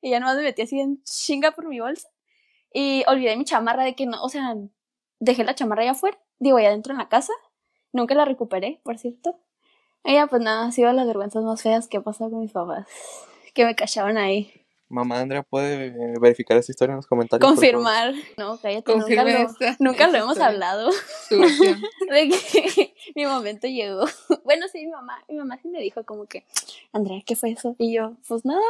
Y 0.00 0.10
ya 0.10 0.20
nomás 0.20 0.36
me 0.36 0.42
metí 0.44 0.62
así 0.62 0.80
en 0.80 1.02
chinga 1.04 1.52
por 1.52 1.66
mi 1.68 1.80
bolsa. 1.80 2.08
Y 2.72 3.04
olvidé 3.08 3.36
mi 3.36 3.44
chamarra 3.44 3.84
de 3.84 3.94
que 3.96 4.06
no, 4.06 4.22
o 4.22 4.28
sea, 4.30 4.56
dejé 5.20 5.44
la 5.44 5.54
chamarra 5.54 5.82
allá 5.82 5.92
afuera, 5.92 6.18
digo, 6.40 6.58
allá 6.58 6.68
adentro 6.70 6.92
en 6.94 6.98
la 6.98 7.08
casa. 7.08 7.32
Nunca 7.92 8.14
la 8.14 8.24
recuperé, 8.26 8.80
por 8.84 8.98
cierto. 8.98 9.38
Ya, 10.04 10.26
pues 10.28 10.42
nada, 10.42 10.66
ha 10.68 10.72
sido 10.72 10.92
las 10.92 11.06
vergüenzas 11.06 11.44
más 11.44 11.62
feas 11.62 11.88
que 11.88 11.98
he 11.98 12.00
pasado 12.02 12.30
con 12.30 12.40
mis 12.40 12.52
papás. 12.52 12.86
Que 13.54 13.64
me 13.66 13.74
cachaban 13.76 14.18
ahí. 14.18 14.63
Mamá 14.88 15.20
Andrea 15.20 15.42
puede 15.42 15.86
eh, 15.86 16.14
verificar 16.20 16.56
esta 16.56 16.70
historia 16.70 16.92
en 16.92 16.96
los 16.96 17.06
comentarios. 17.06 17.48
Confirmar. 17.48 18.12
No, 18.36 18.58
cállate, 18.60 18.92
nunca 18.92 19.06
Confirme 19.06 19.32
lo, 19.32 19.38
esta- 19.50 19.76
nunca 19.80 20.06
lo 20.06 20.12
esta 20.12 20.18
hemos 20.18 20.32
historia. 20.32 20.46
hablado. 20.46 20.90
De 22.10 22.28
que 22.28 22.94
mi 23.16 23.26
momento 23.26 23.66
llegó. 23.66 24.04
Bueno, 24.44 24.66
sí, 24.68 24.84
mi 24.84 24.92
mamá, 24.92 25.24
mi 25.28 25.36
mamá 25.36 25.58
sí 25.62 25.68
me 25.68 25.80
dijo 25.80 26.04
como 26.04 26.26
que, 26.26 26.44
Andrea, 26.92 27.22
¿qué 27.24 27.34
fue 27.34 27.50
eso? 27.52 27.74
Y 27.78 27.94
yo, 27.94 28.12
pues 28.28 28.44
nada, 28.44 28.60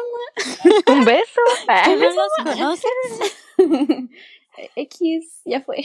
Un 0.86 1.04
beso. 1.04 1.40
¿Tú 1.84 1.96
no 1.96 2.10
los 2.10 2.28
conoces? 2.44 4.12
X, 4.76 5.40
ya 5.44 5.60
fue. 5.62 5.78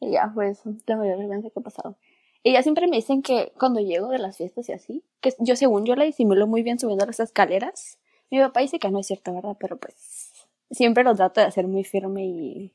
Y 0.00 0.10
ya 0.10 0.30
fue 0.34 0.50
eso, 0.50 0.74
la 0.86 0.96
mayor 0.96 1.18
vergüenza 1.18 1.50
que 1.50 1.60
he 1.60 1.62
pasado. 1.62 1.96
Y 2.42 2.52
ya 2.52 2.62
siempre 2.62 2.86
me 2.88 2.96
dicen 2.96 3.22
que 3.22 3.52
cuando 3.58 3.80
llego 3.80 4.08
de 4.08 4.18
las 4.18 4.36
fiestas 4.36 4.68
y 4.68 4.72
así, 4.72 5.02
que 5.20 5.32
yo 5.38 5.56
según 5.56 5.84
yo 5.86 5.94
la 5.96 6.04
disimulo 6.04 6.46
muy 6.46 6.62
bien 6.62 6.78
subiendo 6.78 7.06
las 7.06 7.20
escaleras. 7.20 7.98
Mi 8.30 8.40
papá 8.40 8.60
dice 8.60 8.78
que 8.78 8.90
no 8.90 8.98
es 8.98 9.06
cierto, 9.06 9.32
¿verdad? 9.34 9.56
Pero 9.60 9.76
pues 9.78 10.32
siempre 10.70 11.04
lo 11.04 11.14
trato 11.14 11.40
de 11.40 11.46
hacer 11.46 11.66
muy 11.66 11.84
firme 11.84 12.24
y, 12.26 12.74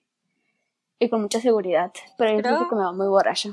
y 0.99 1.09
con 1.09 1.21
mucha 1.21 1.39
seguridad. 1.41 1.91
Pero 2.17 2.31
él 2.31 2.41
Creo- 2.41 2.53
dice 2.57 2.69
que 2.69 2.75
me 2.75 2.83
va 2.83 2.91
muy 2.93 3.07
borracha. 3.07 3.49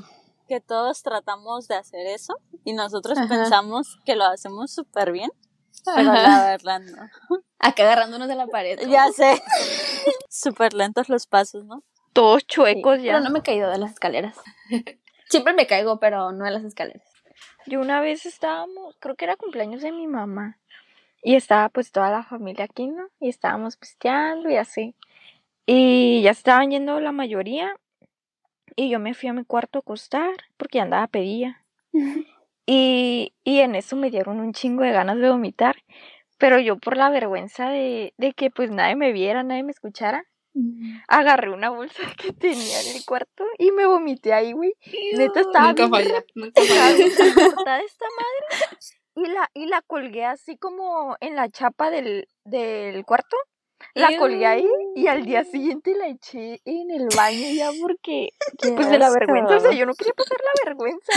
Que 0.47 0.59
todos 0.61 1.03
tratamos 1.03 1.67
de 1.67 1.75
hacer 1.75 2.07
eso 2.07 2.33
y 2.63 2.73
nosotros 2.73 3.17
Ajá. 3.17 3.27
pensamos 3.27 3.99
que 4.05 4.15
lo 4.15 4.23
hacemos 4.25 4.71
súper 4.71 5.11
bien, 5.11 5.29
pero 5.85 6.09
Ajá. 6.11 6.23
la 6.27 6.45
verdad 6.45 6.79
no. 6.79 7.09
Acá 7.59 7.83
agarrándonos 7.83 8.27
de 8.27 8.35
la 8.35 8.47
pared. 8.47 8.79
¿no? 8.81 8.89
Ya 8.89 9.11
sé. 9.11 9.41
Súper 10.29 10.73
lentos 10.73 11.09
los 11.09 11.27
pasos, 11.27 11.65
¿no? 11.65 11.83
Todos 12.13 12.41
Sí, 12.41 12.47
chuecos 12.47 12.97
ya. 13.01 13.13
Pero 13.13 13.19
no 13.25 13.29
me 13.29 13.39
he 13.39 13.43
caído 13.43 13.69
de 13.69 13.77
las 13.77 13.91
escaleras. 13.91 14.37
Siempre 15.29 15.53
me 15.53 15.67
caigo, 15.67 15.99
pero 15.99 16.31
no 16.31 16.45
de 16.45 16.51
las 16.51 16.63
escaleras. 16.63 17.03
Yo 17.67 17.79
una 17.81 18.01
vez 18.01 18.25
estábamos, 18.25 18.95
creo 18.99 19.15
que 19.15 19.25
era 19.25 19.35
cumpleaños 19.35 19.81
de 19.81 19.91
mi 19.91 20.07
mamá. 20.07 20.58
Y 21.21 21.35
estaba 21.35 21.69
pues 21.69 21.91
toda 21.91 22.09
la 22.11 22.23
familia 22.23 22.65
aquí, 22.65 22.87
¿no? 22.87 23.09
Y 23.19 23.29
estábamos 23.29 23.77
pisteando 23.77 24.49
y 24.49 24.55
así. 24.55 24.95
Y 25.65 26.21
ya 26.23 26.31
estaban 26.31 26.71
yendo 26.71 26.99
la 26.99 27.11
mayoría. 27.11 27.75
Y 28.75 28.89
yo 28.89 28.99
me 28.99 29.13
fui 29.13 29.29
a 29.29 29.33
mi 29.33 29.43
cuarto 29.43 29.79
a 29.79 29.81
acostar 29.81 30.31
porque 30.57 30.79
andaba 30.79 31.07
pedía. 31.07 31.63
Y, 32.71 33.33
y 33.43 33.61
en 33.61 33.73
eso 33.73 33.95
me 33.95 34.11
dieron 34.11 34.39
un 34.39 34.53
chingo 34.53 34.83
de 34.83 34.91
ganas 34.91 35.17
de 35.17 35.27
vomitar. 35.27 35.77
Pero 36.37 36.59
yo 36.59 36.77
por 36.77 36.97
la 36.97 37.09
vergüenza 37.09 37.67
de, 37.67 38.13
de 38.17 38.33
que 38.33 38.51
pues 38.51 38.69
nadie 38.69 38.95
me 38.95 39.11
viera, 39.11 39.41
nadie 39.41 39.63
me 39.63 39.71
escuchara, 39.71 40.27
agarré 41.07 41.49
una 41.49 41.69
bolsa 41.69 42.03
que 42.17 42.31
tenía 42.31 42.81
en 42.81 42.95
el 42.95 43.05
cuarto 43.05 43.43
y 43.57 43.71
me 43.71 43.85
vomité 43.87 44.33
ahí, 44.33 44.51
güey. 44.51 44.73
Neta 45.17 45.41
estaba 45.41 45.69
Nunca 45.69 45.89
falla. 45.89 46.23
Falla. 46.35 47.79
esta 47.85 48.05
madre 48.17 48.77
y 49.19 49.29
la, 49.29 49.49
y 49.53 49.65
la 49.65 49.81
colgué 49.81 50.25
así 50.25 50.57
como 50.57 51.17
en 51.19 51.35
la 51.35 51.49
chapa 51.49 51.91
del, 51.91 52.27
del 52.45 53.05
cuarto. 53.05 53.35
La 53.93 54.17
colgué 54.17 54.45
ahí 54.45 54.67
y 54.95 55.07
al 55.07 55.25
día 55.25 55.45
siguiente 55.45 55.95
la 55.95 56.07
eché 56.07 56.59
en 56.65 56.91
el 56.91 57.07
baño 57.15 57.47
ya 57.55 57.71
porque, 57.81 58.29
pues 58.75 58.89
de 58.89 58.99
la 58.99 59.09
vergüenza, 59.09 59.55
o 59.55 59.59
sea, 59.61 59.71
yo 59.71 59.85
no 59.85 59.93
quería 59.93 60.13
pasar 60.13 60.37
la 60.37 60.65
vergüenza. 60.65 61.13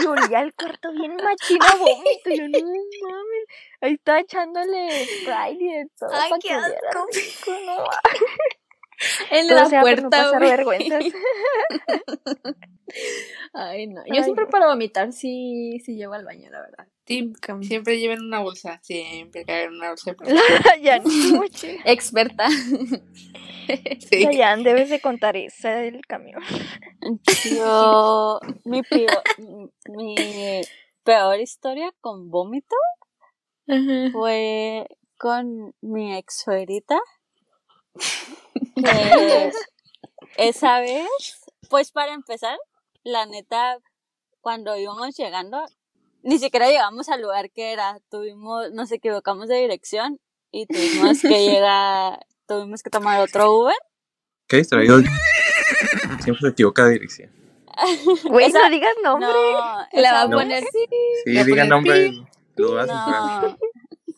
Y 0.00 0.06
olía 0.06 0.40
el 0.40 0.54
cuarto 0.54 0.90
bien 0.92 1.16
machino 1.16 1.66
vómito. 1.78 2.30
Yo, 2.30 2.48
no 2.48 2.58
mames, 2.58 3.44
ahí 3.82 3.92
estaba 3.92 4.20
echándole 4.20 5.04
Sprite 5.04 5.64
y 5.64 5.72
de 5.74 5.86
todo. 5.98 6.10
Ay, 6.12 6.30
pa' 6.30 6.38
qué 6.38 6.48
que 6.48 6.54
asco. 6.54 7.06
rico, 7.12 7.60
no 7.66 7.84
En 9.30 9.46
la 9.48 9.66
sea 9.66 9.80
por 9.82 10.02
no 10.02 10.10
puerta, 10.10 10.24
pasar 10.24 10.40
vergüenzas. 10.40 11.04
Ay, 13.52 13.86
no. 13.86 14.02
Yo 14.06 14.14
Ay, 14.14 14.24
siempre 14.24 14.44
no. 14.44 14.50
para 14.50 14.66
vomitar 14.66 15.12
sí, 15.12 15.78
sí 15.84 15.96
llevo 15.96 16.14
al 16.14 16.24
baño, 16.24 16.50
la 16.50 16.60
verdad. 16.60 16.88
Sí, 17.06 17.32
siempre 17.62 17.98
lleven 17.98 18.20
una 18.22 18.40
bolsa. 18.40 18.80
Siempre 18.82 19.44
carguen 19.44 19.74
una 19.74 19.90
bolsa. 19.90 20.14
ya. 20.82 21.00
Experta. 21.84 22.48
Sí. 22.48 24.24
Dayan, 24.24 24.62
debes 24.62 24.90
de 24.90 25.00
contar 25.00 25.36
esa 25.36 25.76
del 25.76 26.00
camión. 26.06 26.42
Yo, 27.56 28.40
mi, 28.64 28.82
peor, 28.82 29.22
mi 29.88 30.14
peor 31.04 31.40
historia 31.40 31.92
con 32.00 32.30
vómito 32.30 32.76
fue 34.12 34.86
con 35.18 35.74
mi 35.80 36.16
ex 36.16 36.42
suegrita. 36.44 36.98
Que 38.76 39.50
esa 40.36 40.80
vez, 40.80 41.06
pues 41.68 41.90
para 41.92 42.12
empezar, 42.14 42.58
la 43.04 43.26
neta, 43.26 43.78
cuando 44.40 44.76
íbamos 44.76 45.16
llegando, 45.16 45.64
ni 46.22 46.38
siquiera 46.38 46.68
llegamos 46.68 47.08
al 47.08 47.22
lugar 47.22 47.50
que 47.50 47.72
era. 47.72 47.98
Tuvimos, 48.10 48.70
nos 48.72 48.90
equivocamos 48.92 49.48
de 49.48 49.56
dirección 49.60 50.18
y 50.50 50.66
tuvimos 50.66 51.20
que 51.22 51.28
llegar, 51.46 52.24
tuvimos 52.46 52.82
que 52.82 52.90
tomar 52.90 53.20
otro 53.20 53.52
Uber. 53.52 53.76
Qué 54.46 54.58
distraído. 54.58 54.98
Siempre 56.22 56.40
se 56.40 56.48
equivoca 56.48 56.84
de 56.86 56.92
dirección. 56.92 57.30
Güey, 58.24 58.46
Esa- 58.46 58.58
no 58.64 58.70
digas 58.70 58.92
nombre. 59.04 59.28
No, 59.28 59.86
La 59.92 60.12
va 60.12 60.22
a 60.22 60.28
poner 60.30 60.64
sí. 60.64 60.84
Sí, 61.24 61.44
diga 61.44 61.64
nombre. 61.64 62.10
Lo 62.56 62.74
vas 62.74 62.88
a. 62.90 63.40
No. 63.42 63.56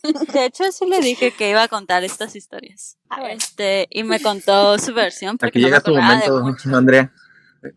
De 0.33 0.45
hecho, 0.47 0.71
sí 0.73 0.87
le 0.87 1.01
dije 1.01 1.33
que 1.33 1.51
iba 1.51 1.63
a 1.63 1.69
contar 1.69 2.05
estas 2.05 2.35
historias. 2.37 2.97
A 3.09 3.21
ver. 3.23 3.33
Este, 3.33 3.87
y 3.91 4.03
me 4.05 4.21
contó 4.21 4.79
su 4.79 4.95
versión. 4.95 5.37
Porque 5.39 5.59
Aquí 5.59 5.61
no 5.61 5.67
llega 5.69 5.81
tu 5.81 5.95
momento. 5.95 6.77
Andrea. 6.77 7.13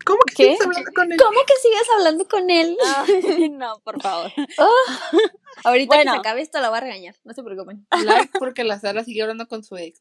¿Cómo 0.06 0.20
que 0.26 0.34
¿Qué? 0.34 0.42
sigues 0.56 0.60
hablando 0.66 0.90
con 0.94 1.12
él? 1.12 1.18
¿Cómo 1.18 1.40
que 1.46 1.54
sigues 1.62 1.88
hablando 1.98 2.28
con 2.28 2.50
él? 2.50 2.76
Ay, 3.36 3.48
no, 3.50 3.78
por 3.84 4.00
favor. 4.00 4.32
Ahorita 5.64 5.94
Bueno. 5.96 6.12
que 6.12 6.16
se 6.16 6.20
acabe 6.20 6.40
esto 6.42 6.60
la 6.60 6.68
voy 6.70 6.78
a 6.78 6.80
regañar, 6.80 7.14
no 7.24 7.34
se 7.34 7.42
preocupen. 7.42 7.86
Like 8.04 8.30
porque 8.38 8.64
la 8.64 8.80
Sara 8.80 9.04
sigue 9.04 9.20
hablando 9.22 9.46
con 9.46 9.62
su 9.62 9.76
ex. 9.76 10.00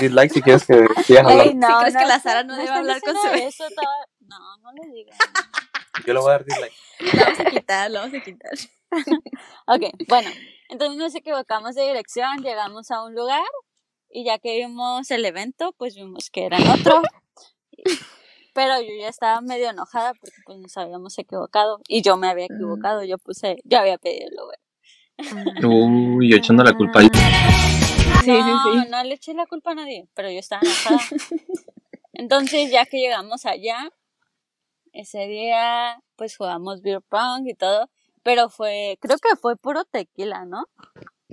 Dislike 0.00 0.32
si 0.32 0.42
quieres 0.42 0.66
que 0.66 0.86
sigan 1.04 1.28
Ey, 1.30 1.38
hablando. 1.40 1.68
no, 1.68 1.78
crees 1.80 1.94
no, 1.94 2.00
que 2.00 2.06
la 2.06 2.20
Sara 2.20 2.44
no 2.44 2.56
debe 2.56 2.68
hablar 2.68 3.00
con 3.00 3.14
su- 3.14 3.28
eso, 3.28 3.66
estaba- 3.66 3.88
No, 4.20 4.56
no 4.58 4.72
le 4.72 4.88
digas. 4.92 5.16
Yo 6.06 6.12
le 6.12 6.20
voy 6.20 6.28
a 6.28 6.32
dar 6.32 6.44
dislike. 6.44 6.72
La 7.14 7.24
vamos 7.24 7.40
a 7.40 7.44
quitar, 7.46 7.90
la 7.90 8.00
vamos 8.00 8.20
a 8.20 8.22
quitar. 8.22 8.50
Ok, 9.66 9.82
bueno, 10.08 10.30
entonces 10.70 10.96
nos 10.96 11.14
equivocamos 11.14 11.74
de 11.74 11.82
dirección, 11.82 12.42
llegamos 12.42 12.90
a 12.90 13.02
un 13.04 13.14
lugar 13.14 13.44
y 14.08 14.24
ya 14.24 14.38
que 14.38 14.56
vimos 14.56 15.10
el 15.10 15.24
evento, 15.24 15.74
pues 15.76 15.94
vimos 15.94 16.30
que 16.30 16.46
era 16.46 16.58
en 16.58 16.68
otro. 16.68 17.02
Pero 18.52 18.80
yo 18.80 18.88
ya 18.98 19.08
estaba 19.08 19.40
medio 19.40 19.70
enojada 19.70 20.12
porque 20.14 20.36
pues 20.44 20.58
nos 20.58 20.76
habíamos 20.76 21.16
equivocado 21.18 21.80
y 21.86 22.02
yo 22.02 22.16
me 22.16 22.28
había 22.28 22.46
equivocado, 22.46 23.04
yo 23.04 23.16
puse, 23.18 23.56
yo 23.64 23.78
había 23.78 23.96
pedido 23.96 24.28
el 24.28 24.36
Uber. 24.40 25.66
Uy, 25.66 26.30
yo 26.30 26.36
echando 26.36 26.64
la 26.64 26.72
culpa. 26.72 27.00
Sí, 27.00 27.08
no, 28.32 28.62
sí, 28.62 28.80
sí. 28.82 28.90
no 28.90 29.02
le 29.04 29.14
eché 29.14 29.34
la 29.34 29.46
culpa 29.46 29.70
a 29.70 29.74
nadie, 29.76 30.08
pero 30.14 30.30
yo 30.30 30.40
estaba 30.40 30.62
enojada. 30.62 31.00
Entonces, 32.12 32.70
ya 32.70 32.84
que 32.86 32.98
llegamos 32.98 33.46
allá, 33.46 33.90
ese 34.92 35.26
día, 35.26 36.02
pues 36.16 36.36
jugamos 36.36 36.82
beer 36.82 37.02
pong 37.02 37.46
y 37.46 37.54
todo, 37.54 37.88
pero 38.22 38.48
fue, 38.48 38.98
creo 39.00 39.16
que 39.18 39.36
fue 39.36 39.56
puro 39.56 39.84
tequila, 39.84 40.44
¿no? 40.44 40.66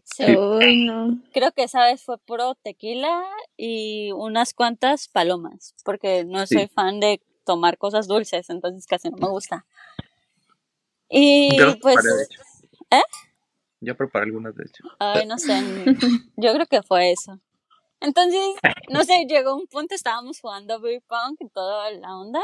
Sí, 0.04 0.24
Uy, 0.36 0.86
no. 0.86 1.22
creo 1.34 1.52
que 1.52 1.64
esa 1.64 1.84
vez 1.84 2.02
fue 2.04 2.18
puro 2.18 2.56
tequila 2.56 3.24
y 3.58 4.12
unas 4.14 4.54
cuantas 4.54 5.08
palomas, 5.08 5.76
porque 5.84 6.24
no 6.24 6.46
Sí. 6.48 6.56
soy 6.56 6.68
fan 6.68 7.00
de 7.00 7.22
tomar 7.46 7.78
cosas 7.78 8.08
dulces, 8.08 8.50
entonces 8.50 8.86
casi 8.88 9.10
no 9.10 9.18
me 9.18 9.28
gusta. 9.30 9.66
Y 11.10 11.58
Yo 11.58 11.78
pues, 11.80 11.96
preparé, 11.96 12.16
de 12.18 12.24
hecho. 12.24 12.42
¿eh? 12.92 13.02
Yo 13.82 13.96
preparé 13.96 14.26
algunas, 14.26 14.56
de 14.56 14.64
hecho. 14.66 14.84
Ay, 15.00 15.26
no 15.26 15.38
sé. 15.38 15.54
Yo 16.38 16.54
creo 16.54 16.66
que 16.66 16.82
fue 16.84 17.12
eso. 17.12 17.40
Entonces, 18.00 18.42
no 18.90 19.04
sé, 19.04 19.26
llegó 19.28 19.56
un 19.56 19.68
punto, 19.68 19.96
estábamos 19.96 20.40
jugando 20.40 20.80
beer 20.80 21.02
pong 21.08 21.36
y 21.40 21.50
toda 21.50 21.90
la 21.92 22.16
onda. 22.18 22.42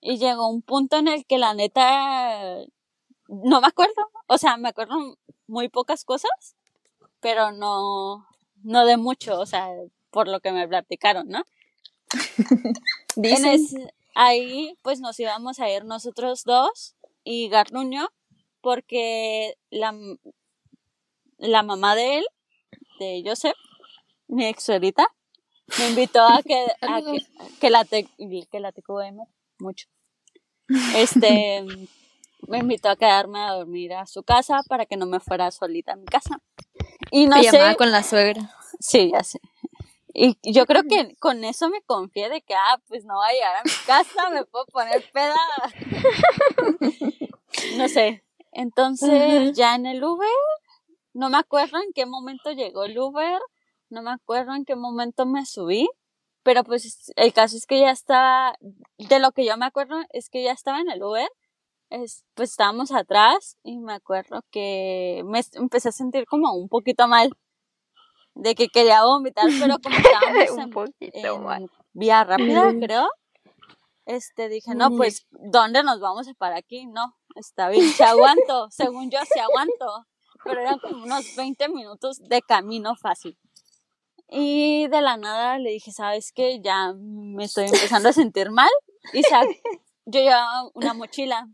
Y 0.00 0.18
llegó 0.18 0.48
un 0.48 0.62
punto 0.62 0.96
en 0.96 1.08
el 1.08 1.26
que 1.26 1.38
la 1.38 1.52
neta 1.54 2.58
no 3.30 3.60
me 3.60 3.68
acuerdo. 3.68 4.10
O 4.26 4.38
sea, 4.38 4.56
me 4.56 4.68
acuerdo 4.68 5.16
muy 5.46 5.68
pocas 5.68 6.04
cosas, 6.04 6.56
pero 7.20 7.52
no, 7.52 8.26
no 8.62 8.84
de 8.84 8.96
mucho, 8.96 9.38
o 9.38 9.46
sea, 9.46 9.68
por 10.10 10.28
lo 10.28 10.40
que 10.40 10.52
me 10.52 10.68
platicaron, 10.68 11.28
¿no? 11.28 11.44
En 13.16 13.22
Dicen. 13.22 13.90
ahí 14.14 14.76
pues 14.82 15.00
nos 15.00 15.18
íbamos 15.18 15.58
a 15.58 15.68
ir 15.68 15.84
nosotros 15.84 16.44
dos 16.44 16.94
y 17.24 17.48
Garduño 17.48 18.08
porque 18.60 19.56
la, 19.70 19.94
la 21.38 21.62
mamá 21.62 21.96
de 21.96 22.18
él, 22.18 22.26
de 23.00 23.22
Joseph, 23.24 23.56
mi 24.28 24.46
ex 24.46 24.62
suegrita, 24.62 25.06
me 25.78 25.88
invitó 25.88 26.22
a 26.22 26.42
que, 26.42 26.66
a 26.82 27.00
que, 27.02 27.26
que 27.60 27.70
la 27.70 27.84
te, 27.84 28.04
que 28.50 28.60
la 28.60 28.72
TQM 28.72 29.24
mucho. 29.58 29.88
Este 30.94 31.64
me 32.48 32.58
invitó 32.58 32.88
a 32.88 32.96
quedarme 32.96 33.40
a 33.40 33.52
dormir 33.52 33.92
a 33.92 34.06
su 34.06 34.22
casa 34.22 34.62
para 34.68 34.86
que 34.86 34.96
no 34.96 35.06
me 35.06 35.20
fuera 35.20 35.50
solita 35.50 35.92
a 35.92 35.96
mi 35.96 36.06
casa. 36.06 36.40
Y 37.10 37.26
no 37.26 37.36
Pijamada 37.36 37.70
sé, 37.70 37.76
con 37.76 37.90
la 37.90 38.02
suegra. 38.02 38.54
Sí, 38.78 39.10
ya 39.12 39.22
sé. 39.22 39.40
Y 40.12 40.36
yo 40.42 40.66
creo 40.66 40.82
que 40.84 41.14
con 41.16 41.44
eso 41.44 41.68
me 41.68 41.82
confié 41.82 42.28
de 42.28 42.42
que, 42.42 42.54
ah, 42.54 42.80
pues 42.88 43.04
no 43.04 43.14
voy 43.14 43.28
a 43.28 43.32
llegar 43.32 43.56
a 43.56 43.62
mi 43.64 43.70
casa, 43.86 44.30
me 44.30 44.44
puedo 44.44 44.66
poner 44.66 45.04
peda. 45.12 45.36
No 47.76 47.88
sé. 47.88 48.24
Entonces, 48.52 49.56
ya 49.56 49.74
en 49.76 49.86
el 49.86 50.02
Uber, 50.02 50.28
no 51.12 51.30
me 51.30 51.38
acuerdo 51.38 51.78
en 51.78 51.92
qué 51.92 52.06
momento 52.06 52.50
llegó 52.52 52.84
el 52.84 52.98
Uber, 52.98 53.40
no 53.88 54.02
me 54.02 54.10
acuerdo 54.10 54.54
en 54.54 54.64
qué 54.64 54.76
momento 54.76 55.26
me 55.26 55.46
subí, 55.46 55.88
pero 56.42 56.64
pues 56.64 57.12
el 57.16 57.32
caso 57.32 57.56
es 57.56 57.66
que 57.66 57.80
ya 57.80 57.90
estaba, 57.90 58.54
de 58.98 59.18
lo 59.18 59.32
que 59.32 59.44
yo 59.44 59.56
me 59.56 59.66
acuerdo 59.66 60.00
es 60.10 60.30
que 60.30 60.42
ya 60.42 60.52
estaba 60.52 60.80
en 60.80 60.90
el 60.90 61.02
Uber, 61.02 61.28
es, 61.90 62.24
pues 62.34 62.50
estábamos 62.50 62.92
atrás 62.92 63.56
y 63.62 63.78
me 63.78 63.92
acuerdo 63.92 64.42
que 64.50 65.22
me 65.26 65.42
empecé 65.54 65.90
a 65.90 65.92
sentir 65.92 66.26
como 66.26 66.52
un 66.54 66.68
poquito 66.68 67.06
mal, 67.08 67.30
de 68.34 68.54
que 68.54 68.68
quería 68.68 69.04
vomitar, 69.04 69.46
pero 69.60 69.76
como 69.82 69.96
estábamos 69.98 70.50
Un 70.50 70.60
en, 70.60 70.70
poquito 70.70 71.34
en 71.36 71.42
mal. 71.42 71.70
vía 71.92 72.24
rápida, 72.24 72.72
creo, 72.80 73.08
este, 74.06 74.48
dije, 74.48 74.74
no, 74.74 74.90
pues, 74.96 75.26
¿dónde 75.30 75.82
nos 75.82 76.00
vamos 76.00 76.26
a 76.28 76.34
parar 76.34 76.58
aquí? 76.58 76.86
No, 76.86 77.16
está 77.34 77.68
bien, 77.68 77.84
se 77.92 78.04
aguanto, 78.04 78.68
según 78.70 79.10
yo, 79.10 79.18
se 79.32 79.40
aguanto, 79.40 80.06
pero 80.44 80.60
eran 80.60 80.78
como 80.78 81.04
unos 81.04 81.34
20 81.36 81.68
minutos 81.68 82.18
de 82.18 82.40
camino 82.42 82.96
fácil. 82.96 83.38
Y 84.28 84.86
de 84.88 85.00
la 85.00 85.16
nada 85.16 85.58
le 85.58 85.70
dije, 85.70 85.90
¿sabes 85.90 86.32
qué? 86.32 86.60
Ya 86.62 86.92
me 86.94 87.44
estoy 87.44 87.64
empezando 87.64 88.08
a 88.08 88.12
sentir 88.12 88.50
mal. 88.50 88.70
Y 89.12 89.22
yo 90.06 90.20
llevaba 90.20 90.70
una 90.74 90.94
mochila, 90.94 91.48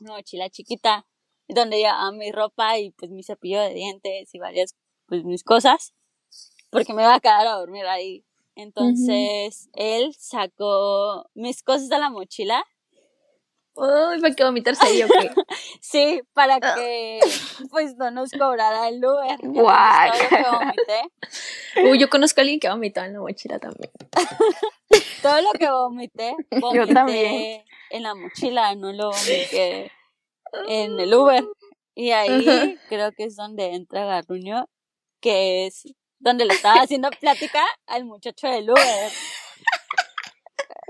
una 0.00 0.14
mochila 0.14 0.48
chiquita, 0.50 1.06
donde 1.48 1.78
llevaba 1.78 2.12
mi 2.12 2.32
ropa 2.32 2.78
y 2.78 2.90
pues 2.90 3.10
mi 3.10 3.22
cepillo 3.22 3.60
de 3.60 3.74
dientes 3.74 4.34
y 4.34 4.38
varias, 4.38 4.74
pues 5.06 5.24
mis 5.24 5.44
cosas, 5.44 5.94
porque 6.70 6.92
me 6.92 7.02
iba 7.02 7.14
a 7.14 7.20
quedar 7.20 7.46
a 7.46 7.54
dormir 7.54 7.86
ahí. 7.86 8.24
Entonces 8.54 9.68
él 9.74 10.14
sacó 10.18 11.30
mis 11.34 11.62
cosas 11.62 11.88
de 11.88 11.98
la 11.98 12.10
mochila, 12.10 12.64
Uy, 13.76 14.20
¿para 14.22 14.34
qué 14.34 14.42
vomitar 14.42 14.74
serio 14.74 15.06
o 15.06 15.08
qué? 15.08 15.30
sí, 15.80 16.22
para 16.32 16.58
que 16.60 17.20
pues 17.70 17.94
no 17.96 18.10
nos 18.10 18.30
cobrara 18.30 18.88
el 18.88 19.04
Uber. 19.04 19.38
Guau. 19.42 20.12
todo 20.12 20.22
lo 20.22 20.28
que 20.28 20.50
vomité, 20.50 21.10
Uy, 21.90 21.98
yo 21.98 22.08
conozco 22.08 22.40
a 22.40 22.42
alguien 22.42 22.58
que 22.58 22.68
ha 22.68 22.72
vomitado 22.72 23.06
en 23.06 23.12
la 23.12 23.20
mochila 23.20 23.58
también. 23.58 23.90
todo 25.22 25.40
lo 25.42 25.52
que 25.52 25.70
vomité, 25.70 26.34
vomité 26.58 26.94
también. 26.94 27.64
en 27.90 28.02
la 28.02 28.14
mochila, 28.14 28.74
no 28.76 28.92
lo 28.92 29.10
vomité 29.10 29.92
en 30.68 30.98
el 30.98 31.12
Uber. 31.12 31.44
Y 31.94 32.12
ahí 32.12 32.78
creo 32.88 33.12
que 33.12 33.24
es 33.24 33.36
donde 33.36 33.74
entra 33.74 34.06
Garruño, 34.06 34.70
que 35.20 35.66
es 35.66 35.84
donde 36.18 36.46
le 36.46 36.54
estaba 36.54 36.80
haciendo 36.80 37.10
plática 37.10 37.62
al 37.86 38.06
muchacho 38.06 38.48
del 38.48 38.70
Uber. 38.70 39.12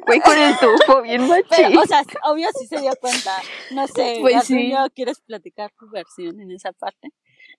Fue 0.07 0.21
con 0.21 0.39
el 0.39 0.57
tufo 0.57 1.03
bien 1.03 1.27
machín. 1.27 1.47
Pero, 1.51 1.81
o 1.81 1.85
sea, 1.85 2.03
obvio 2.25 2.49
sí 2.59 2.67
se 2.69 2.81
dio 2.81 2.93
cuenta. 3.01 3.33
No 3.73 3.87
sé, 3.89 4.19
Pues 4.21 4.45
sí. 4.45 4.71
Garduño, 4.71 4.91
¿quieres 4.95 5.21
platicar 5.21 5.73
tu 5.79 5.91
versión 5.91 6.41
en 6.41 6.53
esa 6.53 6.73
parte? 6.73 7.11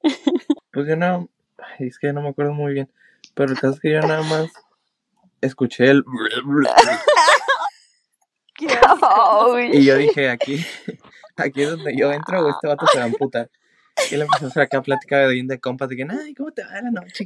Pues 0.72 0.88
yo 0.88 0.96
no. 0.96 1.28
ay, 1.58 1.88
es 1.88 1.98
que 1.98 2.14
no 2.14 2.22
me 2.22 2.30
acuerdo 2.30 2.54
muy 2.54 2.74
bien. 2.74 2.92
Pero 3.34 3.52
el 3.52 3.60
caso 3.60 3.74
es 3.74 3.80
que 3.80 3.92
yo 3.92 4.00
nada 4.02 4.22
más 4.24 4.52
escuché 5.42 5.90
el. 5.90 6.04
Ay, 8.60 9.70
Y 9.74 9.86
yo 9.86 9.96
dije, 9.96 10.30
aquí, 10.30 10.66
aquí 11.36 11.64
es 11.64 11.70
donde 11.72 11.96
yo 11.96 12.12
entro 12.12 12.46
o 12.46 12.50
este 12.50 12.68
vato 12.68 12.86
se 12.88 12.98
va 12.98 13.04
a 13.04 13.08
amputar. 13.08 13.50
Y 14.10 14.16
él 14.16 14.22
empezó 14.22 14.46
a 14.46 14.50
hacer 14.50 14.64
acá 14.64 14.82
plática 14.82 15.20
de 15.20 15.34
bien 15.34 15.48
de 15.48 15.60
compas 15.60 15.90
de 15.90 15.96
que, 15.96 16.08
ay, 16.10 16.34
¿cómo 16.36 16.52
te 16.52 16.64
va 16.64 16.82
la 16.82 16.92
noche? 16.92 17.26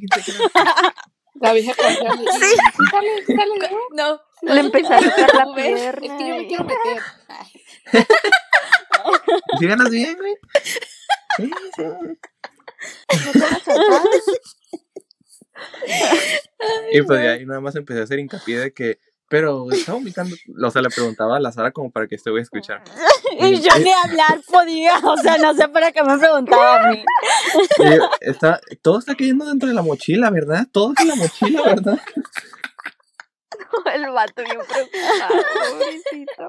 ¿Qué 1.34 1.40
te 1.40 1.44
queda?" 1.44 1.48
La 1.48 1.54
vieja 1.54 1.74
confiable. 1.76 2.32
Sí. 2.32 2.56
Sale, 2.90 3.26
sale. 3.26 3.70
No. 3.94 4.22
le 4.54 4.60
empecé 4.60 4.94
a 4.94 5.00
tocar 5.00 5.34
la 5.36 5.48
Uber, 5.48 5.66
Es 5.66 5.82
pierna. 6.00 6.18
que 6.18 6.28
yo 6.28 6.36
me 6.36 6.48
quiero 6.48 6.64
meter. 6.64 7.02
¿Y 9.54 9.58
si 9.58 9.68
ganas 9.68 9.90
bien, 9.90 10.18
güey? 10.18 10.36
Sí, 11.38 11.52
sí. 11.76 11.84
¿No 11.84 13.32
te 13.32 13.40
la 13.40 13.48
soltabas? 13.60 14.26
Y 16.92 17.02
pues 17.04 17.24
ya 17.24 17.32
ahí 17.32 17.46
nada 17.46 17.60
más 17.62 17.76
empecé 17.76 18.00
a 18.00 18.04
hacer 18.04 18.20
hincapié 18.20 18.60
de 18.60 18.74
que, 18.74 19.00
pero 19.32 19.72
está 19.72 19.94
vomitando. 19.94 20.36
O 20.62 20.70
sea, 20.70 20.82
le 20.82 20.90
preguntaba 20.90 21.38
a 21.38 21.40
la 21.40 21.54
Sara 21.54 21.72
como 21.72 21.90
para 21.90 22.06
que 22.06 22.16
este 22.16 22.30
güey 22.30 22.44
escuchara. 22.44 22.84
Y 23.40 23.62
yo 23.62 23.74
ni 23.80 23.90
hablar 23.90 24.42
podía, 24.46 24.98
o 24.98 25.16
sea, 25.16 25.38
no 25.38 25.54
sé 25.54 25.70
para 25.70 25.94
qué 25.94 26.04
me 26.04 26.18
preguntaba 26.18 26.82
a 26.82 26.92
mí. 26.92 27.04
Yo, 27.78 28.10
está, 28.20 28.60
todo 28.82 29.00
está 29.00 29.16
cayendo 29.16 29.46
dentro 29.46 29.70
de 29.70 29.74
la 29.74 29.82
mochila, 29.82 30.30
¿verdad? 30.30 30.68
Todo 30.70 30.92
es 30.92 31.00
en 31.00 31.08
la 31.08 31.16
mochila, 31.16 31.62
¿verdad? 31.64 32.00
El 33.96 34.12
vato 34.12 34.44
bien 34.44 34.58
preocupado, 34.68 35.44
pobrecito. 35.70 36.48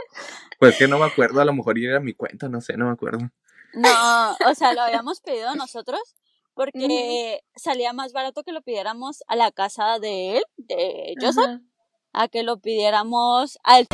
Pues 0.59 0.77
que 0.77 0.89
no 0.89 0.99
me 0.99 1.07
acuerdo, 1.07 1.41
a 1.41 1.45
lo 1.45 1.53
mejor 1.53 1.79
era 1.79 2.01
mi 2.01 2.15
cuenta, 2.15 2.49
no 2.49 2.61
sé, 2.61 2.77
no 2.77 2.87
me 2.87 2.93
acuerdo. 2.93 3.31
No, 3.75 4.33
o 4.33 4.55
sea, 4.57 4.75
lo 4.75 4.81
habíamos 4.81 5.21
pedido 5.21 5.55
nosotros 5.55 6.01
porque 6.55 7.43
salía 7.55 7.93
más 7.93 8.13
barato 8.13 8.43
que 8.43 8.53
lo 8.53 8.61
pidiéramos 8.61 9.23
a 9.29 9.37
la 9.37 9.53
casa 9.53 10.01
de 10.01 10.39
él, 10.39 10.43
de 10.57 11.15
Joseph, 11.21 11.45
Ajá. 11.45 11.61
A 12.13 12.29
que 12.29 12.43
lo 12.43 12.59
pidiéramos 12.59 13.59
al... 13.63 13.87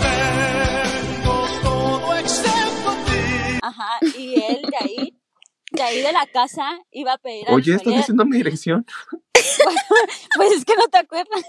Ajá, 3.63 3.99
y 4.17 4.35
él 4.43 4.63
de 4.63 4.77
ahí, 4.81 5.21
de 5.73 5.83
ahí 5.83 6.01
de 6.03 6.13
la 6.13 6.27
casa 6.27 6.81
iba 6.91 7.13
a 7.13 7.19
pedir 7.19 7.45
Oye, 7.51 7.75
¿estás 7.75 7.95
diciendo 7.95 8.25
mi 8.25 8.37
dirección? 8.39 8.87
Pues 10.37 10.53
es 10.53 10.65
que 10.65 10.75
no 10.77 10.89
te 10.89 10.99
acuerdas. 10.99 11.45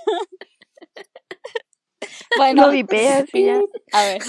Bueno, 2.38 2.68
Lo 2.68 2.72
vipeas 2.72 3.26
y 3.34 3.46
ya. 3.46 3.60
a 3.92 4.04
ver. 4.04 4.22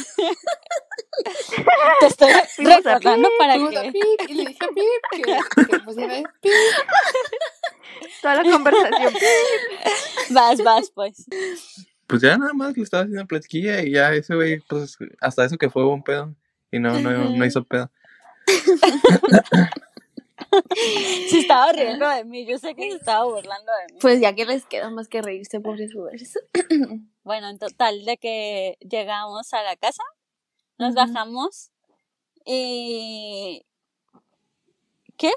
Te 2.01 2.07
estoy 2.07 2.33
recordando 2.65 3.29
para 3.39 3.55
que... 3.55 3.93
Pip 3.93 4.29
y 4.29 4.35
le 4.35 4.45
dije 4.47 4.65
a 4.65 4.69
Pip 4.69 4.85
que, 5.13 5.23
que 5.23 5.77
el 5.77 6.25
Pip. 6.41 6.53
Toda 8.23 8.43
la 8.43 8.51
conversación. 8.51 9.15
Vas, 10.31 10.63
vas, 10.63 10.91
pues. 10.91 11.27
Pues 12.11 12.23
ya 12.23 12.37
nada 12.37 12.53
más 12.53 12.77
le 12.77 12.83
estaba 12.83 13.05
haciendo 13.05 13.25
platiquilla 13.27 13.83
y 13.83 13.93
ya 13.93 14.13
ese 14.13 14.35
güey, 14.35 14.59
pues 14.69 14.99
hasta 15.21 15.45
eso 15.45 15.57
que 15.57 15.71
fue 15.71 15.87
un 15.87 16.03
pedo. 16.03 16.35
Y 16.73 16.81
no, 16.81 16.99
no, 17.01 17.31
no 17.31 17.45
hizo 17.47 17.63
pedo. 17.65 17.89
Se 21.29 21.39
estaba 21.39 21.71
riendo 21.73 22.09
de 22.09 22.25
mí, 22.25 22.45
yo 22.45 22.59
sé 22.59 22.75
que 22.75 22.91
se 22.91 22.97
estaba 22.97 23.25
burlando 23.25 23.71
de 23.87 23.95
mí. 23.95 23.99
Pues 24.01 24.21
ya 24.21 24.35
que 24.35 24.45
les 24.45 24.67
queda 24.67 24.91
más 24.91 25.07
que 25.07 25.23
reírse, 25.23 25.61
pobres 25.61 25.95
Ubers. 25.95 26.39
Bueno, 27.23 27.51
en 27.51 27.59
total 27.59 28.05
de 28.07 28.17
que 28.17 28.77
llegamos 28.81 29.53
a 29.53 29.63
la 29.63 29.77
casa, 29.77 30.03
nos 30.79 30.95
bajamos 30.95 31.71
y... 32.45 33.65
¿Qué? 35.17 35.31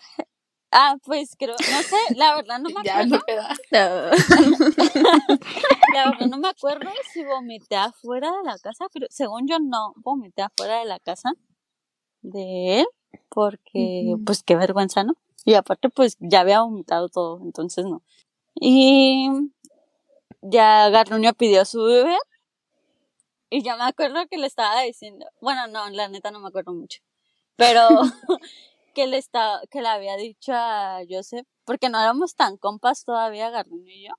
Ah, 0.71 0.95
pues 1.03 1.36
creo, 1.38 1.55
no 1.59 1.82
sé, 1.84 1.97
la 2.15 2.36
verdad 2.36 2.59
no 2.59 2.69
me 2.69 2.82
Ya 2.84 2.99
acuerdo. 3.01 3.17
no 3.17 3.26
queda. 3.26 4.11
La 5.94 6.10
verdad 6.10 6.28
no 6.28 6.38
me 6.38 6.50
acuerdo 6.50 6.89
si 7.12 7.24
vomité 7.24 7.76
afuera 7.76 8.32
de 8.32 8.44
la 8.44 8.58
casa, 8.58 8.88
pero 8.91 9.06
según 9.10 9.48
yo 9.48 9.60
no 9.60 9.94
vomité 9.98 10.41
afuera 10.41 10.80
de 10.80 10.86
la 10.86 11.00
casa 11.00 11.34
de 12.22 12.80
él, 12.80 12.88
porque 13.30 14.16
pues 14.26 14.41
qué 14.44 14.56
vergüenza, 14.56 15.04
¿no? 15.04 15.14
Y 15.46 15.54
aparte 15.54 15.89
pues 15.89 16.18
ya 16.20 16.39
había 16.39 16.62
vomitado 16.62 17.10
todo, 17.10 17.39
entonces 17.44 17.86
no. 17.86 18.02
Y 18.56 19.30
ya 20.41 20.89
Garduño 20.89 21.34
pidió 21.34 21.64
su 21.66 21.80
Uber 21.82 22.18
y 23.50 23.62
yo 23.62 23.78
me 23.78 23.84
acuerdo 23.84 24.26
que 24.28 24.38
le 24.38 24.48
estaba 24.48 24.82
diciendo, 24.82 25.28
bueno, 25.39 25.68
no, 25.68 25.88
la 25.91 26.08
neta 26.08 26.32
no 26.32 26.39
me 26.39 26.48
acuerdo 26.48 26.74
mucho, 26.74 27.02
pero 27.56 27.88
que 28.96 29.06
le 29.06 29.18
estaba, 29.18 29.62
que 29.70 29.82
le 29.82 29.89
había 29.89 30.18
dicho 30.18 30.54
a 30.56 31.02
Joseph, 31.08 31.46
porque 31.66 31.89
no 31.89 32.00
éramos 32.00 32.36
tan 32.36 32.58
compas 32.58 33.06
todavía 33.06 33.52
Garduño 33.52 33.91
y 33.91 34.08
yo. 34.08 34.14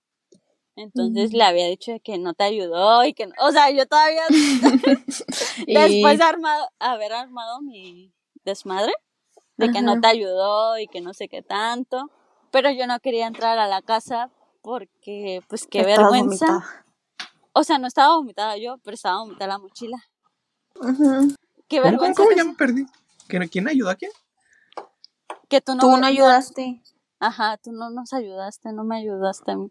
Entonces 0.76 1.32
le 1.32 1.44
había 1.44 1.68
dicho 1.68 1.92
de 1.92 2.00
que 2.00 2.18
no 2.18 2.34
te 2.34 2.44
ayudó 2.44 3.04
y 3.04 3.14
que, 3.14 3.26
no- 3.26 3.34
o 3.40 3.52
sea, 3.52 3.70
yo 3.70 3.86
todavía 3.86 4.22
después 5.66 6.18
de 6.18 6.24
armado, 6.24 6.68
haber 6.78 7.12
armado 7.12 7.60
mi 7.60 8.12
desmadre, 8.44 8.92
de 9.56 9.70
que 9.70 9.82
no 9.82 9.92
Ajá. 9.92 10.00
te 10.00 10.06
ayudó 10.08 10.78
y 10.78 10.86
que 10.88 11.00
no 11.00 11.14
sé 11.14 11.28
qué 11.28 11.42
tanto, 11.42 12.10
pero 12.50 12.70
yo 12.70 12.86
no 12.86 12.98
quería 13.00 13.26
entrar 13.26 13.58
a 13.58 13.68
la 13.68 13.82
casa 13.82 14.30
porque, 14.62 15.42
pues, 15.48 15.66
qué 15.66 15.82
Estabas 15.82 16.10
vergüenza. 16.10 16.46
vomitada. 16.46 16.84
O 17.52 17.62
sea, 17.62 17.78
no 17.78 17.86
estaba 17.86 18.16
vomitada 18.16 18.56
yo, 18.56 18.78
pero 18.78 18.94
estaba 18.94 19.20
vomitada 19.20 19.46
la 19.48 19.58
mochila. 19.58 19.98
Ujú. 20.76 21.34
Qué 21.68 21.80
¿Cómo, 21.80 21.82
cómo, 21.82 21.90
vergüenza 21.90 22.22
cómo? 22.22 22.30
que, 22.30 22.36
Ya 22.36 22.44
me 22.44 22.54
perdí. 22.54 22.86
¿Quién, 23.28 23.48
quién 23.48 23.68
ayudó 23.68 23.90
a 23.90 23.94
quién? 23.94 24.10
que 25.48 25.60
tú 25.60 25.74
no, 25.74 25.80
Tú 25.82 25.96
no 25.96 26.06
ayudaste. 26.06 26.82
Ajá, 27.20 27.56
tú 27.58 27.72
no 27.72 27.90
nos 27.90 28.12
ayudaste, 28.12 28.72
no 28.72 28.84
me 28.84 28.96
ayudaste 28.96 29.52
a 29.52 29.56
mí. 29.56 29.70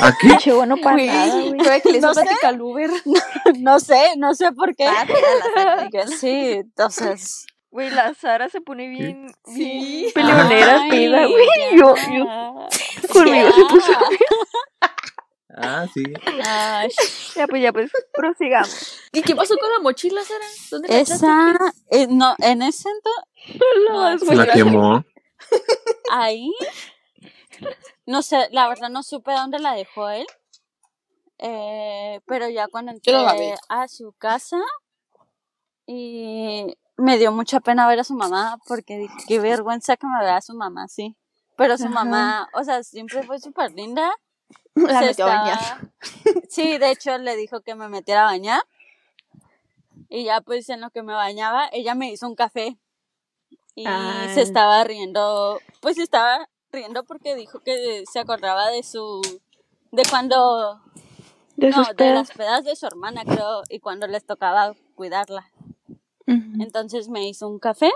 ¿A 0.00 0.12
qué? 0.44 0.52
Bueno 0.52 0.76
para 0.76 0.96
Güey, 0.96 1.06
nada, 1.06 1.40
güey. 1.42 1.56
creo 1.82 2.00
No 2.00 2.14
sé. 2.14 2.24
al 2.42 2.60
Uber. 2.60 2.90
No 3.58 3.80
sé, 3.80 3.98
no 4.16 4.34
sé 4.34 4.52
por 4.52 4.74
qué. 4.76 4.86
Sí, 6.20 6.52
entonces. 6.52 7.46
Güey, 7.70 7.90
la 7.90 8.12
Sara 8.14 8.48
se 8.48 8.60
pone 8.60 8.88
bien, 8.88 9.26
bien 9.46 9.56
Sí. 9.56 10.10
peleonera, 10.14 10.82
pida, 10.90 11.26
güey. 11.26 11.46
Yo, 11.76 11.94
yo, 11.94 12.68
conmigo 13.12 13.48
se 13.52 13.64
puso. 13.68 13.92
Ah, 15.56 15.86
sí. 15.92 16.02
Ay, 16.44 16.88
Ya, 17.36 17.46
pues, 17.46 17.62
ya, 17.62 17.72
pues, 17.72 17.90
prosigamos. 18.14 18.98
¿Y 19.12 19.22
qué 19.22 19.34
pasó 19.36 19.56
con 19.56 19.70
la 19.70 19.78
mochila, 19.80 20.20
Sara? 20.24 20.44
¿Dónde 20.70 20.88
la 20.88 20.98
echaste? 21.00 21.26
esa, 21.26 21.56
eh, 21.90 22.06
no, 22.08 22.34
en 22.38 22.62
ese 22.62 22.88
entonces, 22.88 23.62
No. 23.88 24.18
Se 24.18 24.34
la 24.34 24.46
quemó. 24.46 25.04
ahí, 26.10 26.52
no 28.06 28.22
sé, 28.22 28.48
la 28.52 28.68
verdad 28.68 28.88
no 28.88 29.02
supe 29.02 29.32
dónde 29.32 29.58
la 29.58 29.74
dejó 29.74 30.08
él, 30.10 30.26
eh, 31.38 32.20
pero 32.26 32.48
ya 32.48 32.68
cuando 32.68 32.92
entré 32.92 33.54
a 33.68 33.88
su 33.88 34.12
casa 34.12 34.58
y 35.86 36.76
me 36.96 37.18
dio 37.18 37.32
mucha 37.32 37.60
pena 37.60 37.88
ver 37.88 38.00
a 38.00 38.04
su 38.04 38.14
mamá 38.14 38.58
porque 38.66 38.98
dije, 38.98 39.14
qué 39.26 39.40
vergüenza 39.40 39.96
que 39.96 40.06
me 40.06 40.20
vea 40.20 40.36
a 40.36 40.42
su 40.42 40.54
mamá 40.54 40.84
así, 40.84 41.16
pero 41.56 41.76
su 41.78 41.84
Ajá. 41.84 41.94
mamá, 41.94 42.48
o 42.54 42.62
sea, 42.64 42.82
siempre 42.82 43.22
fue 43.24 43.38
súper 43.40 43.72
linda. 43.72 44.12
La 44.74 45.00
se 45.00 45.06
metió 45.06 45.26
a 45.26 45.28
bañar. 45.36 45.58
estaba- 45.58 45.90
Sí, 46.48 46.78
de 46.78 46.90
hecho 46.90 47.18
le 47.18 47.36
dijo 47.36 47.60
que 47.60 47.74
me 47.74 47.88
metiera 47.88 48.22
a 48.22 48.32
bañar. 48.32 48.62
Y 50.08 50.24
ya 50.24 50.40
pues 50.40 50.68
en 50.68 50.80
lo 50.80 50.90
que 50.90 51.02
me 51.02 51.12
bañaba, 51.12 51.68
ella 51.72 51.94
me 51.94 52.10
hizo 52.10 52.26
un 52.26 52.34
café. 52.34 52.76
Y 53.74 53.84
se 54.34 54.42
estaba 54.42 54.82
riendo, 54.84 55.60
pues 55.80 55.98
estaba 55.98 56.48
riendo 56.72 57.04
porque 57.04 57.34
dijo 57.34 57.60
que 57.60 58.04
se 58.10 58.18
acordaba 58.18 58.70
de 58.70 58.82
su, 58.82 59.20
de 59.92 60.02
cuando, 60.08 60.80
De 61.56 61.70
no, 61.70 61.84
de 61.96 62.14
las 62.14 62.30
pedas 62.32 62.64
de 62.64 62.76
su 62.76 62.86
hermana 62.86 63.24
creo, 63.24 63.62
y 63.68 63.80
cuando 63.80 64.06
les 64.06 64.24
tocaba 64.24 64.74
cuidarla. 64.94 65.50
Entonces 66.60 67.08
me 67.08 67.28
hizo 67.28 67.48
un 67.48 67.58
café. 67.58 67.90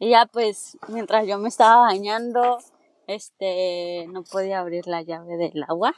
Y 0.00 0.10
ya 0.10 0.26
pues, 0.26 0.76
mientras 0.88 1.26
yo 1.26 1.38
me 1.38 1.48
estaba 1.48 1.82
bañando, 1.82 2.58
este, 3.06 4.06
no 4.08 4.24
podía 4.24 4.58
abrir 4.58 4.88
la 4.88 5.02
llave 5.02 5.36
del 5.36 5.62
agua. 5.68 5.94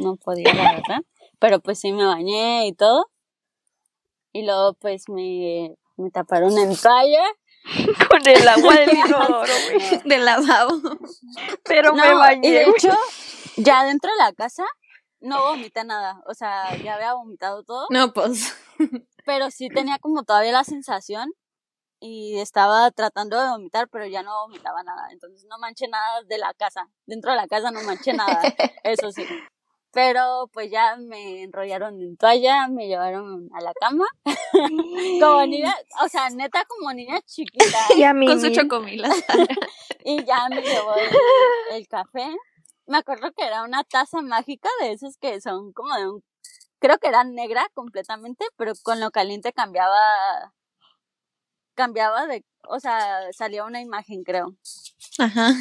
No 0.00 0.16
podía, 0.16 0.52
la 0.52 0.72
verdad. 0.74 1.00
Pero 1.38 1.60
pues 1.60 1.78
sí 1.78 1.92
me 1.92 2.04
bañé 2.04 2.66
y 2.66 2.72
todo. 2.72 3.08
Y 4.32 4.44
luego 4.44 4.74
pues 4.74 5.08
me, 5.08 5.76
me 5.96 6.10
taparon 6.10 6.58
en 6.58 6.76
toalla. 6.76 7.24
Con 8.10 8.26
el 8.26 8.48
agua 8.48 8.74
del 8.74 8.90
inodoro, 8.96 9.52
güey. 9.72 10.00
De 10.04 10.18
lavabo. 10.18 10.80
Pero 11.64 11.94
me 11.94 12.02
No, 12.02 12.12
y 12.12 12.14
bañé, 12.14 12.50
de 12.50 12.64
güey. 12.64 12.74
hecho, 12.76 12.96
ya 13.56 13.84
dentro 13.84 14.10
de 14.10 14.18
la 14.18 14.32
casa 14.32 14.64
no 15.20 15.42
vomité 15.42 15.84
nada. 15.84 16.20
O 16.26 16.34
sea, 16.34 16.76
ya 16.76 16.94
había 16.94 17.14
vomitado 17.14 17.64
todo. 17.64 17.86
No, 17.90 18.12
pues. 18.12 18.54
pero 19.24 19.50
sí 19.50 19.68
tenía 19.68 19.98
como 19.98 20.22
todavía 20.22 20.52
la 20.52 20.64
sensación 20.64 21.32
y 21.98 22.38
estaba 22.38 22.90
tratando 22.90 23.40
de 23.42 23.48
vomitar, 23.48 23.88
pero 23.88 24.06
ya 24.06 24.22
no 24.22 24.32
vomitaba 24.46 24.82
nada. 24.82 25.08
Entonces 25.10 25.46
no 25.48 25.58
manché 25.58 25.88
nada 25.88 26.22
de 26.26 26.38
la 26.38 26.54
casa. 26.54 26.88
Dentro 27.06 27.30
de 27.32 27.36
la 27.38 27.48
casa 27.48 27.70
no 27.70 27.82
manché 27.82 28.12
nada, 28.12 28.40
eso 28.84 29.10
sí. 29.10 29.26
Pero 29.96 30.50
pues 30.52 30.70
ya 30.70 30.96
me 30.96 31.44
enrollaron 31.44 32.02
en 32.02 32.18
toalla, 32.18 32.68
me 32.68 32.86
llevaron 32.86 33.48
a 33.54 33.62
la 33.62 33.72
cama. 33.80 34.04
como 35.22 35.46
niña, 35.46 35.74
o 36.04 36.08
sea, 36.08 36.28
neta 36.28 36.66
como 36.66 36.92
niña 36.92 37.18
chiquita. 37.22 37.78
Y 37.96 38.02
a 38.02 38.12
mí, 38.12 38.26
Con 38.26 38.38
su 38.38 38.50
chocomila. 38.50 39.08
Y 40.04 40.22
ya 40.26 40.48
me 40.50 40.60
llevó 40.60 40.94
el, 40.96 41.76
el 41.76 41.88
café. 41.88 42.28
Me 42.84 42.98
acuerdo 42.98 43.32
que 43.32 43.46
era 43.46 43.62
una 43.62 43.84
taza 43.84 44.20
mágica 44.20 44.68
de 44.82 44.92
esas 44.92 45.16
que 45.16 45.40
son 45.40 45.72
como 45.72 45.94
de 45.94 46.08
un... 46.08 46.24
Creo 46.78 46.98
que 46.98 47.08
era 47.08 47.24
negra 47.24 47.66
completamente, 47.72 48.44
pero 48.56 48.74
con 48.82 49.00
lo 49.00 49.10
caliente 49.10 49.54
cambiaba... 49.54 50.52
Cambiaba 51.74 52.26
de... 52.26 52.44
O 52.68 52.80
sea, 52.80 53.32
salía 53.32 53.64
una 53.64 53.80
imagen, 53.80 54.24
creo. 54.24 54.54
Ajá. 55.18 55.52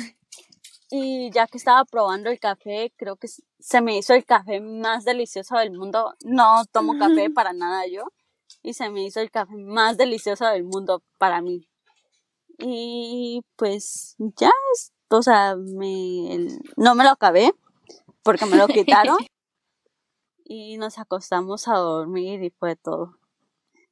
Y 0.91 1.31
ya 1.31 1.47
que 1.47 1.57
estaba 1.57 1.83
probando 1.85 2.29
el 2.29 2.39
café, 2.39 2.93
creo 2.95 3.15
que 3.15 3.27
se 3.59 3.81
me 3.81 3.97
hizo 3.97 4.13
el 4.13 4.25
café 4.25 4.59
más 4.59 5.03
delicioso 5.03 5.57
del 5.57 5.71
mundo. 5.71 6.13
No 6.23 6.63
tomo 6.71 6.97
café 6.97 7.29
para 7.33 7.53
nada 7.53 7.87
yo. 7.87 8.03
Y 8.61 8.73
se 8.73 8.89
me 8.89 9.03
hizo 9.03 9.19
el 9.19 9.31
café 9.31 9.55
más 9.55 9.97
delicioso 9.97 10.45
del 10.45 10.63
mundo 10.63 11.03
para 11.17 11.41
mí. 11.41 11.67
Y 12.57 13.41
pues 13.55 14.15
ya, 14.17 14.51
o 15.09 15.21
sea, 15.21 15.55
me, 15.55 16.47
no 16.77 16.95
me 16.95 17.03
lo 17.03 17.09
acabé 17.09 17.53
porque 18.23 18.45
me 18.45 18.57
lo 18.57 18.67
quitaron. 18.67 19.17
y 20.45 20.77
nos 20.77 20.99
acostamos 20.99 21.67
a 21.67 21.75
dormir 21.75 22.43
y 22.43 22.51
fue 22.51 22.75
todo. 22.75 23.17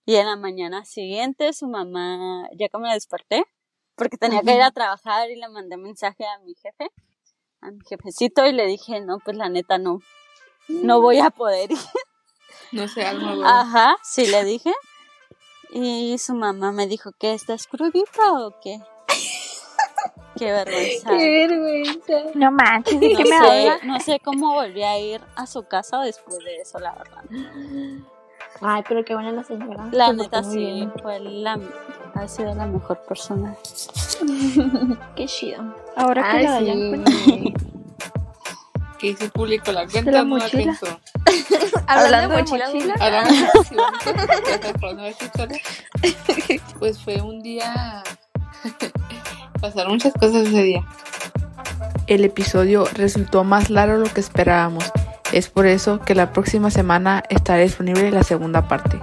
Y 0.05 0.15
en 0.15 0.27
la 0.27 0.35
mañana 0.35 0.85
siguiente 0.85 1.51
su 1.53 1.67
mamá, 1.67 2.47
ya 2.57 2.69
que 2.69 2.77
me 2.77 2.93
desperté, 2.93 3.45
porque 3.95 4.17
tenía 4.17 4.41
que 4.41 4.53
ir 4.55 4.61
a 4.61 4.71
trabajar 4.71 5.29
y 5.29 5.35
le 5.35 5.47
mandé 5.49 5.77
mensaje 5.77 6.25
a 6.25 6.39
mi 6.39 6.53
jefe, 6.55 6.89
a 7.61 7.71
mi 7.71 7.79
jefecito 7.87 8.45
y 8.45 8.51
le 8.53 8.65
dije, 8.65 9.01
no, 9.01 9.19
pues 9.19 9.37
la 9.37 9.49
neta 9.49 9.77
no, 9.77 9.99
no 10.67 11.01
voy 11.01 11.19
a 11.19 11.29
poder 11.29 11.71
ir. 11.71 11.77
No 12.71 12.87
sé, 12.87 13.05
algo. 13.05 13.43
Ajá, 13.45 13.95
sí 14.03 14.25
le 14.25 14.43
dije. 14.43 14.71
Y 15.71 16.17
su 16.17 16.33
mamá 16.33 16.71
me 16.71 16.87
dijo, 16.87 17.11
¿qué 17.19 17.33
estás 17.33 17.67
crudita 17.67 18.33
o 18.33 18.59
qué? 18.61 18.79
Qué 20.37 20.51
vergüenza. 20.51 21.11
vergüenza. 21.11 22.13
No 22.33 22.51
manches, 22.51 22.99
¿de 22.99 23.09
No 23.13 23.17
qué 23.17 23.23
me 23.25 23.29
sé, 23.37 23.69
habla? 23.69 23.79
no 23.83 23.99
sé 23.99 24.19
cómo 24.19 24.53
volví 24.53 24.81
a 24.83 24.97
ir 24.99 25.21
a 25.35 25.45
su 25.45 25.63
casa 25.67 25.99
después 26.01 26.37
de 26.39 26.55
eso, 26.61 26.79
la 26.79 26.93
verdad. 26.95 27.23
Ay, 28.61 28.83
pero 28.87 29.03
qué 29.03 29.13
buena 29.13 29.31
la 29.31 29.43
señora. 29.43 29.87
La 29.91 30.07
Se 30.07 30.13
neta 30.13 30.43
sí, 30.43 30.57
bien. 30.57 30.93
fue 31.01 31.19
la, 31.19 31.59
ha 32.15 32.27
sido 32.27 32.53
la 32.55 32.65
mejor 32.65 32.97
persona. 33.07 33.55
Qué 35.15 35.25
chido. 35.25 35.63
Ahora 35.95 36.31
que 36.31 36.43
la 36.43 36.51
vayan 36.51 37.03
sí. 37.07 37.53
Que 38.99 39.07
hice 39.07 39.29
público 39.29 39.71
la 39.71 39.87
cuenta, 39.87 40.11
la 40.11 40.23
no 40.23 40.37
la 40.37 40.43
mochila. 40.45 40.77
pensó. 40.79 40.99
Hablando 41.87 42.35
de 42.35 42.43
mochila. 42.43 42.69
De 42.69 42.83
de 44.95 45.09
esta 45.09 45.25
historia. 45.25 45.59
Pues 46.79 46.99
fue 47.01 47.21
un 47.21 47.41
día. 47.41 48.03
Pasaron 49.59 49.93
muchas 49.93 50.13
cosas 50.13 50.47
ese 50.47 50.63
día. 50.63 50.85
El 52.07 52.23
episodio 52.23 52.85
resultó 52.93 53.43
más 53.43 53.69
largo 53.69 53.97
de 53.97 54.07
lo 54.07 54.13
que 54.13 54.21
esperábamos. 54.21 54.89
Es 55.33 55.49
por 55.49 55.65
eso 55.65 55.99
que 55.99 56.13
la 56.13 56.31
próxima 56.31 56.69
semana 56.69 57.23
estará 57.27 57.63
disponible 57.63 58.11
la 58.11 58.21
segunda 58.21 58.67
parte. 58.67 58.99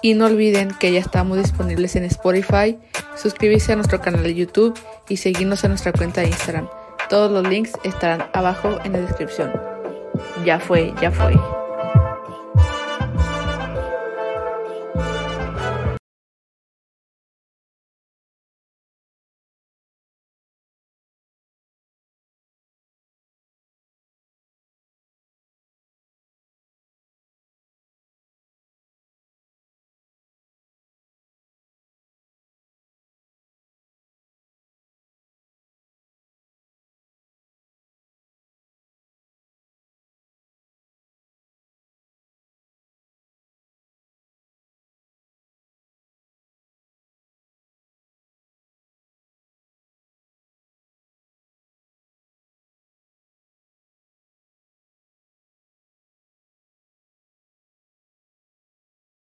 Y 0.00 0.14
no 0.14 0.24
olviden 0.24 0.70
que 0.80 0.90
ya 0.90 0.98
estamos 0.98 1.36
disponibles 1.36 1.94
en 1.94 2.04
Spotify, 2.04 2.78
suscribirse 3.16 3.72
a 3.72 3.76
nuestro 3.76 4.00
canal 4.00 4.22
de 4.22 4.34
YouTube 4.34 4.74
y 5.10 5.18
seguirnos 5.18 5.62
en 5.62 5.72
nuestra 5.72 5.92
cuenta 5.92 6.22
de 6.22 6.28
Instagram. 6.28 6.68
Todos 7.10 7.30
los 7.30 7.46
links 7.46 7.72
estarán 7.84 8.24
abajo 8.32 8.78
en 8.82 8.92
la 8.92 9.00
descripción. 9.00 9.52
Ya 10.42 10.58
fue, 10.58 10.94
ya 11.02 11.10
fue. 11.10 11.61